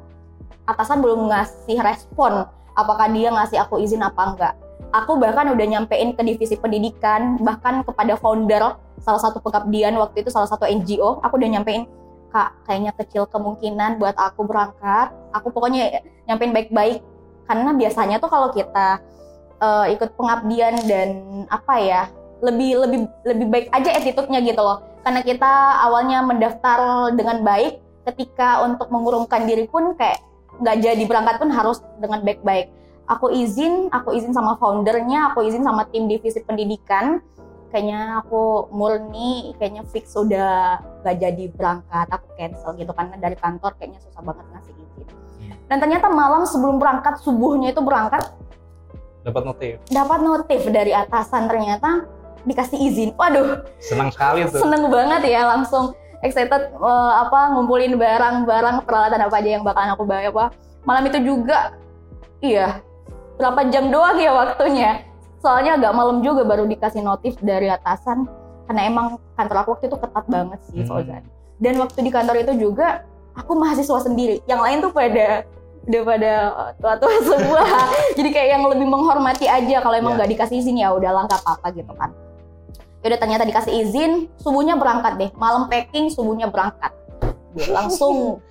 atasan 0.67 0.99
belum 0.99 1.31
ngasih 1.31 1.79
respon 1.79 2.43
apakah 2.75 3.07
dia 3.07 3.31
ngasih 3.31 3.63
aku 3.63 3.79
izin 3.79 4.03
apa 4.03 4.21
enggak 4.27 4.53
aku 4.93 5.19
bahkan 5.19 5.51
udah 5.51 5.65
nyampein 5.67 6.15
ke 6.15 6.21
divisi 6.23 6.55
pendidikan 6.55 7.37
bahkan 7.43 7.83
kepada 7.83 8.15
founder 8.15 8.79
salah 9.03 9.21
satu 9.21 9.43
pengabdian 9.43 9.95
waktu 9.99 10.23
itu 10.23 10.29
salah 10.31 10.47
satu 10.47 10.63
NGO 10.65 11.21
aku 11.21 11.37
udah 11.37 11.49
nyampein 11.59 11.85
kak 12.31 12.49
kayaknya 12.67 12.91
kecil 12.95 13.23
kemungkinan 13.27 13.99
buat 13.99 14.15
aku 14.15 14.43
berangkat. 14.45 15.11
Aku 15.33 15.51
pokoknya 15.51 16.03
nyampein 16.27 16.53
baik-baik. 16.53 16.99
Karena 17.47 17.71
biasanya 17.71 18.19
tuh 18.19 18.29
kalau 18.29 18.51
kita 18.51 18.99
eh, 19.63 19.85
ikut 19.95 20.13
pengabdian 20.19 20.75
dan 20.85 21.09
apa 21.47 21.75
ya 21.79 22.01
lebih 22.43 22.85
lebih 22.85 22.99
lebih 23.25 23.47
baik 23.49 23.67
aja 23.73 23.89
attitude-nya 23.97 24.43
gitu 24.43 24.61
loh. 24.61 24.83
Karena 25.01 25.23
kita 25.23 25.81
awalnya 25.87 26.19
mendaftar 26.21 27.09
dengan 27.15 27.41
baik 27.41 27.79
ketika 28.11 28.63
untuk 28.63 28.91
mengurungkan 28.91 29.47
diri 29.47 29.67
pun 29.67 29.95
kayak 29.95 30.19
nggak 30.61 30.77
jadi 30.83 31.03
berangkat 31.07 31.35
pun 31.39 31.49
harus 31.51 31.83
dengan 31.99 32.23
baik-baik 32.23 32.71
aku 33.07 33.31
izin 33.31 33.87
aku 33.89 34.11
izin 34.13 34.35
sama 34.35 34.59
foundernya 34.59 35.31
aku 35.31 35.47
izin 35.47 35.63
sama 35.63 35.87
tim 35.89 36.05
divisi 36.05 36.43
pendidikan. 36.43 37.23
Kayaknya 37.67 38.23
aku 38.23 38.71
murni 38.71 39.51
kayaknya 39.59 39.83
fix 39.91 40.15
sudah 40.15 40.79
nggak 41.03 41.15
jadi 41.19 41.45
berangkat 41.51 42.07
aku 42.07 42.27
cancel 42.39 42.71
gitu. 42.79 42.91
Karena 42.95 43.15
dari 43.19 43.35
kantor 43.35 43.75
kayaknya 43.75 43.99
susah 44.07 44.23
banget 44.23 44.45
ngasih 44.55 44.73
izin. 44.75 45.07
Dan 45.67 45.77
ternyata 45.83 46.07
malam 46.07 46.47
sebelum 46.47 46.79
berangkat 46.79 47.19
subuhnya 47.19 47.75
itu 47.75 47.83
berangkat 47.83 48.23
dapat 49.27 49.43
notif. 49.43 49.73
dapat 49.91 50.19
notif 50.23 50.61
dari 50.71 50.95
atasan 50.95 51.51
ternyata 51.51 52.07
dikasih 52.47 52.79
izin. 52.79 53.09
Waduh. 53.19 53.67
Senang 53.83 54.15
sekali 54.15 54.47
tuh. 54.47 54.63
Seneng 54.63 54.87
banget 54.87 55.27
ya 55.27 55.43
langsung 55.43 55.91
excited 56.23 56.71
eh, 56.71 57.13
apa 57.19 57.51
ngumpulin 57.51 57.99
barang-barang 57.99 58.87
peralatan 58.87 59.27
apa 59.27 59.35
aja 59.43 59.49
yang 59.59 59.63
bakalan 59.67 59.91
aku 59.91 60.03
bawa. 60.07 60.23
Apa 60.31 60.45
malam 60.87 61.03
itu 61.11 61.19
juga 61.19 61.75
iya 62.39 62.79
berapa 63.37 63.69
jam 63.69 63.87
doang 63.87 64.17
ya 64.17 64.33
waktunya 64.33 65.05
soalnya 65.37 65.77
agak 65.77 65.93
malam 65.93 66.19
juga 66.19 66.41
baru 66.41 66.65
dikasih 66.65 67.01
notif 67.01 67.37
dari 67.39 67.69
atasan 67.69 68.25
karena 68.65 68.81
emang 68.83 69.05
kantor 69.33 69.57
aku 69.61 69.69
waktu 69.77 69.85
itu 69.87 69.97
ketat 69.97 70.25
banget 70.27 70.59
sih 70.67 70.81
Hmm. 70.81 70.89
Fauzan 70.89 71.23
dan 71.57 71.73
waktu 71.77 71.99
di 72.01 72.11
kantor 72.11 72.35
itu 72.37 72.53
juga 72.59 73.05
aku 73.33 73.53
mahasiswa 73.53 73.99
sendiri 74.01 74.41
yang 74.45 74.59
lain 74.59 74.81
tuh 74.81 74.89
pada 74.89 75.45
udah 75.87 76.03
pada 76.03 76.31
tua-tua 76.77 77.15
semua 77.31 77.63
jadi 78.11 78.29
kayak 78.29 78.49
yang 78.59 78.63
lebih 78.67 78.85
menghormati 78.85 79.47
aja 79.47 79.79
kalau 79.79 79.95
emang 79.95 80.17
Ya. 80.17 80.25
nggak 80.25 80.29
dikasih 80.35 80.55
izin 80.59 80.75
ya 80.77 80.91
udahlah 80.91 81.25
nggak 81.25 81.41
apa-apa 81.41 81.67
gitu 81.73 81.93
kan 81.93 82.11
Yaudah 82.97 83.21
ternyata 83.21 83.45
dikasih 83.45 83.73
izin, 83.77 84.25
subuhnya 84.41 84.73
berangkat 84.73 85.15
deh. 85.15 85.29
Malam 85.37 85.69
packing, 85.69 86.09
subuhnya 86.09 86.49
berangkat. 86.49 86.89
Langsung 87.69 88.41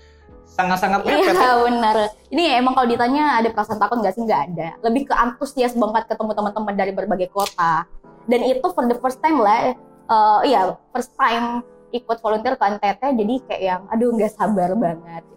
sangat-sangat 0.46 1.02
mepet 1.04 1.35
ya. 1.35 1.35
Iya 1.35 1.50
benar. 1.66 1.96
Ini 2.30 2.44
emang 2.62 2.72
kalau 2.78 2.88
ditanya 2.88 3.42
ada 3.42 3.50
perasaan 3.50 3.82
takut 3.82 3.98
nggak 4.00 4.14
sih? 4.14 4.22
Nggak 4.24 4.42
ada. 4.54 4.68
Lebih 4.87 5.11
ke 5.11 5.14
antusias 5.14 5.74
banget 5.74 6.06
ketemu 6.09 6.32
teman-teman 6.32 6.74
dari 6.78 6.92
berbagai 6.94 7.28
kota. 7.35 7.85
Dan 8.30 8.46
itu 8.46 8.66
for 8.72 8.87
the 8.87 8.96
first 9.02 9.18
time 9.20 9.42
lah. 9.42 9.74
eh, 10.06 10.40
iya, 10.46 10.78
first 10.94 11.11
time 11.18 11.66
ikut 11.90 12.18
volunteer 12.22 12.54
ke 12.54 12.64
NTT. 12.78 13.02
Jadi 13.18 13.35
kayak 13.50 13.62
yang, 13.62 13.82
aduh 13.90 14.14
nggak 14.14 14.32
sabar 14.32 14.70
banget. 14.78 15.22
Gitu. 15.26 15.37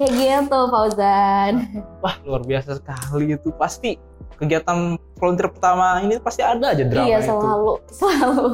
Kayak 0.00 0.12
gitu 0.16 0.58
Fauzan. 0.72 1.52
wah 2.00 2.16
luar 2.24 2.40
biasa 2.40 2.80
sekali 2.80 3.36
itu 3.36 3.52
pasti 3.52 4.00
kegiatan 4.36 4.78
volunteer 5.16 5.48
pertama 5.48 6.00
ini 6.00 6.16
pasti 6.18 6.40
ada 6.40 6.72
aja 6.72 6.84
drama 6.84 7.06
iya 7.06 7.18
itu 7.20 7.28
selalu, 7.28 7.72
selalu. 7.98 8.44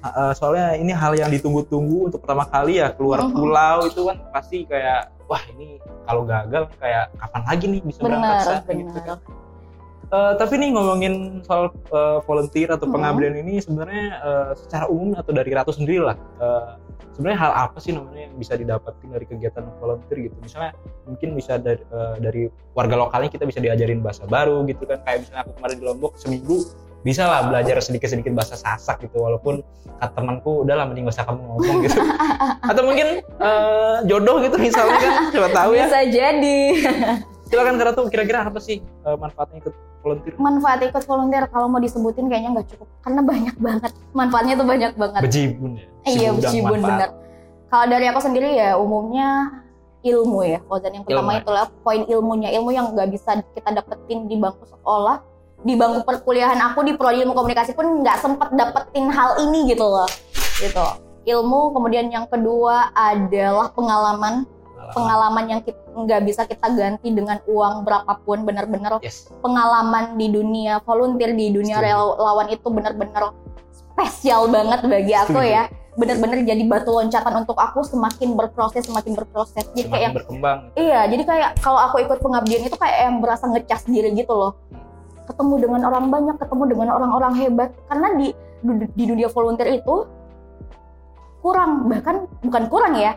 Uh, 0.00 0.32
soalnya 0.32 0.72
ini 0.74 0.92
hal 0.96 1.12
yang 1.12 1.28
ditunggu-tunggu 1.28 2.08
untuk 2.08 2.24
pertama 2.24 2.48
kali 2.48 2.80
ya 2.80 2.88
keluar 2.96 3.20
Mhm. 3.28 3.32
pulau 3.36 3.78
itu 3.84 4.00
kan 4.08 4.16
pasti 4.32 4.64
kayak 4.64 5.12
wah 5.28 5.42
ini 5.52 5.76
kalau 6.08 6.24
gagal 6.24 6.64
kayak 6.80 7.12
kapan 7.14 7.42
lagi 7.44 7.64
nih 7.68 7.80
bisa 7.84 7.98
berangkat 8.00 8.32
Benar, 8.32 8.44
sana 8.64 8.72
gitu 8.72 9.00
kan. 9.04 9.18
Uh, 10.10 10.34
tapi 10.34 10.58
nih 10.58 10.74
ngomongin 10.74 11.38
soal 11.46 11.70
uh, 11.94 12.18
volunteer 12.26 12.66
atau 12.74 12.90
Mhm. 12.90 12.94
pengabdian 12.98 13.34
ini 13.46 13.62
sebenarnya 13.62 14.06
uh, 14.18 14.50
secara 14.58 14.90
umum 14.90 15.14
atau 15.14 15.30
dari 15.30 15.54
Ratu 15.54 15.70
sendiri 15.70 16.02
lah. 16.02 16.18
Uh, 16.42 16.74
sebenarnya 17.14 17.38
hal 17.38 17.52
apa 17.70 17.78
sih 17.78 17.94
namanya 17.94 18.26
yang 18.26 18.34
bisa 18.34 18.58
didapetin 18.58 19.06
dari 19.06 19.22
kegiatan 19.22 19.70
volunteer 19.78 20.18
gitu? 20.26 20.34
Misalnya 20.42 20.74
mungkin 21.06 21.38
bisa 21.38 21.62
dari, 21.62 21.78
uh, 21.94 22.18
dari 22.18 22.50
warga 22.74 22.98
lokalnya 22.98 23.30
kita 23.30 23.46
bisa 23.46 23.62
diajarin 23.62 24.02
bahasa 24.02 24.26
baru 24.26 24.66
gitu 24.66 24.82
kan. 24.82 24.98
Kayak 25.06 25.30
misalnya 25.30 25.42
aku 25.46 25.52
kemarin 25.62 25.76
di 25.78 25.84
Lombok 25.86 26.12
seminggu 26.18 26.56
bisa 27.00 27.24
lah 27.24 27.46
belajar 27.46 27.78
sedikit-sedikit 27.80 28.34
bahasa 28.34 28.58
Sasak 28.58 29.06
gitu. 29.06 29.22
Walaupun 29.22 29.62
kata 30.02 30.10
temanku 30.10 30.66
udah 30.66 30.74
lah 30.74 30.84
mending 30.90 31.06
gak 31.06 31.22
usah 31.22 31.26
kamu 31.30 31.38
ngomong 31.54 31.76
gitu. 31.86 31.98
Atau 32.70 32.82
mungkin 32.82 33.22
uh, 33.38 34.02
jodoh 34.10 34.42
gitu 34.42 34.58
misalnya 34.58 34.98
kan 34.98 35.12
coba 35.30 35.48
tahu 35.54 35.70
ya. 35.78 35.86
Bisa 35.86 36.02
jadi. 36.10 36.58
Silakan 37.50 37.74
karena 37.76 37.92
tuh 37.92 38.06
kira-kira 38.06 38.46
apa 38.46 38.58
sih 38.62 38.78
uh, 39.02 39.18
manfaatnya 39.18 39.58
ikut 39.60 39.74
volunteer? 40.00 40.32
Manfaat 40.38 40.78
ikut 40.86 41.04
volunteer 41.04 41.44
kalau 41.50 41.66
mau 41.66 41.82
disebutin 41.82 42.30
kayaknya 42.30 42.50
nggak 42.54 42.68
cukup. 42.72 42.88
Karena 43.02 43.20
banyak 43.26 43.56
banget. 43.58 43.92
Manfaatnya 44.14 44.54
tuh 44.54 44.66
banyak 44.66 44.92
banget. 44.94 45.20
Bejibun 45.26 45.70
ya? 45.76 45.84
Iya 46.06 46.28
bejibun 46.38 46.78
bener. 46.80 47.10
Kalau 47.70 47.86
dari 47.86 48.06
aku 48.06 48.20
sendiri 48.22 48.50
ya 48.54 48.78
umumnya 48.78 49.60
ilmu 50.06 50.40
ya. 50.46 50.58
Fauzan 50.64 50.94
yang 50.96 51.04
pertama 51.04 51.36
Ilmu 51.36 51.36
ya. 51.36 51.40
itu 51.42 51.50
lah 51.50 51.66
poin 51.84 52.02
ilmunya. 52.06 52.48
Ilmu 52.54 52.70
yang 52.72 52.86
nggak 52.94 53.08
bisa 53.12 53.42
kita 53.52 53.70
dapetin 53.74 54.30
di 54.30 54.38
bangku 54.38 54.64
sekolah 54.64 55.26
di 55.60 55.76
bangku 55.76 56.08
perkuliahan 56.08 56.56
aku 56.72 56.80
di 56.88 56.96
prodi 56.96 57.20
ilmu 57.20 57.36
komunikasi 57.36 57.76
pun 57.76 58.00
nggak 58.00 58.16
sempet 58.24 58.48
dapetin 58.56 59.12
hal 59.12 59.36
ini 59.44 59.68
gitu 59.68 59.84
loh. 59.84 60.08
Gitu. 60.56 60.86
Ilmu 61.28 61.76
kemudian 61.76 62.08
yang 62.08 62.24
kedua 62.26 62.92
adalah 62.96 63.68
pengalaman. 63.76 64.48
Pengalaman 64.90 65.44
yang 65.46 65.60
kita 65.62 65.79
nggak 66.04 66.20
bisa 66.26 66.42
kita 66.46 66.66
ganti 66.72 67.08
dengan 67.10 67.38
uang 67.48 67.84
berapapun 67.84 68.44
bener-bener 68.44 69.00
yes. 69.00 69.28
pengalaman 69.40 70.16
di 70.16 70.32
dunia 70.32 70.80
volunteer 70.84 71.32
di 71.34 71.52
dunia 71.52 71.80
Setuju. 71.80 71.88
relawan 71.88 72.46
itu 72.48 72.66
benar-benar 72.70 73.22
spesial 73.70 74.48
banget 74.48 74.80
bagi 74.86 75.12
aku 75.12 75.40
Setuju. 75.40 75.54
ya. 75.54 75.64
Benar-benar 75.90 76.38
jadi 76.46 76.62
batu 76.64 76.90
loncatan 76.94 77.34
untuk 77.44 77.58
aku 77.58 77.82
semakin 77.82 78.38
berproses 78.38 78.86
semakin 78.86 79.12
berproses. 79.18 79.66
Jadi 79.74 79.90
kayak 79.90 79.90
semakin 79.90 80.06
yang 80.06 80.14
berkembang. 80.16 80.58
Iya 80.78 81.00
jadi 81.10 81.22
kayak 81.26 81.50
kalau 81.60 81.80
aku 81.82 81.96
ikut 82.00 82.18
pengabdian 82.22 82.62
itu 82.64 82.76
kayak 82.78 82.98
yang 83.10 83.16
berasa 83.20 83.44
ngecas 83.50 83.84
diri 83.90 84.14
gitu 84.16 84.32
loh. 84.32 84.56
Ketemu 85.26 85.54
dengan 85.68 85.80
orang 85.90 86.08
banyak 86.08 86.36
ketemu 86.38 86.64
dengan 86.72 86.88
orang-orang 86.94 87.32
hebat. 87.36 87.70
Karena 87.90 88.08
di 88.16 88.28
di 88.96 89.04
dunia 89.04 89.28
volunteer 89.28 89.82
itu 89.82 90.06
kurang 91.40 91.88
bahkan 91.88 92.28
bukan 92.44 92.64
kurang 92.68 92.94
ya 93.00 93.16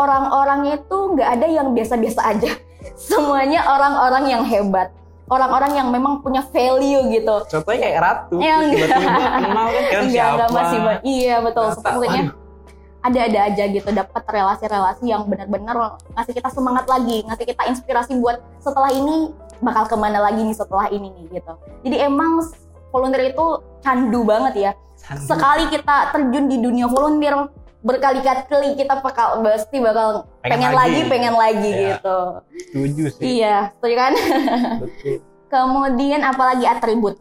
orang-orangnya 0.00 0.80
itu 0.80 0.98
nggak 1.16 1.28
ada 1.36 1.46
yang 1.46 1.68
biasa-biasa 1.76 2.20
aja. 2.32 2.50
Semuanya 3.08 3.60
orang-orang 3.68 4.24
yang 4.28 4.42
hebat. 4.48 4.88
Orang-orang 5.30 5.78
yang 5.78 5.88
memang 5.94 6.26
punya 6.26 6.42
value 6.42 7.06
gitu. 7.14 7.36
Contohnya 7.46 7.78
kayak 7.86 7.98
ratu 8.02 8.42
Ya, 8.42 8.58
tiba-tiba 8.66 9.22
kenal 9.38 9.66
kan 9.70 9.82
kira 9.92 10.02
enggak 10.02 10.10
siapa? 10.10 10.34
enggak 10.34 10.50
masih 10.50 10.78
iya 11.06 11.36
betul. 11.38 11.66
Maksudnya 11.70 12.22
ada-ada 13.00 13.40
aja 13.48 13.64
gitu 13.70 13.88
dapat 13.94 14.22
relasi-relasi 14.26 15.04
yang 15.06 15.22
benar-benar 15.30 16.02
ngasih 16.18 16.34
kita 16.34 16.50
semangat 16.52 16.84
lagi 16.90 17.22
ngasih 17.24 17.46
kita 17.46 17.62
inspirasi 17.70 18.12
buat 18.20 18.42
setelah 18.60 18.90
ini 18.92 19.32
bakal 19.62 19.86
ke 19.88 19.96
mana 19.96 20.18
lagi 20.20 20.42
nih 20.42 20.56
setelah 20.56 20.90
ini 20.90 21.08
nih 21.14 21.40
gitu. 21.40 21.52
Jadi 21.86 21.96
emang 22.10 22.42
volunteer 22.90 23.30
itu 23.30 23.46
candu 23.86 24.20
banget 24.26 24.54
ya. 24.58 24.72
Sekali 25.00 25.70
kita 25.70 26.10
terjun 26.12 26.50
di 26.50 26.58
dunia 26.58 26.90
volunteer 26.90 27.38
berkali-kali 27.80 28.76
kita 28.76 29.00
bakal 29.00 29.40
pasti 29.40 29.80
bakal 29.80 30.28
Pengen 30.40 30.52
pengen, 30.60 30.72
lagi. 30.72 30.78
lagi, 30.78 31.00
pengen 31.08 31.34
lagi 31.34 31.70
Iya. 31.70 31.88
gitu. 31.96 32.18
setuju 32.60 33.04
sih 33.10 33.22
Iya, 33.38 33.56
setuju 33.74 33.94
kan? 33.96 34.12
betul 34.80 35.16
Kemudian 35.50 36.22
apalagi 36.22 36.62
atribut. 36.62 37.18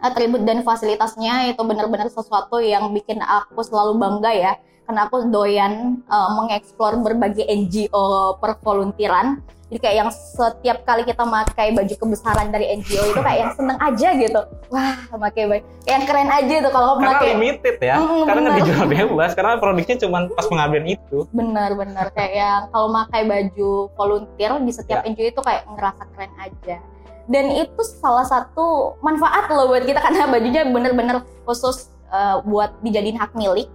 Atribut 0.00 0.40
dan 0.42 0.64
fasilitasnya 0.64 1.52
itu 1.52 1.60
benar-benar 1.60 2.08
sesuatu 2.08 2.56
yang 2.58 2.88
bikin 2.90 3.20
aku 3.20 3.60
selalu 3.60 4.00
bangga 4.00 4.32
ya. 4.32 4.52
Karena 4.82 5.04
aku 5.04 5.28
doyan 5.28 6.00
uh, 6.08 6.32
mengeksplor 6.32 6.96
berbagai 6.98 7.44
NGO 7.44 8.40
pervoluntiran. 8.40 9.44
Jadi 9.72 9.88
kayak 9.88 9.96
yang 10.04 10.10
setiap 10.12 10.84
kali 10.84 11.00
kita 11.00 11.24
pakai 11.24 11.72
baju 11.72 11.94
kebesaran 11.96 12.52
dari 12.52 12.76
NGO 12.76 13.08
itu 13.08 13.20
kayak 13.24 13.38
yang 13.40 13.52
seneng 13.56 13.78
aja 13.80 14.08
gitu. 14.20 14.40
Wah, 14.68 15.00
pakai 15.16 15.48
baju 15.48 15.64
kayak 15.64 15.96
yang 15.96 16.04
keren 16.04 16.28
aja 16.28 16.54
tuh 16.60 16.72
kalau 16.76 17.00
karena 17.00 17.16
pakai. 17.16 17.28
limited 17.32 17.76
ya 17.80 17.96
Mm, 17.96 18.22
karena 18.28 18.38
nggak 18.44 18.56
dijual 18.60 18.84
bebas 18.84 19.30
karena 19.32 19.52
produknya 19.56 19.96
cuma 19.96 20.18
pas 20.28 20.44
pengabdian 20.44 20.86
itu 20.92 21.18
Benar-benar 21.32 22.06
kayak 22.12 22.32
yang 22.36 22.62
kalau 22.68 22.88
pakai 22.92 23.22
baju 23.24 23.70
volunteer 23.96 24.52
di 24.60 24.72
setiap 24.76 25.00
Ya. 25.00 25.08
NGO 25.08 25.26
itu 25.32 25.40
kayak 25.40 25.64
ngerasa 25.64 26.02
keren 26.12 26.32
aja. 26.36 26.76
Dan 27.24 27.44
itu 27.56 27.80
salah 27.96 28.28
satu 28.28 29.00
manfaat 29.00 29.48
loh 29.48 29.72
buat 29.72 29.88
kita 29.88 30.04
karena 30.04 30.28
bajunya 30.28 30.68
bener-bener 30.68 31.24
khusus 31.48 31.88
uh, 32.12 32.44
buat 32.44 32.76
dijadiin 32.84 33.16
hak 33.16 33.32
milik 33.32 33.72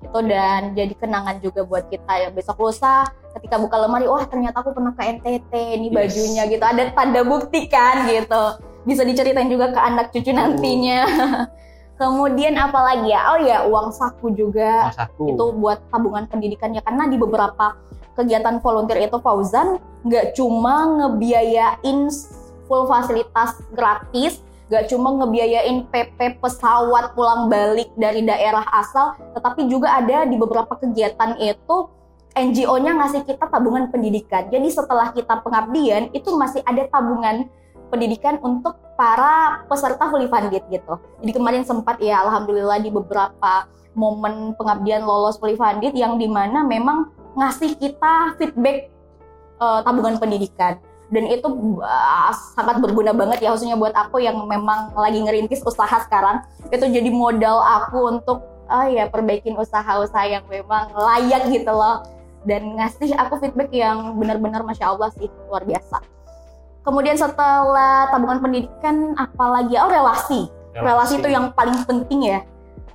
itu 0.00 0.18
dan 0.28 0.72
jadi 0.72 0.92
kenangan 0.96 1.40
juga 1.40 1.64
buat 1.64 1.88
kita 1.88 2.12
ya 2.16 2.28
besok 2.28 2.60
lusa 2.60 3.08
ketika 3.38 3.56
buka 3.58 3.76
lemari 3.78 4.06
wah 4.10 4.24
ternyata 4.26 4.62
aku 4.62 4.74
pernah 4.74 4.92
ke 4.94 5.02
NTT 5.06 5.52
ini 5.78 5.86
Yes. 5.90 5.96
bajunya 5.96 6.42
gitu. 6.50 6.64
Ada 6.64 6.82
tanda 6.94 7.20
bukti 7.22 7.66
kan 7.70 8.06
gitu. 8.10 8.42
Bisa 8.86 9.04
diceritain 9.04 9.48
juga 9.50 9.70
ke 9.70 9.80
anak 9.80 10.10
cucu 10.10 10.32
nantinya. 10.32 11.04
Kemudian 12.00 12.56
apa 12.56 12.80
lagi 12.80 13.12
ya? 13.12 13.20
Oh 13.36 13.38
ya 13.44 13.58
uang 13.68 13.92
saku 13.92 14.32
juga. 14.32 14.88
Mas 14.88 14.96
aku 14.96 15.36
itu 15.36 15.44
buat 15.60 15.84
tabungan 15.92 16.24
pendidikannya 16.32 16.80
karena 16.80 17.04
di 17.12 17.20
beberapa 17.20 17.76
kegiatan 18.16 18.56
volunteer 18.64 19.04
itu 19.04 19.20
Fauzan 19.20 19.76
nggak 20.04 20.32
cuma 20.32 20.88
ngebiayain 20.96 22.08
full 22.64 22.88
fasilitas 22.88 23.60
gratis 23.76 24.40
nggak 24.70 24.86
cuma 24.86 25.12
ngebiayain 25.18 25.82
PP 25.90 26.38
pesawat 26.38 27.12
pulang 27.12 27.50
balik 27.50 27.90
dari 27.98 28.22
daerah 28.22 28.62
asal 28.70 29.18
tetapi 29.34 29.66
juga 29.66 29.98
ada 29.98 30.24
di 30.24 30.38
beberapa 30.38 30.72
kegiatan 30.78 31.36
itu 31.42 31.76
NGO-nya 32.34 32.94
ngasih 32.94 33.26
kita 33.26 33.50
tabungan 33.50 33.90
pendidikan. 33.90 34.46
Jadi 34.46 34.70
setelah 34.70 35.10
kita 35.10 35.42
pengabdian 35.42 36.14
itu 36.14 36.30
masih 36.38 36.62
ada 36.62 36.86
tabungan 36.86 37.50
pendidikan 37.90 38.38
untuk 38.38 38.78
para 38.94 39.66
peserta 39.66 40.06
fully 40.08 40.30
funded 40.30 40.62
gitu. 40.70 40.94
Jadi 41.20 41.32
kemarin 41.34 41.62
sempat 41.66 41.98
ya 41.98 42.22
alhamdulillah 42.22 42.78
di 42.78 42.90
beberapa 42.94 43.66
momen 43.98 44.54
pengabdian 44.54 45.02
lolos 45.02 45.42
fully 45.42 45.58
funded 45.58 45.90
yang 45.98 46.14
di 46.14 46.30
mana 46.30 46.62
memang 46.62 47.10
ngasih 47.34 47.74
kita 47.74 48.38
feedback 48.38 48.86
eh, 49.58 49.80
tabungan 49.82 50.16
pendidikan. 50.22 50.78
Dan 51.10 51.26
itu 51.26 51.50
uh, 51.82 52.30
sangat 52.54 52.78
berguna 52.78 53.10
banget 53.10 53.42
ya 53.42 53.50
khususnya 53.50 53.74
buat 53.74 53.90
aku 53.90 54.22
yang 54.22 54.46
memang 54.46 54.94
lagi 54.94 55.18
ngerintis 55.18 55.58
usaha 55.66 55.98
sekarang. 56.06 56.46
Itu 56.70 56.86
jadi 56.86 57.10
modal 57.10 57.58
aku 57.58 58.14
untuk 58.14 58.46
ah 58.70 58.86
ya 58.86 59.10
perbaikin 59.10 59.58
usaha-usaha 59.58 60.30
yang 60.30 60.46
memang 60.46 60.94
layak 60.94 61.50
gitu 61.50 61.74
loh 61.74 62.06
dan 62.48 62.76
ngasih 62.76 63.12
aku 63.16 63.40
feedback 63.40 63.70
yang 63.72 64.16
benar-benar 64.16 64.64
masya 64.64 64.92
Allah 64.96 65.12
sih 65.16 65.28
luar 65.48 65.64
biasa. 65.64 66.00
Kemudian 66.80 67.16
setelah 67.20 68.08
tabungan 68.08 68.40
pendidikan 68.40 69.12
apalagi 69.20 69.76
oh 69.76 69.90
relasi. 69.92 70.48
Relasi 70.72 71.20
itu 71.20 71.28
yang 71.28 71.52
paling 71.52 71.76
penting 71.84 72.24
ya. 72.24 72.40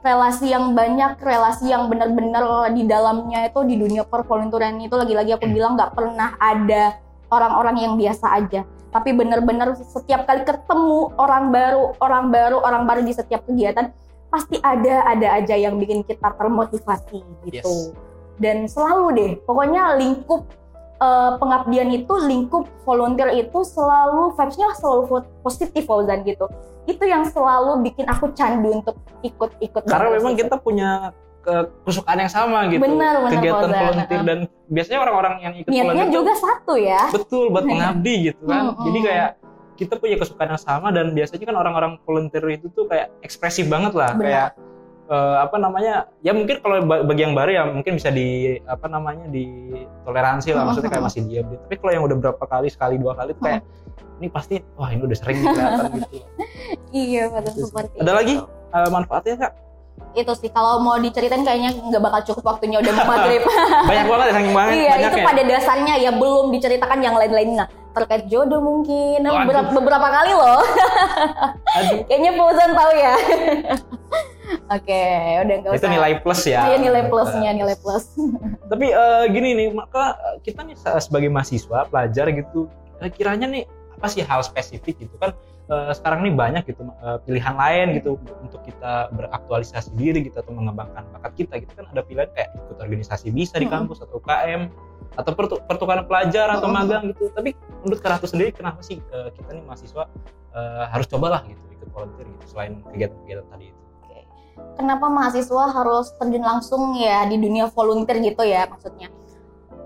Relasi 0.01 0.49
yang 0.49 0.73
banyak 0.73 1.21
relasi 1.21 1.69
yang 1.69 1.89
benar-benar 1.89 2.73
di 2.73 2.85
dalamnya 2.85 3.49
itu 3.49 3.61
di 3.65 3.75
dunia 3.77 4.05
pervolunteeran 4.05 4.81
itu 4.81 4.93
lagi-lagi 4.97 5.37
aku 5.37 5.45
bilang 5.49 5.77
nggak 5.77 5.93
pernah 5.93 6.33
ada 6.41 6.97
orang-orang 7.29 7.77
yang 7.85 7.93
biasa 7.97 8.25
aja. 8.41 8.65
Tapi 8.89 9.11
benar-benar 9.11 9.75
setiap 9.75 10.25
kali 10.25 10.47
ketemu 10.47 11.13
orang 11.19 11.51
baru 11.53 11.93
orang 12.01 12.25
baru 12.33 12.57
orang 12.63 12.83
baru 12.89 13.01
di 13.05 13.13
setiap 13.13 13.43
kegiatan 13.45 13.91
pasti 14.33 14.57
ada 14.65 15.05
ada 15.05 15.37
aja 15.37 15.53
yang 15.53 15.77
bikin 15.77 16.01
kita 16.01 16.33
termotivasi 16.33 17.21
gitu. 17.45 17.93
Yes. 17.93 18.14
Dan 18.37 18.67
selalu 18.67 19.05
deh 19.15 19.31
pokoknya 19.43 19.95
lingkup 19.95 20.47
eh, 20.99 21.31
pengabdian 21.39 21.89
itu 21.91 22.13
lingkup 22.25 22.67
volunteer 22.83 23.31
itu 23.31 23.59
selalu 23.63 24.35
vibes-nya 24.35 24.75
selalu 24.75 25.23
positif 25.41 25.83
Fauzan 25.83 26.23
gitu 26.23 26.47
itu 26.85 27.01
yang 27.01 27.25
selalu 27.25 27.81
bikin 27.81 28.05
aku 28.05 28.29
candu 28.37 28.81
untuk 28.83 28.95
ikut-ikut 29.25 29.81
karena 29.89 30.09
memang 30.21 30.37
gitu. 30.37 30.45
kita 30.45 30.55
punya 30.61 30.89
ke- 31.41 31.69
kesukaan 31.81 32.19
yang 32.21 32.29
sama 32.29 32.69
gitu 32.69 32.81
Benar, 32.81 33.25
benar, 33.25 33.31
kegiatan 33.37 33.69
Fauzan. 33.69 33.81
volunteer 33.81 34.21
dan 34.21 34.39
biasanya 34.69 34.99
orang-orang 35.01 35.33
yang 35.41 35.53
ikut 35.57 35.69
niatnya 35.69 35.85
volunteer 35.85 36.05
tuh 36.05 36.15
juga 36.21 36.33
satu 36.37 36.73
ya 36.77 37.01
betul 37.09 37.45
buat 37.49 37.65
mengabdi 37.71 38.15
gitu 38.29 38.41
kan 38.45 38.63
Mm-mm. 38.73 38.85
jadi 38.85 38.99
kayak 39.01 39.29
kita 39.75 39.93
punya 39.99 40.15
kesukaan 40.15 40.55
yang 40.55 40.61
sama 40.63 40.87
dan 40.95 41.11
biasanya 41.11 41.45
kan 41.51 41.57
orang-orang 41.59 41.91
volunteer 42.07 42.45
itu 42.47 42.71
tuh 42.71 42.87
kayak 42.87 43.11
ekspresif 43.19 43.67
banget 43.67 43.91
lah 43.91 44.15
Benar. 44.15 44.23
kayak 44.23 44.47
eh, 45.05 45.35
apa 45.37 45.55
namanya 45.55 45.93
ya 46.19 46.31
mungkin 46.31 46.57
kalau 46.59 46.81
ba- 46.81 47.01
bagi 47.01 47.21
yang 47.21 47.33
baru 47.33 47.51
ya 47.51 47.63
mungkin 47.67 47.95
bisa 47.95 48.09
di 48.09 48.27
apa 48.63 48.85
namanya 48.85 49.25
ditoleransi 49.27 50.49
lah. 50.51 50.63
Maksudnya 50.65 50.89
kayak 50.89 51.05
masih 51.05 51.21
diam 51.23 51.45
gitu. 51.47 51.61
tapi 51.61 51.75
kalau 51.77 51.91
yang 51.93 52.03
udah 52.03 52.17
berapa 52.19 52.43
kali 52.43 52.67
sekali 52.67 52.95
dua 52.95 53.13
kali 53.13 53.33
tuh 53.33 53.43
kayak 53.43 53.61
ini 54.15 54.27
pasti 54.27 54.55
wah 54.73 54.89
ini 54.89 55.01
udah 55.01 55.17
sering 55.17 55.37
kelihatan 55.39 55.89
gitu. 55.99 56.17
Iya 56.95 57.27
betul 57.29 57.51
Gitu 57.53 57.67
seperti 57.67 57.95
ada 57.95 58.03
itu. 58.03 58.15
lagi 58.15 58.35
eh, 58.71 58.89
manfaatnya 58.89 59.35
kak? 59.37 59.53
Itu 60.11 60.31
sih 60.33 60.47
kalau 60.47 60.79
mau 60.79 60.95
diceritain 60.97 61.43
kayaknya 61.43 61.71
nggak 61.75 61.99
bakal 62.01 62.21
cukup 62.25 62.43
waktunya 62.49 62.79
udah 62.79 62.93
mau 62.93 63.07
maghrib. 63.09 63.43
Banyak 63.91 64.05
banget 64.05 64.25
ya 64.25 64.33
saking 64.33 64.53
banget 64.53 64.73
iya 64.73 64.93
itu 64.97 65.17
ya. 65.17 65.25
pada 65.25 65.41
dasarnya 65.43 65.93
ya 65.99 66.11
belum 66.11 66.45
diceritakan 66.49 66.99
yang 66.99 67.15
lain-lainnya 67.15 67.65
terkait 67.91 68.23
jodoh 68.25 68.59
mungkin. 68.59 69.23
Waduh. 69.23 69.43
beberapa, 69.43 69.69
beberapa 69.71 70.07
kali 70.09 70.31
loh. 70.31 70.59
Kayaknya 72.07 72.31
Fauzan 72.33 72.71
tahu 72.73 72.91
ya 72.91 73.13
oke 74.67 75.01
udah 75.41 75.55
nggak 75.55 75.71
usah. 75.71 75.79
itu 75.79 75.87
nilai 75.89 76.13
plus 76.19 76.41
ya. 76.43 76.61
Iya, 76.65 76.77
nilai 76.77 77.03
plusnya 77.05 77.51
nilai 77.51 77.75
plus. 77.75 78.05
Tapi 78.71 78.85
eh, 78.87 79.23
gini 79.29 79.49
nih 79.53 79.67
maka 79.71 80.03
kita 80.41 80.61
nih 80.61 80.75
se- 80.75 81.01
sebagai 81.01 81.29
mahasiswa 81.29 81.85
pelajar 81.85 82.29
gitu 82.29 82.67
kiranya 83.11 83.45
nih 83.45 83.63
apa 83.95 84.07
sih 84.07 84.21
hal 84.21 84.41
spesifik 84.41 84.97
gitu 84.99 85.15
kan? 85.15 85.33
Eh, 85.65 85.91
sekarang 85.93 86.21
nih 86.21 86.31
banyak 86.31 86.63
gitu 86.65 86.81
eh, 86.85 87.17
pilihan 87.21 87.53
lain 87.53 87.87
gitu 87.95 88.15
untuk 88.37 88.61
kita 88.61 89.09
beraktualisasi 89.11 89.93
diri 89.93 90.21
gitu 90.21 90.37
atau 90.37 90.51
mengembangkan 90.51 91.01
bakat 91.11 91.33
kita 91.35 91.53
gitu 91.57 91.73
kan? 91.73 91.85
Ada 91.89 92.01
pilihan 92.01 92.29
kayak 92.31 92.49
ikut 92.55 92.77
organisasi 92.77 93.29
bisa 93.29 93.57
di 93.57 93.65
kampus 93.67 93.99
atau 93.99 94.17
UKM 94.17 94.69
atau 95.15 95.31
pertu- 95.31 95.63
pertukaran 95.63 96.03
pelajar 96.03 96.51
atau 96.51 96.67
magang 96.67 97.09
gitu. 97.09 97.31
Tapi 97.31 97.53
menurut 97.81 97.99
Kak 97.99 98.11
Ratu 98.13 98.27
sendiri 98.27 98.51
kenapa 98.51 98.81
sih 98.81 99.01
eh, 99.01 99.29
kita 99.31 99.49
nih 99.51 99.63
mahasiswa 99.63 100.05
eh, 100.51 100.85
harus 100.85 101.07
cobalah 101.07 101.41
gitu 101.45 101.61
ikut 101.71 101.89
volunteer 101.89 102.27
gitu 102.27 102.45
selain 102.47 102.83
kegiatan-kegiatan 102.85 103.47
tadi 103.47 103.65
itu. 103.67 103.81
Kenapa 104.75 105.07
mahasiswa 105.07 105.71
harus 105.71 106.11
terjun 106.19 106.43
langsung 106.43 106.99
ya 106.99 107.23
di 107.27 107.39
dunia 107.39 107.71
volunteer 107.71 108.19
gitu 108.19 108.43
ya 108.43 108.67
maksudnya? 108.67 109.07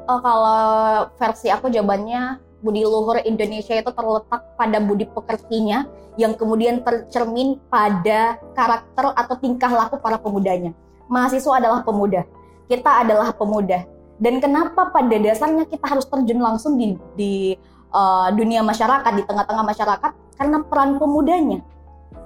Oh, 0.09 0.17
kalau 0.21 1.09
versi 1.21 1.53
aku 1.53 1.69
jawabannya 1.69 2.41
budi 2.59 2.81
luhur 2.83 3.21
Indonesia 3.23 3.77
itu 3.77 3.91
terletak 3.93 4.57
pada 4.57 4.77
budi 4.81 5.05
pekertinya 5.05 5.85
yang 6.17 6.35
kemudian 6.35 6.81
tercermin 6.81 7.61
pada 7.71 8.41
karakter 8.57 9.13
atau 9.15 9.35
tingkah 9.37 9.71
laku 9.71 10.01
para 10.01 10.17
pemudanya. 10.17 10.73
Mahasiswa 11.05 11.61
adalah 11.61 11.81
pemuda, 11.85 12.25
kita 12.65 13.05
adalah 13.05 13.29
pemuda. 13.33 13.85
Dan 14.19 14.43
kenapa 14.43 14.91
pada 14.91 15.15
dasarnya 15.15 15.63
kita 15.63 15.87
harus 15.87 16.03
terjun 16.03 16.43
langsung 16.43 16.75
di, 16.75 16.99
di 17.15 17.55
uh, 17.95 18.27
dunia 18.35 18.59
masyarakat, 18.59 19.11
di 19.15 19.23
tengah-tengah 19.23 19.63
masyarakat? 19.63 20.11
Karena 20.35 20.59
peran 20.67 20.99
pemudanya 20.99 21.63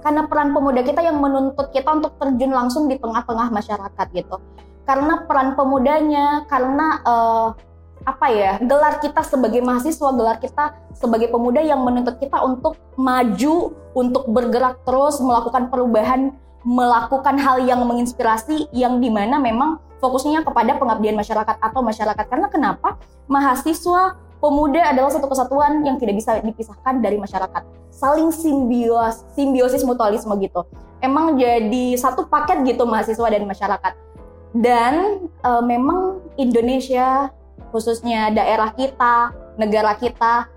karena 0.04 0.28
peran 0.28 0.52
pemuda 0.52 0.84
kita 0.84 1.00
yang 1.00 1.16
menuntut 1.16 1.72
kita 1.72 1.96
untuk 1.96 2.20
terjun 2.20 2.52
langsung 2.52 2.84
di 2.92 3.00
tengah-tengah 3.00 3.48
masyarakat 3.48 4.06
gitu. 4.12 4.36
Karena 4.84 5.24
peran 5.24 5.56
pemudanya, 5.56 6.44
karena 6.44 7.00
eh, 7.00 7.48
apa 8.04 8.26
ya 8.28 8.60
gelar 8.60 9.00
kita 9.00 9.24
sebagai 9.24 9.64
mahasiswa, 9.64 10.12
gelar 10.12 10.36
kita 10.36 10.76
sebagai 10.92 11.32
pemuda 11.32 11.64
yang 11.64 11.80
menuntut 11.80 12.20
kita 12.20 12.36
untuk 12.44 12.76
maju, 13.00 13.72
untuk 13.96 14.28
bergerak 14.28 14.84
terus, 14.84 15.24
melakukan 15.24 15.72
perubahan, 15.72 16.36
melakukan 16.68 17.40
hal 17.40 17.64
yang 17.64 17.80
menginspirasi, 17.88 18.68
yang 18.76 19.00
di 19.00 19.08
mana 19.08 19.40
memang 19.40 19.80
fokusnya 20.04 20.44
kepada 20.44 20.76
pengabdian 20.76 21.16
masyarakat 21.16 21.56
atau 21.64 21.80
masyarakat. 21.80 22.24
Karena 22.28 22.52
kenapa? 22.52 23.00
Mahasiswa 23.24 24.20
pemuda 24.44 24.92
adalah 24.92 25.08
satu 25.08 25.24
kesatuan 25.24 25.80
yang 25.88 25.96
tidak 25.96 26.20
bisa 26.20 26.36
dipisahkan 26.44 27.00
dari 27.00 27.16
masyarakat. 27.16 27.64
Saling 27.88 28.28
simbios, 28.28 29.24
simbiosis 29.32 29.80
mutualisme 29.88 30.36
gitu. 30.36 30.68
Emang 31.00 31.40
jadi 31.40 31.96
satu 31.96 32.28
paket 32.28 32.60
gitu 32.68 32.84
mahasiswa 32.84 33.24
dan 33.24 33.48
masyarakat. 33.48 33.92
Dan 34.52 35.24
eh, 35.24 35.62
memang 35.64 36.20
Indonesia 36.36 37.32
khususnya 37.72 38.28
daerah 38.36 38.68
kita, 38.76 39.32
negara 39.56 39.96
kita 39.96 40.52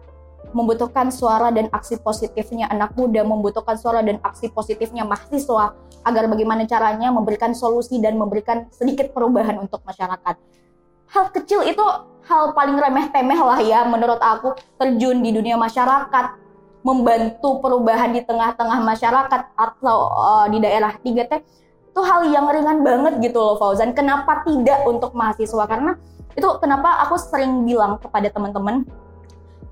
membutuhkan 0.51 1.07
suara 1.07 1.47
dan 1.55 1.71
aksi 1.71 1.99
positifnya 2.03 2.67
anak 2.67 2.91
muda, 2.99 3.23
membutuhkan 3.23 3.79
suara 3.79 4.03
dan 4.03 4.19
aksi 4.19 4.51
positifnya 4.51 5.07
mahasiswa 5.07 5.75
agar 6.03 6.23
bagaimana 6.27 6.67
caranya 6.67 7.11
memberikan 7.11 7.51
solusi 7.55 7.99
dan 8.03 8.19
memberikan 8.19 8.67
sedikit 8.71 9.11
perubahan 9.15 9.59
untuk 9.59 9.83
masyarakat. 9.83 10.35
Hal 11.07 11.25
kecil 11.31 11.63
itu 11.67 11.83
hal 12.27 12.51
paling 12.51 12.77
remeh 12.77 13.07
temeh 13.09 13.39
lah 13.39 13.59
ya 13.63 13.87
menurut 13.87 14.19
aku 14.19 14.53
terjun 14.75 15.23
di 15.23 15.31
dunia 15.31 15.55
masyarakat 15.55 16.25
membantu 16.83 17.59
perubahan 17.59 18.13
di 18.15 18.23
tengah-tengah 18.23 18.79
masyarakat 18.83 19.41
atau 19.55 19.97
uh, 20.11 20.45
di 20.47 20.59
daerah 20.63 20.95
3T 20.99 21.33
itu 21.91 22.01
hal 22.05 22.29
yang 22.29 22.45
ringan 22.47 22.85
banget 22.85 23.17
gitu 23.25 23.41
loh 23.41 23.57
Fauzan. 23.57 23.89
Kenapa 23.97 24.45
tidak 24.45 24.85
untuk 24.85 25.17
mahasiswa? 25.17 25.65
Karena 25.65 25.97
itu 26.37 26.45
kenapa 26.61 27.01
aku 27.09 27.17
sering 27.17 27.65
bilang 27.65 27.97
kepada 27.97 28.29
teman-teman 28.29 28.85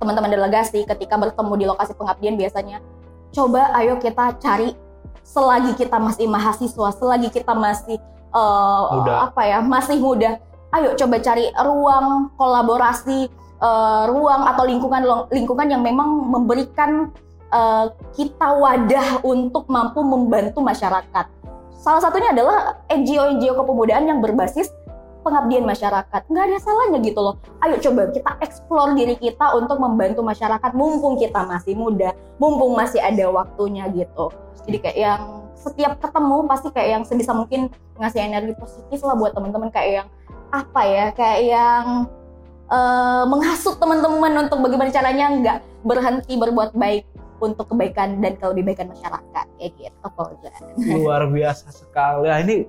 teman-teman 0.01 0.33
delegasi 0.33 0.83
ketika 0.83 1.15
bertemu 1.15 1.53
di 1.55 1.65
lokasi 1.69 1.93
pengabdian 1.93 2.35
biasanya 2.35 2.81
coba 3.29 3.69
ayo 3.77 4.01
kita 4.01 4.35
cari 4.41 4.73
selagi 5.25 5.73
kita 5.73 5.97
masih 5.97 6.29
mahasiswa, 6.29 6.87
selagi 6.93 7.33
kita 7.33 7.57
masih 7.57 7.97
uh, 8.29 9.01
muda. 9.01 9.13
apa 9.27 9.41
ya, 9.43 9.57
masih 9.59 9.97
muda, 9.97 10.37
ayo 10.75 10.89
coba 10.99 11.15
cari 11.23 11.47
ruang 11.55 12.35
kolaborasi, 12.35 13.31
uh, 13.63 14.03
ruang 14.11 14.43
atau 14.43 14.63
lingkungan 14.67 15.01
lingkungan 15.31 15.67
yang 15.71 15.81
memang 15.81 16.27
memberikan 16.27 17.15
uh, 17.55 17.91
kita 18.15 18.47
wadah 18.59 19.23
untuk 19.23 19.67
mampu 19.71 20.03
membantu 20.03 20.59
masyarakat. 20.59 21.25
Salah 21.79 22.01
satunya 22.01 22.33
adalah 22.33 22.81
NGO-NGO 22.89 23.61
kepemudaan 23.61 24.09
yang 24.09 24.19
berbasis 24.19 24.73
pengabdian 25.21 25.65
masyarakat. 25.65 26.21
Nggak 26.29 26.43
ada 26.49 26.57
salahnya 26.61 26.99
gitu 27.01 27.19
loh. 27.21 27.35
Ayo 27.61 27.77
coba 27.81 28.09
kita 28.09 28.31
explore 28.41 28.93
diri 28.97 29.15
kita 29.17 29.53
untuk 29.57 29.77
membantu 29.81 30.21
masyarakat 30.21 30.71
mumpung 30.73 31.17
kita 31.17 31.45
masih 31.45 31.77
muda, 31.77 32.13
mumpung 32.41 32.73
masih 32.73 32.99
ada 32.99 33.29
waktunya 33.31 33.85
gitu. 33.93 34.33
Jadi 34.65 34.77
kayak 34.81 34.97
yang 34.97 35.21
setiap 35.55 35.97
ketemu 35.97 36.45
pasti 36.45 36.67
kayak 36.69 36.89
yang 36.99 37.03
sebisa 37.05 37.33
mungkin 37.33 37.73
ngasih 37.97 38.21
energi 38.21 38.53
positif 38.53 39.01
lah 39.01 39.17
buat 39.17 39.33
teman-teman 39.33 39.73
kayak 39.73 40.03
yang 40.03 40.07
apa 40.51 40.81
ya, 40.86 41.08
kayak 41.13 41.39
yang 41.45 41.86
uh, 42.69 43.23
menghasut 43.29 43.77
teman-teman 43.77 44.45
untuk 44.45 44.62
bagaimana 44.62 44.89
caranya 44.89 45.25
nggak 45.31 45.58
berhenti 45.86 46.34
berbuat 46.38 46.73
baik 46.73 47.05
untuk 47.43 47.67
kebaikan 47.75 48.23
dan 48.23 48.39
kebaikan 48.39 48.89
masyarakat 48.89 49.45
kayak 49.60 49.71
gitu 49.75 50.08
Luar 51.03 51.27
biasa 51.27 51.67
sekali. 51.69 52.31
Nah, 52.31 52.39
ini 52.41 52.65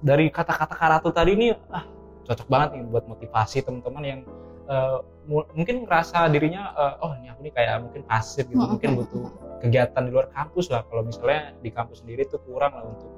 dari 0.00 0.28
kata-kata 0.32 0.74
Karatu 0.76 1.08
tadi 1.12 1.36
ini 1.36 1.52
ah 1.72 1.84
cocok 2.26 2.48
banget 2.50 2.68
nih 2.80 2.82
buat 2.90 3.04
motivasi 3.06 3.62
teman-teman 3.62 4.02
yang 4.02 4.20
uh, 4.66 4.98
mungkin 5.26 5.86
ngerasa 5.86 6.26
dirinya 6.30 6.74
uh, 6.74 6.94
oh 7.02 7.12
ini 7.22 7.30
aku 7.30 7.40
nih 7.46 7.54
kayak 7.54 7.74
mungkin 7.86 8.02
pasif 8.06 8.46
gitu 8.50 8.62
mungkin 8.62 8.98
butuh 8.98 9.30
kegiatan 9.62 10.02
di 10.06 10.10
luar 10.10 10.26
kampus 10.32 10.72
lah. 10.72 10.82
Kalau 10.88 11.02
misalnya 11.06 11.54
di 11.62 11.70
kampus 11.70 12.02
sendiri 12.02 12.26
tuh 12.26 12.42
kurang 12.42 12.74
lah 12.74 12.84
untuk 12.88 13.10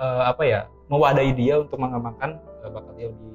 uh, 0.00 0.24
apa 0.26 0.42
ya 0.44 0.60
mewadahi 0.90 1.32
dia 1.36 1.60
untuk 1.62 1.78
mengembangkan 1.78 2.40
uh, 2.64 2.70
bakat 2.72 2.94
dia 2.98 3.08
lebih 3.12 3.34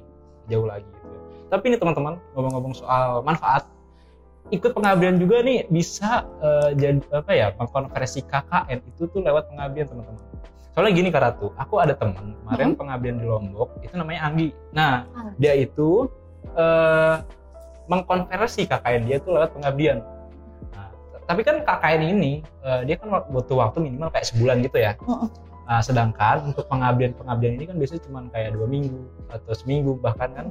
jauh 0.51 0.67
lagi 0.67 0.83
gitu 0.83 1.07
ya. 1.07 1.19
tapi 1.47 1.63
ini 1.71 1.77
teman-teman 1.79 2.19
ngomong-ngomong 2.35 2.73
soal 2.75 3.23
manfaat 3.23 3.63
ikut 4.51 4.75
pengabdian 4.75 5.15
juga 5.15 5.39
nih 5.41 5.63
bisa 5.71 6.27
uh, 6.43 6.75
jadi 6.75 6.99
apa 7.15 7.31
ya 7.31 7.47
mengkonversi 7.55 8.27
KKN 8.27 8.79
itu 8.83 9.07
tuh 9.07 9.23
lewat 9.23 9.47
pengabdian 9.47 9.87
teman-teman 9.87 10.19
soalnya 10.71 10.91
gini 10.95 11.09
Kak 11.11 11.21
Ratu 11.23 11.47
aku 11.55 11.79
ada 11.79 11.95
teman 11.95 12.35
kemarin 12.43 12.75
hmm. 12.75 12.79
pengabdian 12.79 13.15
di 13.19 13.25
Lombok 13.27 13.69
itu 13.83 13.95
namanya 13.95 14.27
Anggi 14.27 14.49
nah 14.75 15.07
hmm. 15.07 15.39
dia 15.39 15.53
itu 15.55 16.07
uh, 16.55 17.23
mengkonversi 17.87 18.67
KKN 18.67 19.07
dia 19.07 19.17
tuh 19.23 19.35
lewat 19.35 19.55
pengabdian 19.55 19.99
nah, 20.71 20.91
tapi 21.27 21.43
kan 21.43 21.63
KKN 21.63 22.01
ini 22.15 22.43
uh, 22.63 22.83
dia 22.87 22.95
kan 22.99 23.07
butuh 23.31 23.59
waktu 23.59 23.83
minimal 23.83 24.11
kayak 24.11 24.27
sebulan 24.31 24.63
gitu 24.63 24.79
ya 24.79 24.95
hmm. 24.99 25.27
Nah 25.65 25.79
sedangkan 25.79 26.51
untuk 26.51 26.65
pengabdian 26.67 27.13
pengabdian 27.15 27.55
ini 27.55 27.65
kan 27.69 27.75
biasanya 27.77 28.01
cuma 28.09 28.19
kayak 28.33 28.57
dua 28.57 28.67
minggu 28.67 29.01
atau 29.31 29.53
seminggu 29.55 29.95
bahkan 30.01 30.29
kan 30.33 30.47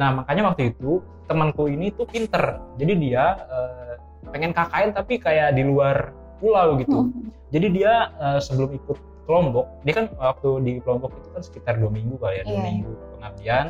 nah 0.00 0.10
makanya 0.10 0.52
waktu 0.52 0.72
itu 0.72 1.04
temanku 1.28 1.68
ini 1.68 1.92
tuh 1.92 2.06
pinter 2.08 2.58
jadi 2.80 2.92
dia 2.96 3.24
uh, 3.50 3.94
pengen 4.32 4.56
KKN 4.56 4.90
tapi 4.96 5.20
kayak 5.20 5.54
di 5.54 5.62
luar 5.66 6.14
pulau 6.40 6.78
gitu 6.80 7.10
hmm. 7.10 7.30
jadi 7.52 7.66
dia 7.70 7.92
uh, 8.18 8.40
sebelum 8.40 8.74
ikut 8.74 8.98
Lombok 9.24 9.80
dia 9.88 10.04
kan 10.04 10.06
waktu 10.20 10.50
di 10.64 10.72
Lombok 10.84 11.16
itu 11.16 11.28
kan 11.32 11.42
sekitar 11.42 11.74
dua 11.80 11.88
minggu 11.88 12.20
kali 12.20 12.40
ya 12.40 12.44
dua 12.44 12.56
yeah. 12.56 12.64
minggu 12.64 12.92
pengabdian 13.16 13.66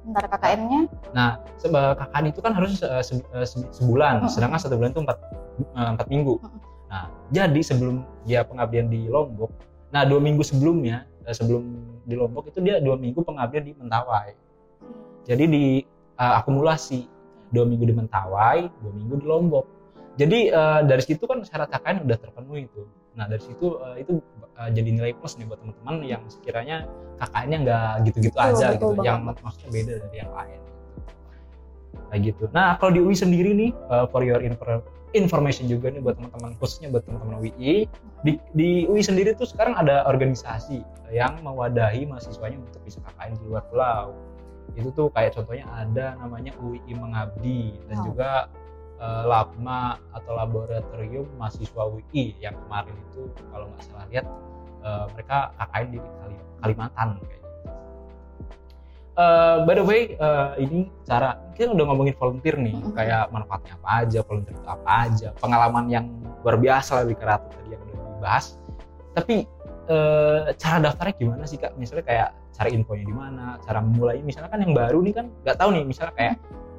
Ntar 0.00 0.32
KKN-nya? 0.32 0.88
Nah, 1.12 1.44
sebab 1.60 1.92
KKN 2.00 2.24
itu 2.32 2.40
kan 2.40 2.56
harus 2.56 2.80
uh, 2.80 3.04
se 3.04 3.20
uh, 3.36 3.44
sebulan, 3.44 4.24
uh 4.24 4.32
sedangkan 4.32 4.56
satu 4.56 4.80
bulan 4.80 4.96
itu 4.96 5.04
empat, 5.04 5.18
uh, 5.76 5.92
empat 5.92 6.08
minggu. 6.08 6.40
Uh 6.40 6.70
Nah, 6.90 7.06
jadi 7.30 7.62
sebelum 7.62 8.02
dia 8.26 8.42
pengabdian 8.42 8.90
di 8.90 9.06
Lombok, 9.06 9.54
nah 9.90 10.02
dua 10.06 10.22
minggu 10.22 10.42
sebelumnya, 10.46 11.06
uh, 11.26 11.34
sebelum 11.34 11.62
di 12.06 12.14
Lombok 12.18 12.50
itu 12.50 12.58
dia 12.62 12.82
dua 12.82 12.98
minggu 12.98 13.22
pengabdian 13.22 13.64
di 13.66 13.72
Mentawai. 13.76 14.34
Jadi 15.26 15.44
di 15.46 15.64
uh, 16.18 16.40
akumulasi 16.42 17.06
dua 17.50 17.66
minggu 17.66 17.86
di 17.86 17.94
Mentawai, 17.94 18.66
dua 18.82 18.92
minggu 18.94 19.14
di 19.22 19.26
Lombok. 19.26 19.66
Jadi 20.18 20.50
uh, 20.50 20.82
dari 20.84 21.02
situ 21.02 21.22
kan 21.24 21.42
syarat 21.46 21.70
KKN 21.70 22.06
udah 22.06 22.18
terpenuhi 22.18 22.66
itu. 22.66 22.82
Nah 23.14 23.26
dari 23.30 23.42
situ 23.42 23.78
uh, 23.78 23.96
itu 23.98 24.18
uh, 24.58 24.70
jadi 24.70 24.90
nilai 24.90 25.12
plus 25.16 25.38
nih 25.38 25.46
buat 25.46 25.58
teman-teman 25.62 25.96
yang 26.06 26.22
sekiranya 26.30 26.86
KKN-nya 27.20 27.58
nggak 27.64 27.90
gitu-gitu 28.10 28.36
aja 28.38 28.74
betul, 28.74 28.74
gitu, 28.74 28.86
betul 28.96 29.04
yang 29.06 29.20
banget. 29.24 29.36
maksudnya 29.44 29.70
beda 29.70 29.92
dari 30.02 30.16
yang 30.18 30.32
lain. 30.34 30.60
Kayak 32.10 32.20
gitu. 32.26 32.44
Nah 32.50 32.68
kalau 32.78 32.90
di 32.94 33.00
UI 33.02 33.14
sendiri 33.14 33.50
nih, 33.54 33.70
uh, 33.86 34.06
for 34.10 34.22
your 34.26 34.42
information 35.12 35.66
juga 35.66 35.90
nih 35.90 36.02
buat 36.02 36.16
teman-teman 36.18 36.54
khususnya 36.58 36.90
buat 36.90 37.02
teman-teman 37.06 37.42
UI, 37.42 37.88
di, 38.22 38.32
di 38.54 38.70
UI 38.86 39.02
sendiri 39.02 39.34
tuh 39.34 39.48
sekarang 39.48 39.74
ada 39.74 40.06
organisasi 40.06 40.82
yang 41.10 41.42
mewadahi 41.42 42.06
mahasiswanya 42.06 42.62
untuk 42.62 42.82
bisa 42.86 43.02
KKN 43.02 43.34
di 43.38 43.44
luar 43.50 43.64
pulau. 43.68 44.14
Itu 44.78 44.94
tuh 44.94 45.10
kayak 45.10 45.34
contohnya 45.34 45.66
ada 45.74 46.14
namanya 46.22 46.54
UI 46.62 46.94
Mengabdi 46.94 47.74
dan 47.90 47.98
oh. 48.00 48.04
juga 48.06 48.30
uh, 49.02 49.24
labma 49.26 49.98
atau 50.14 50.32
laboratorium 50.38 51.26
mahasiswa 51.34 51.82
UI 51.90 52.38
yang 52.38 52.54
kemarin 52.66 52.94
itu 53.10 53.26
kalau 53.50 53.66
nggak 53.66 53.82
salah 53.90 54.06
lihat 54.14 54.26
uh, 54.86 55.10
mereka 55.16 55.50
KKN 55.58 55.86
di 55.90 55.98
Kalimantan 56.60 57.08
kayaknya. 57.24 57.39
Uh, 59.20 59.68
by 59.68 59.76
the 59.76 59.84
way, 59.84 60.16
uh, 60.16 60.56
ini 60.56 60.88
cara 61.04 61.36
kita 61.52 61.76
udah 61.76 61.92
ngomongin 61.92 62.16
volunteer 62.16 62.56
nih, 62.56 62.72
mm 62.72 62.88
-hmm. 62.88 62.96
kayak 62.96 63.28
manfaatnya 63.28 63.76
apa 63.76 63.88
aja, 64.00 64.18
volunteer 64.24 64.56
itu 64.56 64.64
apa 64.64 64.90
aja, 65.04 65.28
pengalaman 65.36 65.84
yang 65.92 66.08
luar 66.40 66.56
biasa 66.56 67.04
lebih 67.04 67.20
keratu 67.20 67.52
tadi 67.52 67.76
yang 67.76 67.84
udah 67.84 68.16
dibahas. 68.16 68.56
Tapi 69.12 69.44
uh, 69.92 70.48
cara 70.56 70.76
daftarnya 70.80 71.14
gimana 71.20 71.44
sih 71.44 71.60
kak? 71.60 71.76
Misalnya 71.76 72.04
kayak 72.08 72.28
cari 72.56 72.70
infonya 72.72 73.04
di 73.04 73.12
mana, 73.12 73.60
cara 73.60 73.84
memulai. 73.84 74.24
Misalnya 74.24 74.48
kan 74.56 74.60
yang 74.64 74.72
baru 74.72 75.04
nih 75.04 75.12
kan 75.12 75.26
nggak 75.44 75.56
tahu 75.60 75.68
nih, 75.68 75.84
misalnya 75.84 76.14
kayak 76.16 76.34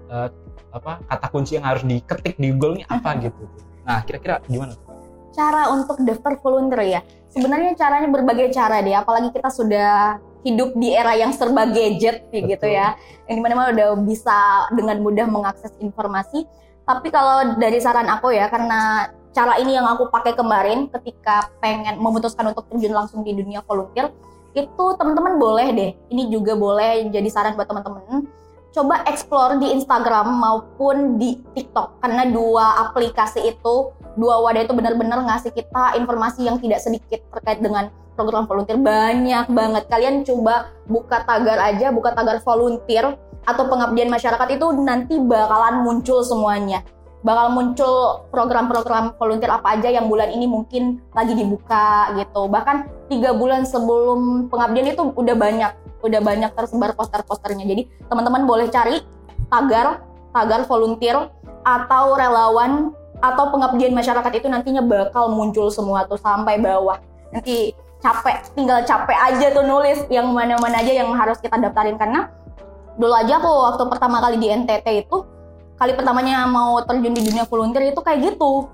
uh, 0.10 0.28
apa 0.74 0.92
kata 1.14 1.28
kunci 1.30 1.52
yang 1.62 1.66
harus 1.70 1.86
diketik 1.86 2.42
di 2.42 2.48
Google 2.58 2.82
ini 2.82 2.84
apa 2.90 3.22
gitu. 3.22 3.44
Nah, 3.86 4.02
kira-kira 4.02 4.42
gimana 4.50 4.74
tuh? 4.74 4.90
Cara 5.38 5.70
untuk 5.70 6.02
daftar 6.02 6.42
volunteer 6.42 6.82
ya. 6.90 7.02
Sebenarnya 7.30 7.78
caranya 7.78 8.10
berbagai 8.10 8.50
cara 8.50 8.82
deh, 8.82 8.98
apalagi 8.98 9.30
kita 9.30 9.54
sudah 9.54 10.18
hidup 10.42 10.74
di 10.78 10.94
era 10.94 11.14
yang 11.18 11.32
serba 11.34 11.70
gadget 11.70 12.28
gitu 12.34 12.68
ya. 12.68 12.98
Yang 13.30 13.36
di 13.38 13.44
mana-mana 13.44 13.70
udah 13.74 13.90
bisa 14.02 14.68
dengan 14.74 14.98
mudah 15.02 15.28
mengakses 15.30 15.74
informasi. 15.80 16.46
Tapi 16.86 17.08
kalau 17.14 17.56
dari 17.62 17.78
saran 17.78 18.10
aku 18.10 18.34
ya, 18.34 18.50
karena 18.50 19.08
cara 19.32 19.56
ini 19.62 19.78
yang 19.78 19.88
aku 19.88 20.12
pakai 20.12 20.36
kemarin 20.36 20.92
ketika 20.92 21.48
pengen 21.64 22.02
memutuskan 22.02 22.52
untuk 22.52 22.68
terjun 22.68 22.92
langsung 22.92 23.22
di 23.24 23.32
dunia 23.32 23.64
volunteer, 23.64 24.12
itu 24.52 24.86
teman-teman 25.00 25.40
boleh 25.40 25.68
deh. 25.72 25.92
Ini 26.12 26.28
juga 26.28 26.58
boleh 26.58 27.08
jadi 27.08 27.30
saran 27.32 27.56
buat 27.56 27.70
teman-teman 27.70 28.28
coba 28.72 29.04
explore 29.08 29.60
di 29.60 29.76
Instagram 29.76 30.32
maupun 30.40 31.20
di 31.20 31.36
TikTok 31.56 32.00
karena 32.00 32.24
dua 32.32 32.88
aplikasi 32.88 33.52
itu 33.52 33.92
dua 34.16 34.40
wadah 34.44 34.64
itu 34.64 34.74
benar-benar 34.76 35.24
ngasih 35.28 35.52
kita 35.52 36.00
informasi 36.00 36.48
yang 36.48 36.60
tidak 36.60 36.80
sedikit 36.80 37.20
terkait 37.36 37.60
dengan 37.60 37.92
program 38.16 38.48
volunteer. 38.48 38.80
Banyak 38.80 39.52
banget. 39.52 39.84
Kalian 39.88 40.24
coba 40.28 40.72
buka 40.88 41.24
tagar 41.24 41.60
aja 41.60 41.92
buka 41.92 42.12
tagar 42.16 42.40
volunteer 42.44 43.16
atau 43.48 43.64
pengabdian 43.68 44.12
masyarakat 44.12 44.48
itu 44.56 44.68
nanti 44.84 45.20
bakalan 45.20 45.84
muncul 45.84 46.24
semuanya. 46.24 46.84
Bakal 47.22 47.54
muncul 47.54 48.26
program-program 48.34 49.14
volunteer 49.22 49.54
apa 49.54 49.78
aja 49.78 49.94
yang 49.94 50.10
bulan 50.10 50.34
ini 50.34 50.50
mungkin 50.50 51.06
lagi 51.14 51.38
dibuka 51.38 52.18
gitu. 52.18 52.50
Bahkan 52.50 53.08
tiga 53.14 53.38
bulan 53.38 53.62
sebelum 53.62 54.50
pengabdian 54.50 54.90
itu 54.98 55.14
udah 55.14 55.36
banyak 55.38 55.72
udah 56.02 56.22
banyak 56.22 56.52
tersebar 56.54 56.94
poster-posternya. 56.98 57.66
Jadi 57.66 57.88
teman-teman 58.10 58.44
boleh 58.46 58.68
cari 58.68 59.02
tagar 59.48 60.04
tagar 60.32 60.64
volunteer 60.66 61.30
atau 61.62 62.18
relawan 62.18 62.96
atau 63.22 63.54
pengabdian 63.54 63.94
masyarakat 63.94 64.32
itu 64.42 64.48
nantinya 64.50 64.82
bakal 64.82 65.30
muncul 65.30 65.70
semua 65.70 66.10
tuh 66.10 66.18
sampai 66.18 66.58
bawah. 66.58 66.98
Nanti 67.30 67.78
capek, 68.02 68.58
tinggal 68.58 68.82
capek 68.82 69.14
aja 69.14 69.54
tuh 69.54 69.62
nulis 69.62 70.02
yang 70.10 70.34
mana-mana 70.34 70.82
aja 70.82 71.06
yang 71.06 71.14
harus 71.14 71.38
kita 71.38 71.54
daftarin 71.62 72.02
karena 72.02 72.34
dulu 72.98 73.14
aja 73.14 73.38
aku 73.38 73.48
waktu 73.48 73.84
pertama 73.88 74.18
kali 74.20 74.42
di 74.42 74.50
NTT 74.50 75.06
itu 75.06 75.18
kali 75.78 75.94
pertamanya 75.94 76.50
mau 76.50 76.82
terjun 76.84 77.14
di 77.14 77.22
dunia 77.24 77.46
volunteer 77.46 77.94
itu 77.94 78.02
kayak 78.02 78.34
gitu 78.34 78.68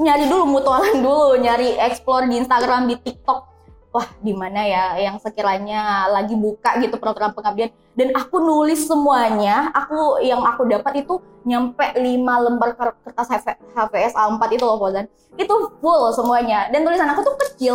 nyari 0.00 0.24
dulu 0.26 0.48
mutualan 0.48 1.04
dulu 1.04 1.36
nyari 1.36 1.76
explore 1.78 2.26
di 2.26 2.40
Instagram 2.40 2.88
di 2.88 2.96
TikTok 2.96 3.59
wah 3.90 4.06
di 4.22 4.30
mana 4.30 4.62
ya 4.62 4.84
yang 4.98 5.18
sekiranya 5.18 6.10
lagi 6.10 6.34
buka 6.38 6.78
gitu 6.78 6.96
program 6.96 7.34
pengabdian. 7.34 7.70
Dan 7.98 8.14
aku 8.14 8.38
nulis 8.38 8.86
semuanya 8.86 9.68
aku 9.74 10.22
yang 10.22 10.40
aku 10.46 10.66
dapat 10.66 11.04
itu 11.04 11.18
nyampe 11.42 11.82
5 11.94 12.00
lembar 12.22 12.76
kertas 12.78 13.28
HVS 13.74 14.14
A4 14.14 14.42
itu 14.54 14.64
loh 14.64 14.78
Fauzan 14.78 15.06
itu 15.34 15.54
full 15.82 16.02
semuanya. 16.14 16.70
Dan 16.70 16.86
tulisan 16.86 17.10
aku 17.10 17.26
tuh 17.26 17.36
kecil 17.48 17.74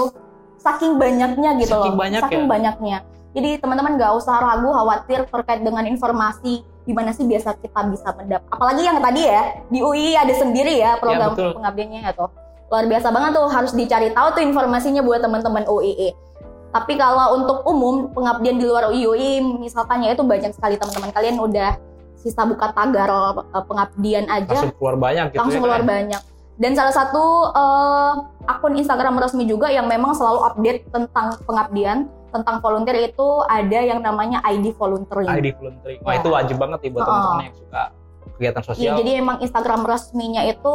saking 0.58 0.98
banyaknya 0.98 1.60
gitu 1.62 1.76
Saking 1.78 1.94
loh. 1.94 2.00
banyak 2.00 2.22
saking 2.26 2.44
ya? 2.44 2.50
banyaknya. 2.50 2.98
Jadi 3.36 3.50
teman-teman 3.60 4.00
nggak 4.00 4.12
usah 4.16 4.40
ragu 4.40 4.72
khawatir 4.72 5.28
terkait 5.28 5.62
dengan 5.62 5.84
informasi 5.84 6.64
di 6.86 6.94
mana 6.94 7.12
sih 7.12 7.26
biasa 7.26 7.58
kita 7.60 7.82
bisa 7.90 8.14
mendapat 8.14 8.46
apalagi 8.46 8.86
yang 8.86 9.02
tadi 9.02 9.26
ya 9.26 9.44
di 9.74 9.82
UI 9.82 10.14
ada 10.14 10.30
sendiri 10.38 10.78
ya 10.78 11.02
program 11.02 11.34
betul. 11.34 11.58
pengabdiannya 11.58 12.02
atau 12.14 12.30
luar 12.66 12.86
biasa 12.86 13.14
banget 13.14 13.32
tuh 13.38 13.48
harus 13.48 13.72
dicari 13.72 14.10
tahu 14.10 14.28
tuh 14.34 14.42
informasinya 14.42 15.02
buat 15.02 15.22
teman-teman 15.22 15.66
UII. 15.66 16.12
Tapi 16.70 16.94
kalau 17.00 17.40
untuk 17.40 17.64
umum 17.64 18.12
pengabdian 18.12 18.60
di 18.60 18.66
luar 18.68 18.92
UI 18.92 19.40
misalkan 19.62 20.04
ya 20.04 20.12
itu 20.12 20.26
banyak 20.26 20.52
sekali 20.52 20.76
teman-teman 20.76 21.12
kalian 21.14 21.40
udah 21.40 21.80
sisa 22.20 22.44
buka 22.44 22.74
tagar 22.74 23.08
eh, 23.08 23.64
pengabdian 23.64 24.26
aja 24.28 24.50
langsung 24.50 24.76
keluar 24.76 24.96
banyak 24.98 25.26
gitu 25.32 25.40
langsung 25.40 25.62
ya, 25.62 25.66
keluar 25.70 25.84
ya? 25.84 25.88
banyak. 25.88 26.22
Dan 26.56 26.72
salah 26.74 26.92
satu 26.92 27.24
eh, 27.54 28.12
akun 28.50 28.76
Instagram 28.76 29.16
resmi 29.20 29.46
juga 29.46 29.72
yang 29.72 29.88
memang 29.88 30.12
selalu 30.12 30.40
update 30.52 30.90
tentang 30.90 31.38
pengabdian, 31.46 32.12
tentang 32.34 32.60
volunteer 32.60 33.08
itu 33.08 33.28
ada 33.48 33.80
yang 33.80 34.04
namanya 34.04 34.44
ID 34.44 34.76
volunteering. 34.76 35.32
ID 35.32 35.56
volunteering. 35.56 36.00
Wah 36.04 36.12
Ya. 36.12 36.20
itu 36.20 36.30
wajib 36.34 36.56
banget 36.60 36.80
nih 36.84 36.92
buat 36.92 37.04
Oh. 37.04 37.08
teman-teman 37.08 37.46
yang 37.46 37.56
suka 37.56 37.84
kegiatan 38.36 38.62
Iya, 38.62 38.68
sosial. 38.68 38.96
jadi 39.00 39.12
emang 39.18 39.38
Instagram 39.40 39.82
resminya 39.84 40.44
itu 40.44 40.74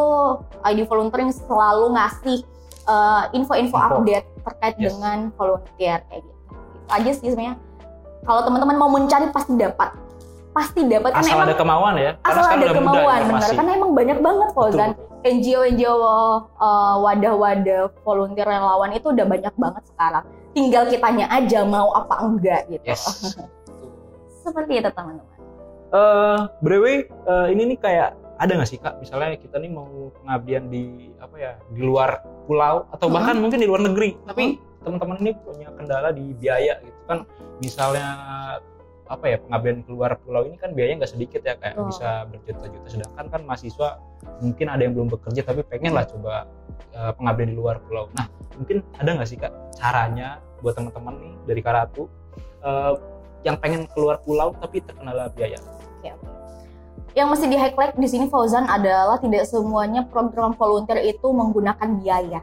ID 0.63 0.85
volunteering 0.85 1.31
selalu 1.31 1.93
ngasih 1.93 2.39
uh, 2.85 3.29
info-info 3.31 3.77
Info. 3.77 3.97
update 4.01 4.27
terkait 4.41 4.75
Yes. 4.77 4.91
dengan 4.91 5.19
volunteer 5.35 6.01
kayak 6.07 6.23
gitu. 6.23 6.41
Itu 6.51 6.91
aja 6.91 7.11
sih 7.13 7.29
sebenarnya. 7.29 7.57
Kalau 8.21 8.41
teman-teman 8.43 8.77
mau 8.77 8.91
mencari 8.91 9.29
pasti 9.31 9.55
dapat. 9.55 9.97
Pasti 10.51 10.83
dapat 10.83 11.15
karena 11.15 11.25
asal 11.25 11.37
emang 11.37 11.47
ada 11.47 11.57
kemauan 11.57 11.95
ya. 11.95 12.13
Karena 12.19 12.41
asal 12.43 12.51
ada 12.51 12.51
udah 12.51 12.59
mudah 12.59 12.75
kemauan 12.75 13.21
benar 13.25 13.51
karena 13.55 13.71
emang 13.73 13.91
banyak 13.95 14.19
banget 14.19 14.49
Fauzan. 14.51 14.91
NGO-NGO 15.21 15.95
uh, 15.95 16.95
wadah-wadah 16.99 17.83
volunteer 18.03 18.49
relawan 18.49 18.91
itu 18.91 19.13
udah 19.13 19.27
banyak 19.29 19.55
banget 19.55 19.83
sekarang. 19.87 20.25
Tinggal 20.51 20.83
kitanya 20.89 21.29
aja 21.31 21.61
mau 21.63 21.93
apa 21.93 22.15
enggak 22.21 22.67
gitu. 22.67 22.83
Yes. 22.83 23.37
Seperti 24.43 24.81
itu 24.81 24.91
teman-teman. 24.91 25.30
Eh, 25.91 26.39
Brewe, 26.63 27.11
eh, 27.11 27.47
ini 27.51 27.75
nih 27.75 27.79
kayak 27.83 28.11
ada 28.39 28.53
nggak 28.57 28.71
sih 28.71 28.79
kak? 28.79 29.03
Misalnya 29.03 29.35
kita 29.37 29.59
nih 29.59 29.69
mau 29.75 30.15
pengabdian 30.23 30.71
di 30.71 31.11
apa 31.19 31.37
ya 31.37 31.53
di 31.75 31.83
luar 31.83 32.23
pulau 32.47 32.87
atau 32.95 33.11
Hmm. 33.11 33.15
bahkan 33.19 33.37
mungkin 33.43 33.59
di 33.59 33.67
luar 33.67 33.83
negeri, 33.83 34.15
tapi 34.25 34.57
teman-teman 34.81 35.19
ini 35.21 35.33
punya 35.37 35.69
kendala 35.75 36.09
di 36.15 36.31
biaya 36.33 36.79
gitu 36.81 37.01
kan? 37.05 37.27
Misalnya 37.59 38.07
apa 39.11 39.27
ya 39.27 39.43
pengabdian 39.43 39.83
keluar 39.83 40.15
pulau 40.23 40.47
ini 40.47 40.55
kan 40.55 40.71
biayanya 40.71 41.03
nggak 41.03 41.13
sedikit 41.19 41.43
ya 41.43 41.59
kayak 41.59 41.75
Betul. 41.75 41.91
bisa 41.91 42.09
berjuta-juta 42.31 42.87
sedangkan 42.87 43.27
kan 43.27 43.41
mahasiswa 43.43 43.99
mungkin 44.39 44.67
ada 44.71 44.87
yang 44.87 44.95
belum 44.95 45.11
bekerja 45.11 45.43
tapi 45.43 45.67
pengen 45.67 45.99
lah 45.99 46.07
coba 46.07 46.47
eh, 46.95 47.13
pengabdian 47.19 47.51
di 47.51 47.57
luar 47.59 47.83
pulau. 47.83 48.07
Nah 48.15 48.31
mungkin 48.55 48.87
ada 49.03 49.11
nggak 49.19 49.27
sih 49.27 49.35
kak 49.35 49.51
caranya 49.75 50.39
buat 50.63 50.79
teman-teman 50.79 51.19
nih 51.19 51.35
dari 51.51 51.61
Karatu 51.67 52.07
eh, 52.63 52.95
yang 53.43 53.59
pengen 53.59 53.91
keluar 53.91 54.23
pulau 54.23 54.55
tapi 54.63 54.79
terkendala 54.79 55.27
biaya? 55.35 55.59
Oke. 56.01 56.11
Yang 57.13 57.27
mesti 57.37 57.47
di 57.51 57.57
highlight 57.59 57.95
di 57.99 58.09
sini 58.09 58.25
Fauzan 58.31 58.65
adalah 58.65 59.19
tidak 59.19 59.45
semuanya 59.45 60.07
program 60.07 60.55
volunteer 60.55 61.03
itu 61.03 61.27
menggunakan 61.29 61.99
biaya. 62.01 62.41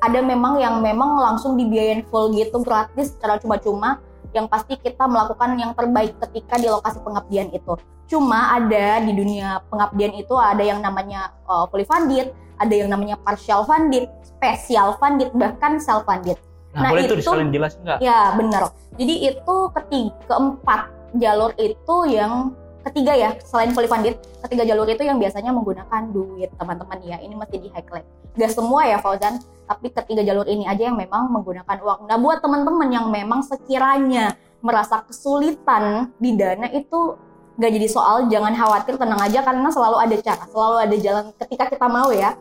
Ada 0.00 0.22
memang 0.22 0.56
yang 0.58 0.80
memang 0.80 1.18
langsung 1.18 1.54
dibiayain 1.54 2.06
full 2.08 2.32
gitu 2.32 2.62
gratis 2.64 3.14
secara 3.14 3.36
cuma-cuma. 3.38 4.00
Yang 4.32 4.46
pasti 4.48 4.74
kita 4.76 5.08
melakukan 5.08 5.56
yang 5.56 5.72
terbaik 5.72 6.16
ketika 6.28 6.56
di 6.56 6.68
lokasi 6.68 7.00
pengabdian 7.00 7.48
itu. 7.52 7.76
Cuma 8.08 8.56
ada 8.56 9.00
di 9.04 9.12
dunia 9.12 9.60
pengabdian 9.68 10.16
itu 10.16 10.32
ada 10.36 10.60
yang 10.64 10.80
namanya 10.80 11.32
uh, 11.44 11.68
fully 11.68 11.84
funded, 11.84 12.32
ada 12.56 12.72
yang 12.72 12.88
namanya 12.88 13.20
partial 13.20 13.64
funded, 13.68 14.08
special 14.24 14.96
funded, 14.96 15.28
bahkan 15.36 15.76
self 15.76 16.08
funded. 16.08 16.40
Nah, 16.72 16.88
Nah, 16.88 16.90
boleh 16.96 17.04
itu- 17.08 17.20
sekalian 17.20 17.52
jelasin 17.52 17.80
nggak? 17.84 17.98
Ya 18.00 18.32
benar. 18.36 18.72
Jadi 18.96 19.14
itu 19.32 19.56
ketiga 19.76 20.16
keempat 20.28 20.80
jalur 21.16 21.52
itu 21.56 21.96
yang 22.08 22.52
ketiga 22.88 23.12
ya 23.14 23.30
selain 23.44 23.70
fully 23.76 23.86
funded, 23.86 24.16
ketiga 24.48 24.64
jalur 24.64 24.88
itu 24.88 25.04
yang 25.04 25.20
biasanya 25.20 25.52
menggunakan 25.52 26.02
duit 26.10 26.50
teman-teman 26.56 26.98
ya. 27.04 27.16
Ini 27.20 27.34
mesti 27.36 27.56
di 27.60 27.68
highlight. 27.70 28.06
Gak 28.38 28.52
semua 28.54 28.88
ya 28.88 28.96
Fauzan, 28.98 29.38
tapi 29.68 29.92
ketiga 29.92 30.24
jalur 30.24 30.46
ini 30.48 30.64
aja 30.64 30.88
yang 30.88 30.96
memang 30.96 31.28
menggunakan 31.28 31.76
uang. 31.84 32.08
Nah 32.08 32.16
buat 32.16 32.40
teman-teman 32.40 32.88
yang 32.88 33.06
memang 33.12 33.44
sekiranya 33.44 34.34
merasa 34.64 35.06
kesulitan 35.06 36.10
di 36.18 36.34
dana 36.34 36.66
itu 36.72 37.14
gak 37.58 37.72
jadi 37.74 37.88
soal, 37.90 38.30
jangan 38.30 38.54
khawatir, 38.54 38.94
tenang 38.96 39.18
aja 39.18 39.42
karena 39.42 39.68
selalu 39.70 39.96
ada 39.98 40.16
cara, 40.22 40.44
selalu 40.46 40.76
ada 40.78 40.96
jalan 40.96 41.24
ketika 41.34 41.64
kita 41.70 41.86
mau 41.90 42.10
ya 42.14 42.38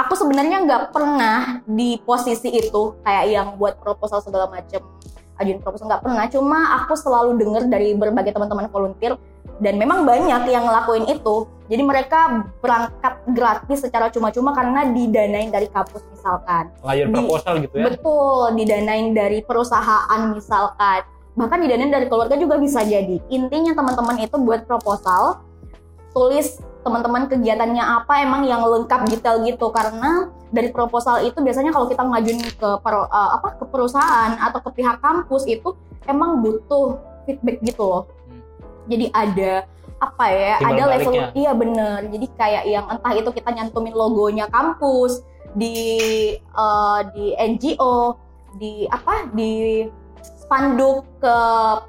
aku 0.00 0.16
sebenarnya 0.16 0.64
nggak 0.64 0.82
pernah 0.96 1.60
di 1.68 2.00
posisi 2.00 2.48
itu 2.48 2.96
kayak 3.04 3.24
yang 3.28 3.48
buat 3.60 3.76
proposal 3.76 4.24
segala 4.24 4.48
macem 4.48 4.80
ajuin 5.40 5.60
proposal 5.60 5.88
nggak 5.88 6.04
pernah 6.04 6.24
cuma 6.28 6.58
aku 6.80 6.96
selalu 6.96 7.36
dengar 7.40 7.64
dari 7.68 7.92
berbagai 7.96 8.32
teman-teman 8.32 8.68
volunteer 8.68 9.16
dan 9.60 9.76
memang 9.76 10.08
banyak 10.08 10.48
yang 10.48 10.64
ngelakuin 10.64 11.06
itu. 11.06 11.46
Jadi 11.70 11.82
mereka 11.86 12.50
berangkat 12.58 13.14
gratis 13.30 13.78
secara 13.86 14.10
cuma-cuma 14.10 14.50
karena 14.50 14.90
didanain 14.90 15.52
dari 15.52 15.70
kampus 15.70 16.02
misalkan. 16.10 16.72
Layar 16.82 17.06
Di- 17.06 17.14
proposal 17.14 17.54
gitu 17.62 17.74
ya? 17.78 17.84
betul 17.92 18.58
didanain 18.58 19.08
dari 19.14 19.38
perusahaan 19.44 20.20
misalkan. 20.34 21.06
Bahkan 21.38 21.58
didanain 21.62 21.92
dari 21.94 22.10
keluarga 22.10 22.34
juga 22.34 22.58
bisa 22.58 22.82
jadi. 22.82 23.22
Intinya 23.30 23.76
teman-teman 23.76 24.18
itu 24.18 24.34
buat 24.42 24.66
proposal 24.66 25.46
tulis 26.10 26.58
teman-teman 26.82 27.30
kegiatannya 27.30 27.84
apa 28.02 28.24
emang 28.24 28.42
yang 28.48 28.66
lengkap 28.66 29.06
detail 29.06 29.38
gitu. 29.46 29.70
Karena 29.70 30.26
dari 30.50 30.74
proposal 30.74 31.22
itu 31.22 31.38
biasanya 31.38 31.70
kalau 31.70 31.86
kita 31.86 32.02
ngajuin 32.02 32.40
ke 32.58 32.70
per- 32.82 33.06
eh, 33.14 33.30
apa 33.38 33.62
ke 33.62 33.64
perusahaan 33.70 34.34
atau 34.42 34.58
ke 34.58 34.82
pihak 34.82 34.98
kampus 34.98 35.46
itu 35.46 35.70
emang 36.10 36.42
butuh 36.42 36.98
feedback 37.30 37.62
gitu 37.62 37.86
loh. 37.86 38.02
Jadi 38.90 39.06
ada 39.14 39.52
apa 40.00 40.26
ya 40.32 40.54
Timbal 40.58 40.72
ada 40.72 40.82
level 40.96 41.12
baliknya. 41.12 41.24
iya 41.36 41.52
bener. 41.52 41.98
Jadi 42.08 42.26
kayak 42.34 42.64
yang 42.66 42.86
entah 42.88 43.12
itu 43.14 43.30
kita 43.30 43.50
nyantumin 43.52 43.94
logonya 43.94 44.48
kampus 44.48 45.22
di 45.54 45.78
eh, 46.40 47.00
di 47.14 47.26
NGO 47.36 48.16
di 48.58 48.88
apa 48.90 49.30
di 49.30 49.84
spanduk 50.24 51.06
ke 51.22 51.36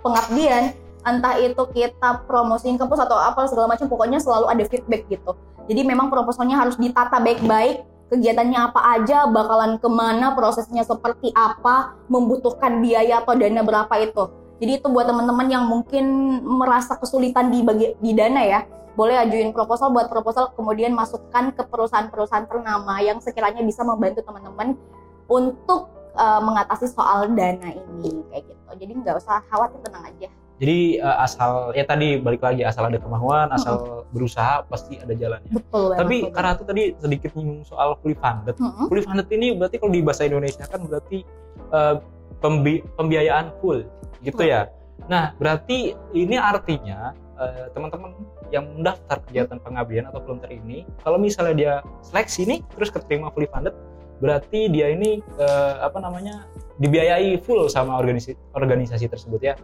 pengabdian 0.05 0.77
entah 1.01 1.33
itu 1.41 1.65
kita 1.73 2.29
promosiin 2.29 2.77
kampus 2.77 3.01
atau 3.01 3.17
apa 3.17 3.49
segala 3.49 3.73
macam 3.73 3.89
pokoknya 3.89 4.21
selalu 4.21 4.45
ada 4.53 4.63
feedback 4.69 5.09
gitu. 5.09 5.33
Jadi 5.65 5.81
memang 5.81 6.13
proposalnya 6.13 6.61
harus 6.61 6.77
ditata 6.77 7.17
baik-baik 7.17 7.81
kegiatannya 8.11 8.59
apa 8.59 8.81
aja 8.99 9.23
bakalan 9.31 9.79
ke 9.79 9.87
mana 9.87 10.35
prosesnya 10.35 10.83
seperti 10.83 11.31
apa 11.31 11.95
membutuhkan 12.11 12.83
biaya 12.83 13.23
atau 13.23 13.39
dana 13.39 13.63
berapa 13.63 13.93
itu 14.03 14.40
jadi 14.61 14.77
itu 14.77 14.87
buat 14.93 15.09
teman-teman 15.09 15.47
yang 15.49 15.65
mungkin 15.65 16.05
merasa 16.45 16.93
kesulitan 17.01 17.49
di 17.49 17.65
bagi 17.65 17.97
di 17.97 18.11
dana 18.13 18.45
ya 18.45 18.61
boleh 18.93 19.17
ajuin 19.25 19.49
proposal 19.49 19.89
buat 19.89 20.07
proposal 20.07 20.53
kemudian 20.53 20.93
masukkan 20.93 21.49
ke 21.55 21.65
perusahaan-perusahaan 21.65 22.45
ternama 22.45 23.01
yang 23.01 23.17
sekiranya 23.17 23.65
bisa 23.65 23.81
membantu 23.81 24.21
teman-teman 24.21 24.77
untuk 25.25 25.89
uh, 26.13 26.43
mengatasi 26.43 26.91
soal 26.91 27.25
dana 27.33 27.73
ini 27.73 28.21
kayak 28.29 28.43
gitu 28.45 28.71
jadi 28.77 28.91
nggak 29.01 29.15
usah 29.17 29.41
khawatir 29.49 29.81
tenang 29.83 30.05
aja 30.07 30.29
Jadi 30.61 31.01
eh, 31.01 31.17
asal 31.25 31.73
ya 31.73 31.81
tadi 31.89 32.21
balik 32.21 32.45
lagi 32.45 32.61
asal 32.61 32.85
ada 32.85 33.01
kemauan, 33.01 33.49
asal 33.49 34.05
berusaha 34.13 34.61
pasti 34.69 34.93
ada 35.01 35.09
jalannya. 35.17 35.49
betul 35.49 35.97
Tapi 35.97 36.17
Fauzan. 36.21 36.33
karena 36.37 36.49
itu 36.53 36.63
tadi 36.69 36.83
sedikit 37.01 37.29
nyinggung 37.33 37.65
soal 37.65 37.97
fully 37.97 38.13
funded. 38.13 38.53
Mm-mm. 38.61 38.85
Fully 38.85 39.01
funded 39.01 39.25
ini 39.33 39.57
berarti 39.57 39.81
kalau 39.81 39.89
di 39.89 40.05
bahasa 40.05 40.29
Indonesia 40.29 40.61
kan 40.69 40.85
berarti 40.85 41.25
eh, 41.73 41.95
pembi- 42.41 42.83
pembiayaan 42.97 43.53
full 43.61 43.85
gitu 44.21 44.41
ya. 44.41 44.67
Nah, 45.07 45.33
berarti 45.37 45.93
ini 46.13 46.35
artinya 46.37 47.13
eh, 47.37 47.69
teman-teman 47.73 48.13
yang 48.51 48.67
mendaftar 48.75 49.23
kegiatan 49.25 49.57
pengabdian 49.63 50.05
atau 50.11 50.19
volunteer 50.21 50.59
ini, 50.59 50.83
kalau 51.01 51.15
misalnya 51.15 51.55
dia 51.55 51.73
seleksi 52.03 52.43
nih 52.43 52.59
terus 52.75 52.91
keterima 52.91 53.31
fully 53.31 53.47
funded, 53.47 53.73
berarti 54.19 54.67
dia 54.67 54.91
ini 54.91 55.23
eh, 55.39 55.75
apa 55.79 55.97
namanya 55.97 56.45
dibiayai 56.77 57.39
full 57.41 57.69
sama 57.69 57.97
organisasi 57.97 58.35
organisasi 58.53 59.05
tersebut 59.07 59.41
ya. 59.41 59.55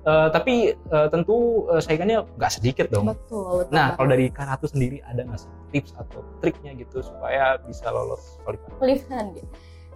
Eh, 0.00 0.28
tapi 0.32 0.72
eh, 0.72 1.08
tentu 1.12 1.68
eh, 1.68 1.82
saingannya 1.82 2.24
nggak 2.38 2.52
sedikit 2.56 2.86
dong. 2.88 3.12
betul 3.12 3.64
betul 3.68 3.74
Nah, 3.74 3.92
kalau 3.98 4.08
dari 4.08 4.32
Karatu 4.32 4.64
sendiri 4.64 5.04
ada 5.04 5.26
nggak 5.28 5.40
sih 5.44 5.50
tips 5.76 5.92
atau 5.92 6.24
triknya 6.40 6.72
gitu 6.78 7.04
supaya 7.04 7.60
bisa 7.60 7.90
lolos 7.92 8.40
qualified? 8.40 8.72
fully 8.80 8.96
funded. 8.96 9.44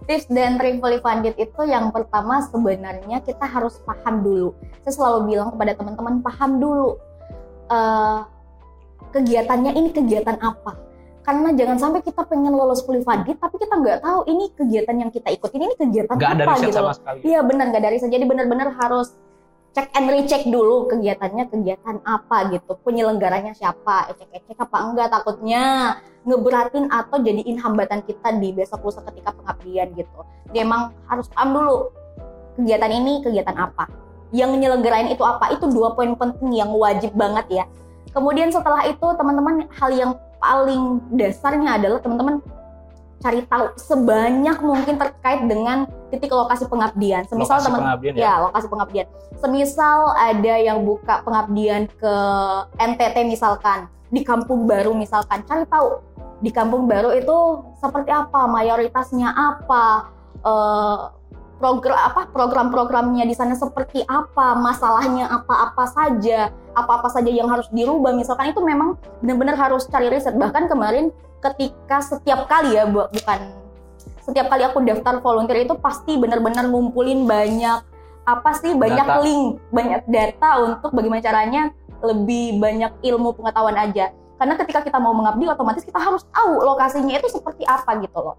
Tips 0.05 0.29
dan 0.29 0.59
trik 0.61 0.83
fully 0.83 0.99
funded 1.01 1.33
itu 1.39 1.61
yang 1.65 1.89
pertama 1.89 2.43
sebenarnya 2.51 3.23
kita 3.25 3.47
harus 3.47 3.81
paham 3.87 4.21
dulu. 4.21 4.53
Saya 4.85 4.93
selalu 4.93 5.33
bilang 5.33 5.49
kepada 5.55 5.71
teman-teman 5.73 6.21
paham 6.21 6.61
dulu. 6.61 6.99
Eh, 7.71 8.19
kegiatannya 9.15 9.71
ini 9.79 9.89
kegiatan 9.95 10.35
apa 10.43 10.75
karena 11.25 11.49
jangan 11.57 11.77
sampai 11.81 12.05
kita 12.05 12.21
pengen 12.29 12.53
lolos 12.53 12.85
Fully 12.85 13.01
tapi 13.01 13.55
kita 13.57 13.73
nggak 13.73 13.99
tahu 14.05 14.29
ini 14.29 14.53
kegiatan 14.53 14.93
yang 14.93 15.09
kita 15.09 15.33
ikutin 15.33 15.61
ini 15.65 15.73
kegiatan 15.73 16.13
Nggak 16.13 16.31
ada 16.37 16.43
apa 16.45 16.53
riset 16.53 16.67
gitu 16.69 16.77
sama 16.77 16.85
loh. 16.85 16.95
sekali. 16.95 17.19
Iya 17.25 17.39
benar 17.41 17.65
nggak 17.73 17.83
dari 17.83 17.97
jadi 17.97 18.25
benar-benar 18.29 18.69
harus 18.77 19.07
cek 19.75 19.91
and 19.91 20.07
recheck 20.07 20.47
dulu 20.47 20.87
kegiatannya 20.87 21.51
kegiatan 21.51 21.99
apa 22.07 22.47
gitu 22.55 22.79
penyelenggaranya 22.79 23.51
siapa 23.51 24.07
ecek-ecek 24.07 24.55
apa 24.55 24.77
enggak 24.87 25.11
takutnya 25.11 25.99
ngeberatin 26.23 26.87
atau 26.87 27.19
jadiin 27.19 27.59
hambatan 27.59 27.99
kita 28.07 28.39
di 28.39 28.55
besok 28.55 28.87
lusa 28.87 29.03
ketika 29.11 29.35
pengabdian 29.35 29.91
gitu. 29.99 30.19
Jadi 30.47 30.57
emang 30.63 30.95
harus 31.11 31.27
paham 31.27 31.59
dulu 31.59 31.75
kegiatan 32.55 32.87
ini 32.87 33.19
kegiatan 33.19 33.55
apa? 33.59 33.91
Yang 34.31 34.63
nyelenggarain 34.63 35.11
itu 35.11 35.21
apa? 35.27 35.51
Itu 35.51 35.67
dua 35.67 35.91
poin 35.91 36.15
penting 36.15 36.55
yang 36.55 36.71
wajib 36.71 37.11
banget 37.11 37.45
ya. 37.51 37.65
Kemudian 38.15 38.49
setelah 38.55 38.87
itu 38.87 39.05
teman-teman 39.19 39.67
hal 39.75 39.91
yang 39.91 40.11
paling 40.39 41.03
dasarnya 41.19 41.75
adalah 41.75 41.99
teman-teman 41.99 42.39
cari 43.25 43.41
tahu 43.49 43.73
sebanyak 43.73 44.57
mungkin 44.61 45.01
terkait 45.01 45.41
dengan 45.49 45.89
titik 46.13 46.29
lokasi 46.29 46.69
pengabdian. 46.69 47.25
Semisal 47.25 47.57
Lokasi 47.57 47.65
teman 47.65 47.79
pengabdian 47.81 48.13
ya. 48.13 48.21
ya 48.21 48.33
lokasi 48.45 48.67
pengabdian. 48.69 49.07
Semisal 49.41 49.99
ada 50.13 50.53
yang 50.61 50.85
buka 50.85 51.25
pengabdian 51.25 51.89
ke 51.89 52.15
NTT 52.77 53.25
misalkan 53.25 53.89
di 54.13 54.21
kampung 54.21 54.69
baru 54.69 54.93
misalkan 54.93 55.41
cari 55.49 55.65
tahu 55.65 55.97
di 56.45 56.53
kampung 56.53 56.85
baru 56.85 57.09
itu 57.17 57.65
seperti 57.81 58.13
apa 58.13 58.45
mayoritasnya 58.45 59.33
apa 59.33 60.13
eh, 60.45 60.99
program 61.57 61.97
apa 61.97 62.21
program-programnya 62.29 63.25
di 63.25 63.33
sana 63.33 63.55
seperti 63.57 64.03
apa 64.05 64.53
masalahnya 64.59 65.31
apa-apa 65.31 65.87
saja 65.87 66.51
apa-apa 66.75 67.07
saja 67.07 67.31
yang 67.31 67.47
harus 67.47 67.65
dirubah 67.71 68.11
misalkan 68.11 68.51
itu 68.51 68.59
memang 68.59 68.99
benar-benar 69.23 69.55
harus 69.55 69.87
cari 69.87 70.11
riset 70.11 70.35
bahkan 70.35 70.67
kemarin 70.67 71.09
ketika 71.51 72.01
setiap 72.01 72.49
kali 72.49 72.75
ya 72.75 72.89
bu- 72.89 73.09
bukan 73.09 73.39
setiap 74.25 74.49
kali 74.49 74.65
aku 74.65 74.81
daftar 74.81 75.21
volunteer 75.21 75.69
itu 75.69 75.77
pasti 75.77 76.17
benar-benar 76.17 76.65
ngumpulin 76.65 77.29
banyak 77.29 77.85
apa 78.25 78.57
sih 78.57 78.73
banyak 78.73 79.05
Data. 79.05 79.21
link 79.21 79.61
banyak 79.69 80.01
data 80.09 80.49
untuk 80.65 80.89
bagaimana 80.97 81.21
caranya 81.21 81.69
lebih 82.01 82.57
banyak 82.57 82.91
ilmu 83.05 83.37
pengetahuan 83.37 83.77
aja. 83.77 84.09
Karena 84.35 84.53
ketika 84.59 84.83
kita 84.83 84.97
mau 84.99 85.13
mengabdi 85.15 85.47
otomatis 85.47 85.85
kita 85.85 85.95
harus 86.01 86.25
tahu 86.33 86.59
lokasinya 86.59 87.15
itu 87.15 87.29
seperti 87.31 87.63
apa 87.63 88.01
gitu 88.03 88.17
loh. 88.19 88.35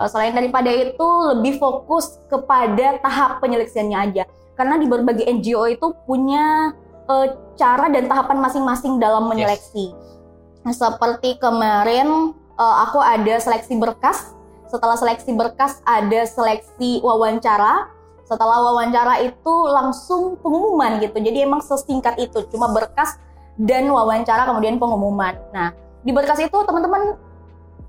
Eh, 0.00 0.08
selain 0.08 0.32
daripada 0.32 0.72
itu 0.72 1.08
lebih 1.36 1.60
fokus 1.60 2.18
kepada 2.26 2.98
tahap 2.98 3.38
penyeleksiannya 3.38 3.98
aja. 4.00 4.24
Karena 4.56 4.80
di 4.80 4.88
berbagai 4.88 5.28
NGO 5.28 5.64
itu 5.68 5.92
punya 6.08 6.72
eh, 7.06 7.26
cara 7.54 7.86
dan 7.92 8.08
tahapan 8.08 8.40
masing-masing 8.40 8.96
dalam 8.98 9.28
menyeleksi. 9.28 9.92
Nah, 9.92 10.11
seperti 10.70 11.40
kemarin 11.42 12.36
eh, 12.36 12.76
aku 12.86 13.02
ada 13.02 13.34
seleksi 13.42 13.74
berkas. 13.80 14.30
Setelah 14.70 14.96
seleksi 14.96 15.34
berkas 15.34 15.82
ada 15.82 16.22
seleksi 16.24 17.02
wawancara. 17.02 17.90
Setelah 18.22 18.64
wawancara 18.64 19.20
itu 19.20 19.54
langsung 19.68 20.38
pengumuman 20.40 21.02
gitu. 21.02 21.18
Jadi 21.18 21.44
emang 21.44 21.60
sesingkat 21.60 22.16
itu 22.16 22.46
cuma 22.48 22.70
berkas 22.70 23.18
dan 23.58 23.90
wawancara 23.90 24.48
kemudian 24.48 24.80
pengumuman. 24.80 25.36
Nah 25.52 25.74
di 26.00 26.14
berkas 26.14 26.40
itu 26.40 26.56
teman-teman 26.64 27.18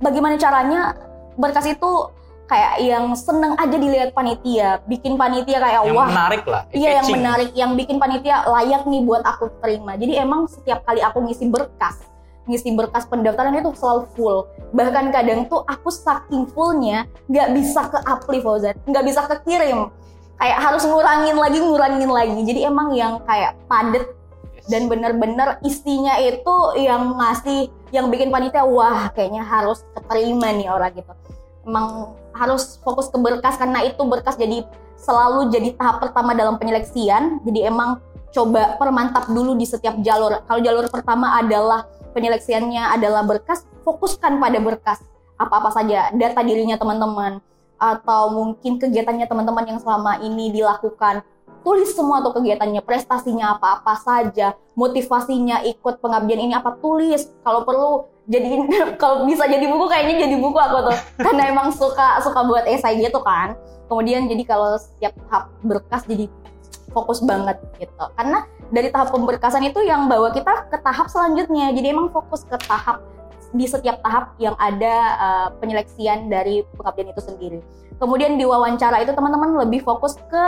bagaimana 0.03 0.35
caranya? 0.35 0.97
Berkas 1.33 1.65
itu 1.65 2.13
kayak 2.45 2.73
yang 2.83 3.05
seneng 3.15 3.55
aja 3.57 3.73
dilihat 3.73 4.11
panitia 4.11 4.83
bikin 4.85 5.15
panitia 5.15 5.57
kayak 5.57 5.81
yang 5.87 5.95
wah. 5.95 6.05
menarik 6.11 6.43
lah 6.45 6.63
Iya 6.69 7.01
yang 7.01 7.07
menarik, 7.09 7.49
yang 7.55 7.71
bikin 7.73 7.97
panitia 7.97 8.45
layak 8.45 8.83
nih 8.85 9.01
buat 9.01 9.23
aku 9.23 9.49
terima. 9.63 9.95
Jadi 9.95 10.19
emang 10.19 10.45
setiap 10.45 10.83
kali 10.83 10.99
aku 11.01 11.23
ngisi 11.23 11.47
berkas, 11.49 12.03
ngisi 12.49 12.75
berkas 12.75 13.07
pendaftaran 13.07 13.55
itu 13.55 13.71
selalu 13.77 14.03
full. 14.13 14.37
Bahkan 14.75 15.13
kadang 15.13 15.47
tuh 15.47 15.63
aku 15.63 15.89
saking 15.93 16.49
fullnya 16.51 17.07
nggak 17.31 17.49
bisa 17.55 17.87
ke 17.87 17.99
apply 18.03 18.39
Fauzan, 18.43 18.75
nggak 18.87 19.05
bisa 19.05 19.21
kekirim. 19.27 19.89
Kayak 20.37 20.59
harus 20.59 20.83
ngurangin 20.83 21.37
lagi, 21.39 21.57
ngurangin 21.61 22.11
lagi. 22.11 22.39
Jadi 22.43 22.59
emang 22.67 22.91
yang 22.91 23.21
kayak 23.23 23.55
padet 23.69 24.03
Yes. 24.63 24.71
dan 24.71 24.87
bener-bener 24.87 25.59
isinya 25.67 26.15
itu 26.23 26.55
yang 26.79 27.19
ngasih, 27.19 27.67
yang 27.91 28.07
bikin 28.07 28.31
panitia 28.31 28.63
wah 28.63 29.11
kayaknya 29.11 29.43
harus 29.43 29.83
keterima 29.91 30.55
nih 30.55 30.71
orang 30.71 30.95
gitu. 30.95 31.11
Emang 31.67 32.15
harus 32.31 32.79
fokus 32.79 33.11
ke 33.11 33.19
berkas 33.19 33.59
karena 33.59 33.83
itu 33.83 33.99
berkas 34.07 34.39
jadi 34.39 34.63
selalu 34.95 35.51
jadi 35.51 35.75
tahap 35.75 35.99
pertama 35.99 36.31
dalam 36.31 36.55
penyeleksian. 36.55 37.43
Jadi 37.43 37.67
emang 37.67 37.99
coba 38.33 38.75
permantap 38.81 39.29
dulu 39.29 39.53
di 39.53 39.63
setiap 39.63 39.95
jalur. 40.01 40.41
Kalau 40.49 40.59
jalur 40.59 40.89
pertama 40.89 41.37
adalah 41.37 41.85
penyeleksiannya 42.17 42.97
adalah 42.97 43.21
berkas, 43.23 43.63
fokuskan 43.85 44.41
pada 44.41 44.57
berkas. 44.59 44.99
Apa-apa 45.37 45.69
saja 45.69 46.09
data 46.11 46.41
dirinya 46.41 46.75
teman-teman 46.75 47.39
atau 47.77 48.33
mungkin 48.33 48.81
kegiatannya 48.81 49.29
teman-teman 49.29 49.65
yang 49.69 49.79
selama 49.79 50.19
ini 50.19 50.49
dilakukan. 50.49 51.21
Tulis 51.63 51.95
semua 51.95 52.19
tuh 52.19 52.35
kegiatannya, 52.35 52.83
prestasinya 52.83 53.55
apa-apa 53.55 53.95
saja, 53.95 54.51
motivasinya 54.75 55.63
ikut 55.63 56.03
pengabdian 56.03 56.43
ini 56.43 56.53
apa 56.57 56.75
tulis. 56.75 57.31
Kalau 57.39 57.63
perlu 57.63 58.11
jadiin 58.27 58.67
kalau 59.01 59.23
bisa 59.23 59.47
jadi 59.47 59.63
buku 59.71 59.87
kayaknya 59.87 60.27
jadi 60.27 60.35
buku 60.43 60.59
aku 60.59 60.91
tuh. 60.91 60.97
Karena 61.23 61.47
emang 61.47 61.71
suka 61.71 62.19
suka 62.19 62.43
buat 62.43 62.67
esai 62.67 62.99
gitu 62.99 63.23
kan 63.23 63.55
kemudian 63.93 64.25
jadi 64.25 64.43
kalau 64.47 64.73
setiap 64.81 65.13
tahap 65.29 65.53
berkas 65.61 66.01
jadi 66.09 66.25
fokus 66.93 67.19
banget 67.25 67.57
gitu. 67.81 68.05
Karena 68.15 68.45
dari 68.69 68.93
tahap 68.93 69.11
pemberkasan 69.11 69.65
itu 69.65 69.81
yang 69.83 70.05
bawa 70.07 70.31
kita 70.31 70.69
ke 70.69 70.77
tahap 70.79 71.09
selanjutnya. 71.09 71.73
Jadi 71.73 71.87
emang 71.89 72.13
fokus 72.13 72.45
ke 72.45 72.55
tahap 72.63 73.01
di 73.53 73.69
setiap 73.69 74.01
tahap 74.01 74.33
yang 74.41 74.57
ada 74.57 74.95
uh, 75.21 75.47
penyeleksian 75.61 76.29
dari 76.29 76.65
pengabdian 76.77 77.13
itu 77.13 77.21
sendiri. 77.21 77.59
Kemudian 78.01 78.37
di 78.37 78.45
wawancara 78.45 79.05
itu 79.05 79.13
teman-teman 79.13 79.53
lebih 79.65 79.85
fokus 79.85 80.17
ke 80.29 80.43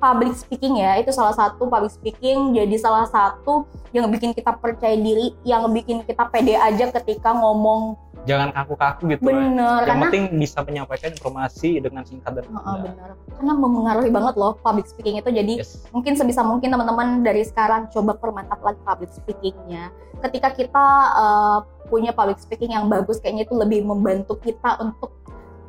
public 0.00 0.32
speaking 0.32 0.80
ya 0.80 0.96
itu 0.96 1.12
salah 1.12 1.36
satu 1.36 1.68
public 1.68 1.92
speaking 1.92 2.56
jadi 2.56 2.76
salah 2.80 3.06
satu 3.06 3.68
yang 3.92 4.08
bikin 4.08 4.32
kita 4.32 4.56
percaya 4.56 4.96
diri 4.96 5.36
yang 5.44 5.68
bikin 5.70 6.02
kita 6.02 6.24
pede 6.32 6.56
aja 6.56 6.88
ketika 6.88 7.36
ngomong 7.36 8.00
jangan 8.28 8.52
kaku-kaku 8.52 9.16
gitu 9.16 9.32
bener 9.32 9.84
yang 9.84 10.00
karena 10.00 10.04
penting 10.08 10.24
bisa 10.36 10.58
menyampaikan 10.64 11.10
informasi 11.12 11.80
dengan 11.80 12.02
singkat 12.04 12.32
dan 12.36 12.44
mudah. 12.52 12.76
benar. 12.84 13.10
Karena 13.36 13.52
memengaruhi 13.56 14.10
banget 14.12 14.34
loh 14.36 14.52
public 14.60 14.86
speaking 14.88 15.16
itu. 15.16 15.30
Jadi 15.32 15.54
Yes. 15.64 15.88
mungkin 15.88 16.12
sebisa 16.20 16.44
mungkin 16.44 16.68
teman-teman 16.68 17.24
dari 17.24 17.48
sekarang 17.48 17.88
coba 17.88 18.16
permantap 18.20 18.60
lagi 18.60 18.80
public 18.84 19.10
speakingnya. 19.12 19.88
Ketika 20.20 20.52
kita 20.52 20.86
eh, 21.16 21.58
punya 21.88 22.12
public 22.12 22.38
speaking 22.38 22.76
yang 22.76 22.86
bagus, 22.86 23.18
kayaknya 23.18 23.48
itu 23.48 23.56
lebih 23.56 23.82
membantu 23.82 24.36
kita 24.38 24.78
untuk 24.78 25.10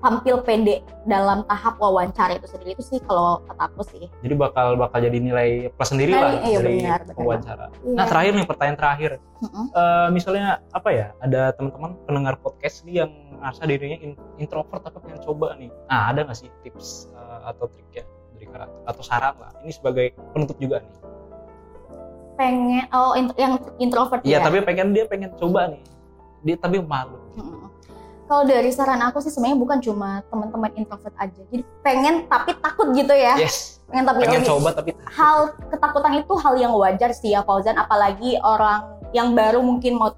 tampil 0.01 0.41
pede 0.41 0.75
dalam 1.03 1.45
tahap 1.45 1.77
wawancara 1.77 2.33
itu 2.33 2.45
sendiri. 2.45 2.73
Itu 2.73 2.83
sih 2.83 2.99
kalau 2.99 3.41
kata 3.43 3.69
aku 3.69 3.81
sih. 3.85 4.05
jadi 4.19 4.33
bakal 4.35 4.73
bakal 4.75 4.99
jadi 4.99 5.13
nilai 5.15 5.49
plus 5.71 5.89
sendiri 5.89 6.11
Nah, 6.11 6.21
lah 6.21 6.31
iya, 6.43 6.57
dari 6.57 6.75
benar, 6.79 6.99
benar. 7.03 7.15
wawancara 7.17 7.65
Iya. 7.79 7.93
nah 7.93 8.05
terakhir 8.05 8.31
nih 8.33 8.45
pertanyaan 8.45 8.77
terakhir 8.77 9.11
Mm-mm. 9.39 9.65
Eh, 9.71 10.07
misalnya 10.11 10.45
apa 10.69 10.89
ya 10.89 11.07
ada 11.17 11.41
teman-teman 11.51 11.91
pendengar 12.03 12.33
podcast 12.37 12.81
nih 12.83 12.95
yang 12.99 13.11
merasa 13.33 13.61
dirinya 13.63 13.97
in- 13.99 14.19
introvert 14.37 14.81
tapi 14.81 14.97
pengen 14.99 15.21
coba 15.21 15.53
nih 15.55 15.69
nah 15.83 16.09
ada 16.09 16.21
nggak 16.21 16.35
sih 16.35 16.49
tips 16.61 17.09
eh, 17.11 17.39
atau 17.47 17.65
triknya 17.67 18.03
dari 18.31 18.45
Kak 18.45 18.57
Ratu? 18.59 18.75
atau 18.85 19.01
saran 19.01 19.33
lah 19.35 19.51
ini 19.59 19.71
sebagai 19.71 20.05
penutup 20.29 20.57
juga 20.57 20.77
nih 20.79 20.93
pengen 22.33 22.85
oh 22.91 23.13
int- 23.13 23.37
yang 23.37 23.53
introvert 23.77 24.21
iya 24.23 24.37
ya. 24.37 24.43
tapi 24.43 24.61
pengen 24.61 24.91
dia 24.91 25.05
pengen 25.05 25.29
coba 25.35 25.69
nih 25.69 25.81
dia 26.41 26.55
tapi 26.55 26.77
malu 26.79 27.17
Mm-mm. 27.33 27.69
Kalau 28.31 28.47
dari 28.47 28.71
saran 28.71 29.03
aku 29.03 29.19
sih 29.19 29.27
sebenarnya 29.27 29.59
bukan 29.59 29.77
cuma 29.83 30.23
teman-teman 30.31 30.71
introvert 30.79 31.11
aja. 31.19 31.35
Jadi 31.51 31.67
pengen 31.83 32.31
tapi 32.31 32.55
takut 32.55 32.87
gitu 32.95 33.11
ya. 33.11 33.35
yes. 33.35 33.83
Pengen 33.91 34.07
tapi 34.07 34.23
pengen 34.23 34.39
lebih- 34.39 34.51
coba 34.55 34.69
tapi 34.71 34.95
hal 35.03 35.51
ketakutan 35.67 36.13
itu 36.23 36.33
hal 36.39 36.55
yang 36.55 36.71
wajar 36.79 37.11
sih 37.11 37.35
ya 37.35 37.43
Fauzan. 37.43 37.75
Apalagi 37.75 38.39
orang 38.39 39.03
yang 39.11 39.35
baru 39.35 39.59
mungkin 39.59 39.99
mau 39.99 40.15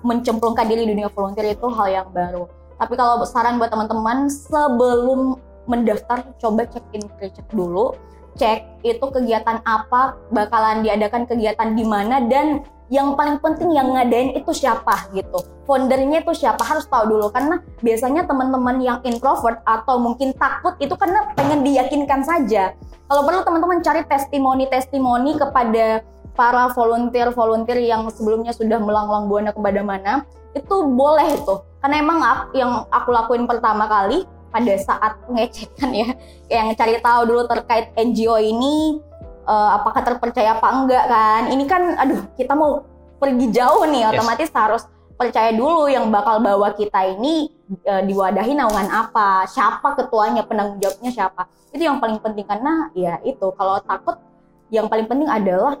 mencemplungkan 0.00 0.64
diri 0.64 0.88
di 0.88 0.96
dunia 0.96 1.12
volunteer 1.12 1.52
itu 1.52 1.68
hal 1.68 1.92
yang 1.92 2.08
baru. 2.08 2.48
Tapi 2.80 2.96
kalau 2.96 3.20
saran 3.28 3.60
buat 3.60 3.68
teman-teman 3.68 4.32
sebelum 4.32 5.36
mendaftar 5.68 6.24
coba 6.40 6.64
check 6.64 6.88
in 6.96 7.04
cek 7.20 7.52
dulu. 7.52 7.92
Cek 8.40 8.80
itu 8.80 9.04
kegiatan 9.12 9.60
apa 9.68 10.16
bakalan 10.32 10.80
diadakan 10.80 11.28
kegiatan 11.28 11.76
di 11.76 11.84
mana 11.84 12.24
dan 12.24 12.64
yang 12.86 13.18
paling 13.18 13.42
penting 13.42 13.74
yang 13.74 13.90
ngadain 13.90 14.38
itu 14.38 14.50
siapa 14.54 15.10
gitu. 15.10 15.42
Foundernya 15.66 16.22
itu 16.22 16.32
siapa 16.34 16.62
harus 16.62 16.86
tahu 16.86 17.18
dulu. 17.18 17.26
Karena 17.34 17.58
biasanya 17.82 18.26
teman-teman 18.26 18.78
yang 18.78 18.98
introvert 19.02 19.58
atau 19.66 19.98
mungkin 19.98 20.30
takut 20.38 20.78
itu 20.78 20.94
karena 20.94 21.34
pengen 21.34 21.66
diyakinkan 21.66 22.22
saja. 22.22 22.78
Kalau 23.06 23.22
perlu 23.26 23.42
teman-teman 23.42 23.82
cari 23.82 24.02
testimoni-testimoni 24.06 25.38
kepada 25.38 26.02
para 26.36 26.68
volunteer-volunteer 26.70 27.80
yang 27.80 28.06
sebelumnya 28.12 28.52
sudah 28.52 28.76
melanglang 28.78 29.26
buana 29.26 29.50
ke 29.50 29.58
mana 29.58 29.82
mana 29.82 30.12
itu 30.52 30.76
boleh 30.84 31.36
itu 31.36 31.54
karena 31.80 31.96
emang 32.00 32.18
aku, 32.20 32.44
yang 32.56 32.72
aku 32.92 33.08
lakuin 33.12 33.44
pertama 33.48 33.88
kali 33.88 34.28
pada 34.52 34.74
saat 34.80 35.12
pengecekan 35.24 35.90
ya 35.92 36.08
yang 36.48 36.72
cari 36.76 37.00
tahu 37.00 37.20
dulu 37.28 37.42
terkait 37.48 37.92
NGO 37.96 38.36
ini 38.40 39.00
eh, 39.46 39.70
apakah 39.78 40.02
terpercaya 40.02 40.58
apa 40.58 40.68
enggak 40.74 41.04
kan? 41.06 41.42
Ini 41.54 41.64
kan 41.70 41.82
aduh 41.96 42.20
kita 42.34 42.52
mau 42.58 42.82
pergi 43.16 43.46
jauh 43.54 43.86
nih. 43.88 44.02
Yes. 44.04 44.10
otomatis 44.12 44.50
harus 44.52 44.82
percaya 45.16 45.50
dulu 45.56 45.88
yang 45.88 46.12
bakal 46.12 46.44
bawa 46.44 46.76
kita 46.76 47.16
ini 47.16 47.48
eh, 47.88 48.02
diwadahi 48.04 48.52
naungan 48.52 48.92
apa 48.92 49.48
siapa 49.48 49.96
ketuanya 49.96 50.44
penanggung 50.44 50.78
jawabnya 50.82 51.10
siapa. 51.10 51.48
Itu 51.72 51.82
yang 51.88 51.98
paling 51.98 52.20
penting 52.20 52.44
karena 52.44 52.92
ya 52.92 53.16
itu 53.24 53.48
kalau 53.56 53.80
takut 53.80 54.20
yang 54.68 54.90
paling 54.90 55.06
penting 55.08 55.30
adalah 55.30 55.80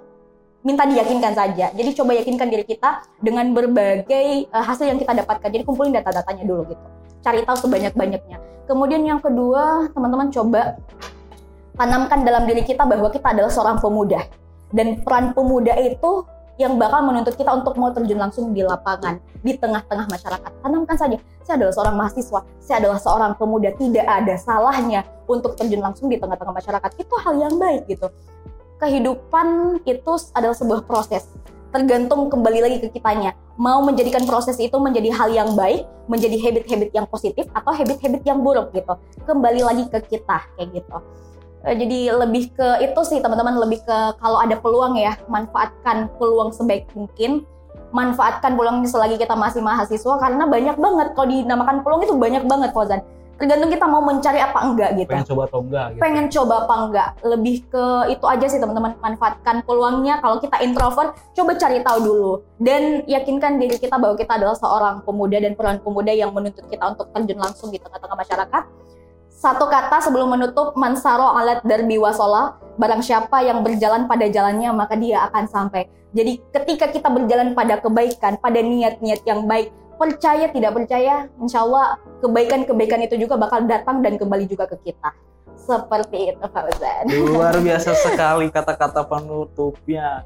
minta 0.66 0.82
diyakinkan 0.82 1.32
saja. 1.36 1.70
Jadi 1.70 1.90
coba 1.94 2.16
yakinkan 2.18 2.48
diri 2.50 2.64
kita 2.66 3.04
dengan 3.20 3.52
berbagai 3.52 4.48
eh, 4.48 4.64
hasil 4.64 4.88
yang 4.88 4.98
kita 4.98 5.12
dapatkan. 5.22 5.48
Jadi 5.52 5.62
kumpulin 5.62 5.94
data-datanya 5.94 6.42
dulu 6.42 6.72
gitu. 6.72 6.86
Cari 7.22 7.44
tahu 7.44 7.58
sebanyak-banyaknya. 7.68 8.38
Kemudian 8.66 9.02
yang 9.06 9.22
kedua 9.22 9.86
teman-teman 9.94 10.32
coba 10.34 10.74
tanamkan 11.76 12.24
dalam 12.24 12.48
diri 12.48 12.64
kita 12.64 12.88
bahwa 12.88 13.12
kita 13.12 13.36
adalah 13.36 13.52
seorang 13.52 13.78
pemuda. 13.78 14.24
Dan 14.72 15.04
peran 15.04 15.30
pemuda 15.36 15.76
itu 15.78 16.26
yang 16.56 16.80
bakal 16.80 17.04
menuntut 17.04 17.36
kita 17.36 17.52
untuk 17.52 17.76
mau 17.76 17.92
terjun 17.92 18.16
langsung 18.16 18.50
di 18.56 18.64
lapangan 18.64 19.20
di 19.44 19.54
tengah-tengah 19.54 20.08
masyarakat. 20.08 20.50
Tanamkan 20.64 20.96
saja 20.96 21.16
saya 21.44 21.62
adalah 21.62 21.74
seorang 21.76 21.94
mahasiswa 22.00 22.40
saya 22.58 22.76
adalah 22.82 22.98
seorang 22.98 23.32
pemuda 23.36 23.70
tidak 23.76 24.08
ada 24.08 24.34
salahnya 24.40 25.04
untuk 25.28 25.54
terjun 25.54 25.84
langsung 25.84 26.08
di 26.08 26.16
tengah-tengah 26.16 26.56
masyarakat. 26.56 26.90
Itu 26.96 27.14
hal 27.20 27.36
yang 27.38 27.54
baik 27.60 27.86
gitu. 27.92 28.08
Kehidupan 28.80 29.80
itu 29.84 30.12
adalah 30.32 30.56
sebuah 30.56 30.88
proses. 30.88 31.28
Tergantung 31.70 32.32
kembali 32.32 32.58
lagi 32.64 32.76
ke 32.80 32.88
kitanya. 32.88 33.36
Mau 33.60 33.84
menjadikan 33.84 34.24
proses 34.24 34.56
itu 34.56 34.76
menjadi 34.80 35.12
hal 35.12 35.28
yang 35.32 35.52
baik 35.52 35.84
menjadi 36.08 36.40
habit-habit 36.40 36.90
yang 36.96 37.04
positif 37.08 37.44
atau 37.52 37.72
habit-habit 37.72 38.24
yang 38.24 38.40
buruk 38.40 38.72
gitu. 38.72 38.96
Kembali 39.28 39.60
lagi 39.60 39.84
ke 39.92 40.00
kita 40.08 40.40
kayak 40.56 40.72
gitu 40.72 40.98
jadi 41.74 42.14
lebih 42.14 42.54
ke 42.54 42.68
itu 42.78 43.00
sih 43.02 43.18
teman-teman 43.18 43.58
lebih 43.58 43.82
ke 43.82 43.98
kalau 44.22 44.38
ada 44.38 44.54
peluang 44.54 44.94
ya 44.94 45.18
manfaatkan 45.26 46.06
peluang 46.14 46.54
sebaik 46.54 46.86
mungkin. 46.94 47.42
Manfaatkan 47.90 48.54
peluang 48.54 48.86
selagi 48.86 49.18
kita 49.18 49.34
masih 49.34 49.62
mahasiswa 49.62 50.14
karena 50.18 50.46
banyak 50.46 50.76
banget 50.78 51.08
kalau 51.18 51.26
dinamakan 51.26 51.82
peluang 51.82 52.02
itu 52.06 52.14
banyak 52.14 52.44
banget 52.46 52.70
Fauzan. 52.70 53.02
Tergantung 53.36 53.68
kita 53.68 53.84
mau 53.84 54.00
mencari 54.00 54.40
apa 54.40 54.58
enggak 54.64 54.90
gitu. 54.96 55.12
Pengen 55.12 55.28
coba 55.28 55.42
atau 55.44 55.60
enggak 55.60 55.86
gitu. 55.92 56.00
Pengen 56.00 56.26
coba 56.32 56.54
apa 56.64 56.74
enggak. 56.88 57.08
Lebih 57.20 57.56
ke 57.68 57.84
itu 58.08 58.24
aja 58.24 58.46
sih 58.48 58.60
teman-teman 58.62 58.96
manfaatkan 58.96 59.60
peluangnya. 59.68 60.24
Kalau 60.24 60.40
kita 60.40 60.56
introvert 60.64 61.18
coba 61.36 61.52
cari 61.60 61.84
tahu 61.84 61.98
dulu. 62.00 62.32
Dan 62.56 63.04
yakinkan 63.04 63.60
diri 63.60 63.76
kita 63.76 64.00
bahwa 64.00 64.16
kita 64.16 64.40
adalah 64.40 64.56
seorang 64.56 65.04
pemuda 65.04 65.36
dan 65.36 65.52
peran 65.52 65.84
pemuda 65.84 66.16
yang 66.16 66.32
menuntut 66.32 66.64
kita 66.72 66.96
untuk 66.96 67.12
terjun 67.12 67.36
langsung 67.36 67.68
di 67.68 67.76
tengah-tengah 67.76 68.16
masyarakat 68.16 68.62
satu 69.36 69.68
kata 69.68 70.00
sebelum 70.00 70.32
menutup 70.32 70.72
mansaro 70.80 71.36
alat 71.36 71.60
darbi 71.60 72.00
wasola. 72.00 72.56
Barang 72.80 73.04
siapa 73.04 73.44
yang 73.44 73.60
berjalan 73.60 74.08
pada 74.08 74.28
jalannya 74.28 74.72
maka 74.72 74.96
dia 74.96 75.28
akan 75.28 75.44
sampai. 75.44 75.88
Jadi 76.16 76.40
ketika 76.52 76.88
kita 76.88 77.08
berjalan 77.12 77.52
pada 77.52 77.76
kebaikan 77.80 78.40
pada 78.40 78.60
niat-niat 78.64 79.20
yang 79.28 79.44
baik 79.44 79.68
percaya 80.00 80.48
tidak 80.48 80.72
percaya 80.76 81.28
insya 81.40 81.64
Allah 81.64 82.00
kebaikan-kebaikan 82.24 83.04
itu 83.04 83.16
juga 83.20 83.36
bakal 83.36 83.64
datang 83.68 84.00
dan 84.00 84.16
kembali 84.16 84.48
juga 84.48 84.64
ke 84.68 84.76
kita. 84.80 85.12
Seperti 85.56 86.32
itu 86.32 86.46
Fauzan 86.52 87.04
luar 87.12 87.56
biasa 87.60 87.92
sekali 88.08 88.48
kata-kata 88.48 89.04
penutupnya. 89.04 90.24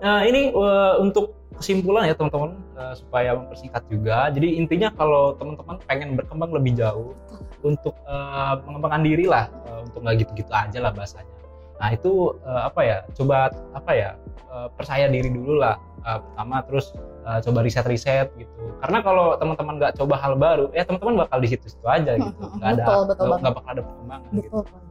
Nah 0.00 0.24
ini 0.24 0.52
eh, 0.52 0.94
untuk 1.00 1.36
kesimpulan 1.56 2.08
ya 2.08 2.14
teman-teman 2.14 2.52
eh, 2.76 2.94
supaya 2.94 3.30
mempersingkat 3.36 3.82
juga. 3.88 4.28
Jadi 4.30 4.60
intinya 4.60 4.88
kalau 4.92 5.34
teman-teman 5.36 5.76
pengen 5.88 6.14
berkembang 6.14 6.52
lebih 6.52 6.76
jauh 6.76 7.16
untuk 7.64 7.96
eh, 8.06 8.54
mengembangkan 8.68 9.02
diri 9.02 9.24
lah 9.26 9.48
eh, 9.68 9.80
untuk 9.84 10.04
nggak 10.04 10.16
gitu-gitu 10.24 10.52
aja 10.52 10.78
lah 10.78 10.92
bahasanya. 10.92 11.34
Nah 11.80 11.88
itu 11.92 12.36
eh, 12.44 12.62
apa 12.68 12.80
ya 12.84 12.96
coba 13.16 13.50
apa 13.72 13.90
ya 13.92 14.10
eh, 14.52 14.68
percaya 14.76 15.06
diri 15.08 15.28
dulu 15.32 15.60
lah 15.60 15.76
eh, 16.04 16.18
pertama 16.20 16.62
terus 16.64 16.92
eh, 17.24 17.38
coba 17.42 17.58
riset-riset 17.64 18.28
gitu. 18.36 18.62
Karena 18.84 19.00
kalau 19.00 19.34
teman-teman 19.40 19.74
nggak 19.80 19.92
coba 19.96 20.14
hal 20.20 20.36
baru 20.36 20.68
ya 20.76 20.84
teman-teman 20.84 21.26
bakal 21.26 21.40
di 21.40 21.48
situ-situ 21.50 21.86
aja 21.88 22.20
gitu. 22.20 22.42
nggak 22.60 22.70
ada 22.80 22.84
nggak 23.16 23.54
bakal 23.56 23.70
ada 23.72 23.82
perkembangan 23.82 24.30
gitu. 24.36 24.48
betul 24.52 24.64
Fauzan. 24.68 24.86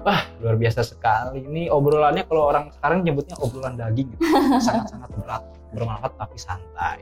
Wah, 0.00 0.22
luar 0.40 0.56
biasa 0.56 0.80
sekali. 0.80 1.44
Ini 1.44 1.68
obrolannya 1.68 2.24
kalau 2.24 2.48
orang 2.48 2.72
sekarang 2.72 3.04
nyebutnya 3.04 3.36
obrolan 3.36 3.76
daging 3.76 4.08
gitu. 4.16 4.24
Sangat-sangat 4.66 5.12
berat, 5.12 5.42
bermanfaat 5.72 6.18
tapi 6.18 6.36
santai. 6.36 7.00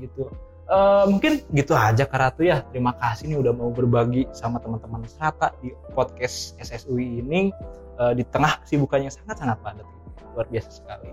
Gitu. 0.00 0.28
Eh, 0.72 1.04
mungkin 1.10 1.44
gitu 1.52 1.76
aja 1.76 2.08
Kak 2.08 2.16
Ratu 2.16 2.42
ya. 2.48 2.64
Terima 2.72 2.96
kasih 2.96 3.28
nih 3.28 3.38
udah 3.44 3.52
mau 3.52 3.68
berbagi 3.68 4.24
sama 4.32 4.56
teman-teman 4.56 5.04
Serata 5.04 5.52
di 5.60 5.74
podcast 5.92 6.56
SSUI 6.62 7.20
ini 7.20 7.52
eh, 8.00 8.12
di 8.16 8.24
tengah 8.24 8.62
kesibukannya 8.64 9.12
sangat-sangat 9.12 9.58
padat. 9.60 9.86
Luar 10.32 10.48
biasa 10.48 10.70
sekali. 10.72 11.12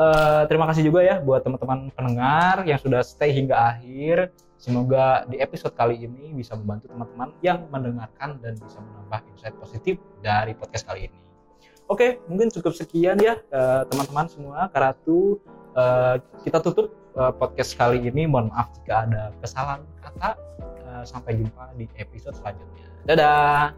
Eh, 0.00 0.42
terima 0.52 0.68
kasih 0.68 0.84
juga 0.84 1.00
ya 1.00 1.16
buat 1.22 1.40
teman-teman 1.40 1.88
pendengar 1.96 2.66
yang 2.68 2.76
sudah 2.76 3.00
stay 3.00 3.32
hingga 3.32 3.56
akhir. 3.56 4.36
Semoga 4.60 5.24
di 5.24 5.40
episode 5.40 5.72
kali 5.72 6.04
ini 6.04 6.36
bisa 6.36 6.52
membantu 6.52 6.92
teman-teman 6.92 7.32
yang 7.40 7.64
mendengarkan 7.72 8.36
dan 8.44 8.60
bisa 8.60 8.76
menambah 8.84 9.24
insight 9.32 9.56
positif 9.56 9.96
dari 10.20 10.52
podcast 10.52 10.84
kali 10.84 11.08
ini. 11.08 11.18
Oke, 11.88 12.20
mungkin 12.28 12.52
cukup 12.52 12.76
sekian 12.76 13.16
ya 13.16 13.40
teman-teman 13.88 14.28
semua. 14.28 14.68
Karatu, 14.68 15.40
eh, 15.76 16.14
kita 16.46 16.58
tutup 16.62 16.90
eh, 17.18 17.32
podcast 17.36 17.76
kali 17.76 18.02
ini. 18.02 18.26
Mohon 18.26 18.54
maaf 18.54 18.68
jika 18.80 19.06
ada 19.06 19.22
kesalahan 19.42 19.80
kata. 20.02 20.30
Eh, 20.90 21.04
sampai 21.06 21.38
jumpa 21.38 21.70
di 21.78 21.86
episode 21.98 22.34
selanjutnya. 22.34 22.86
Dadah. 23.06 23.74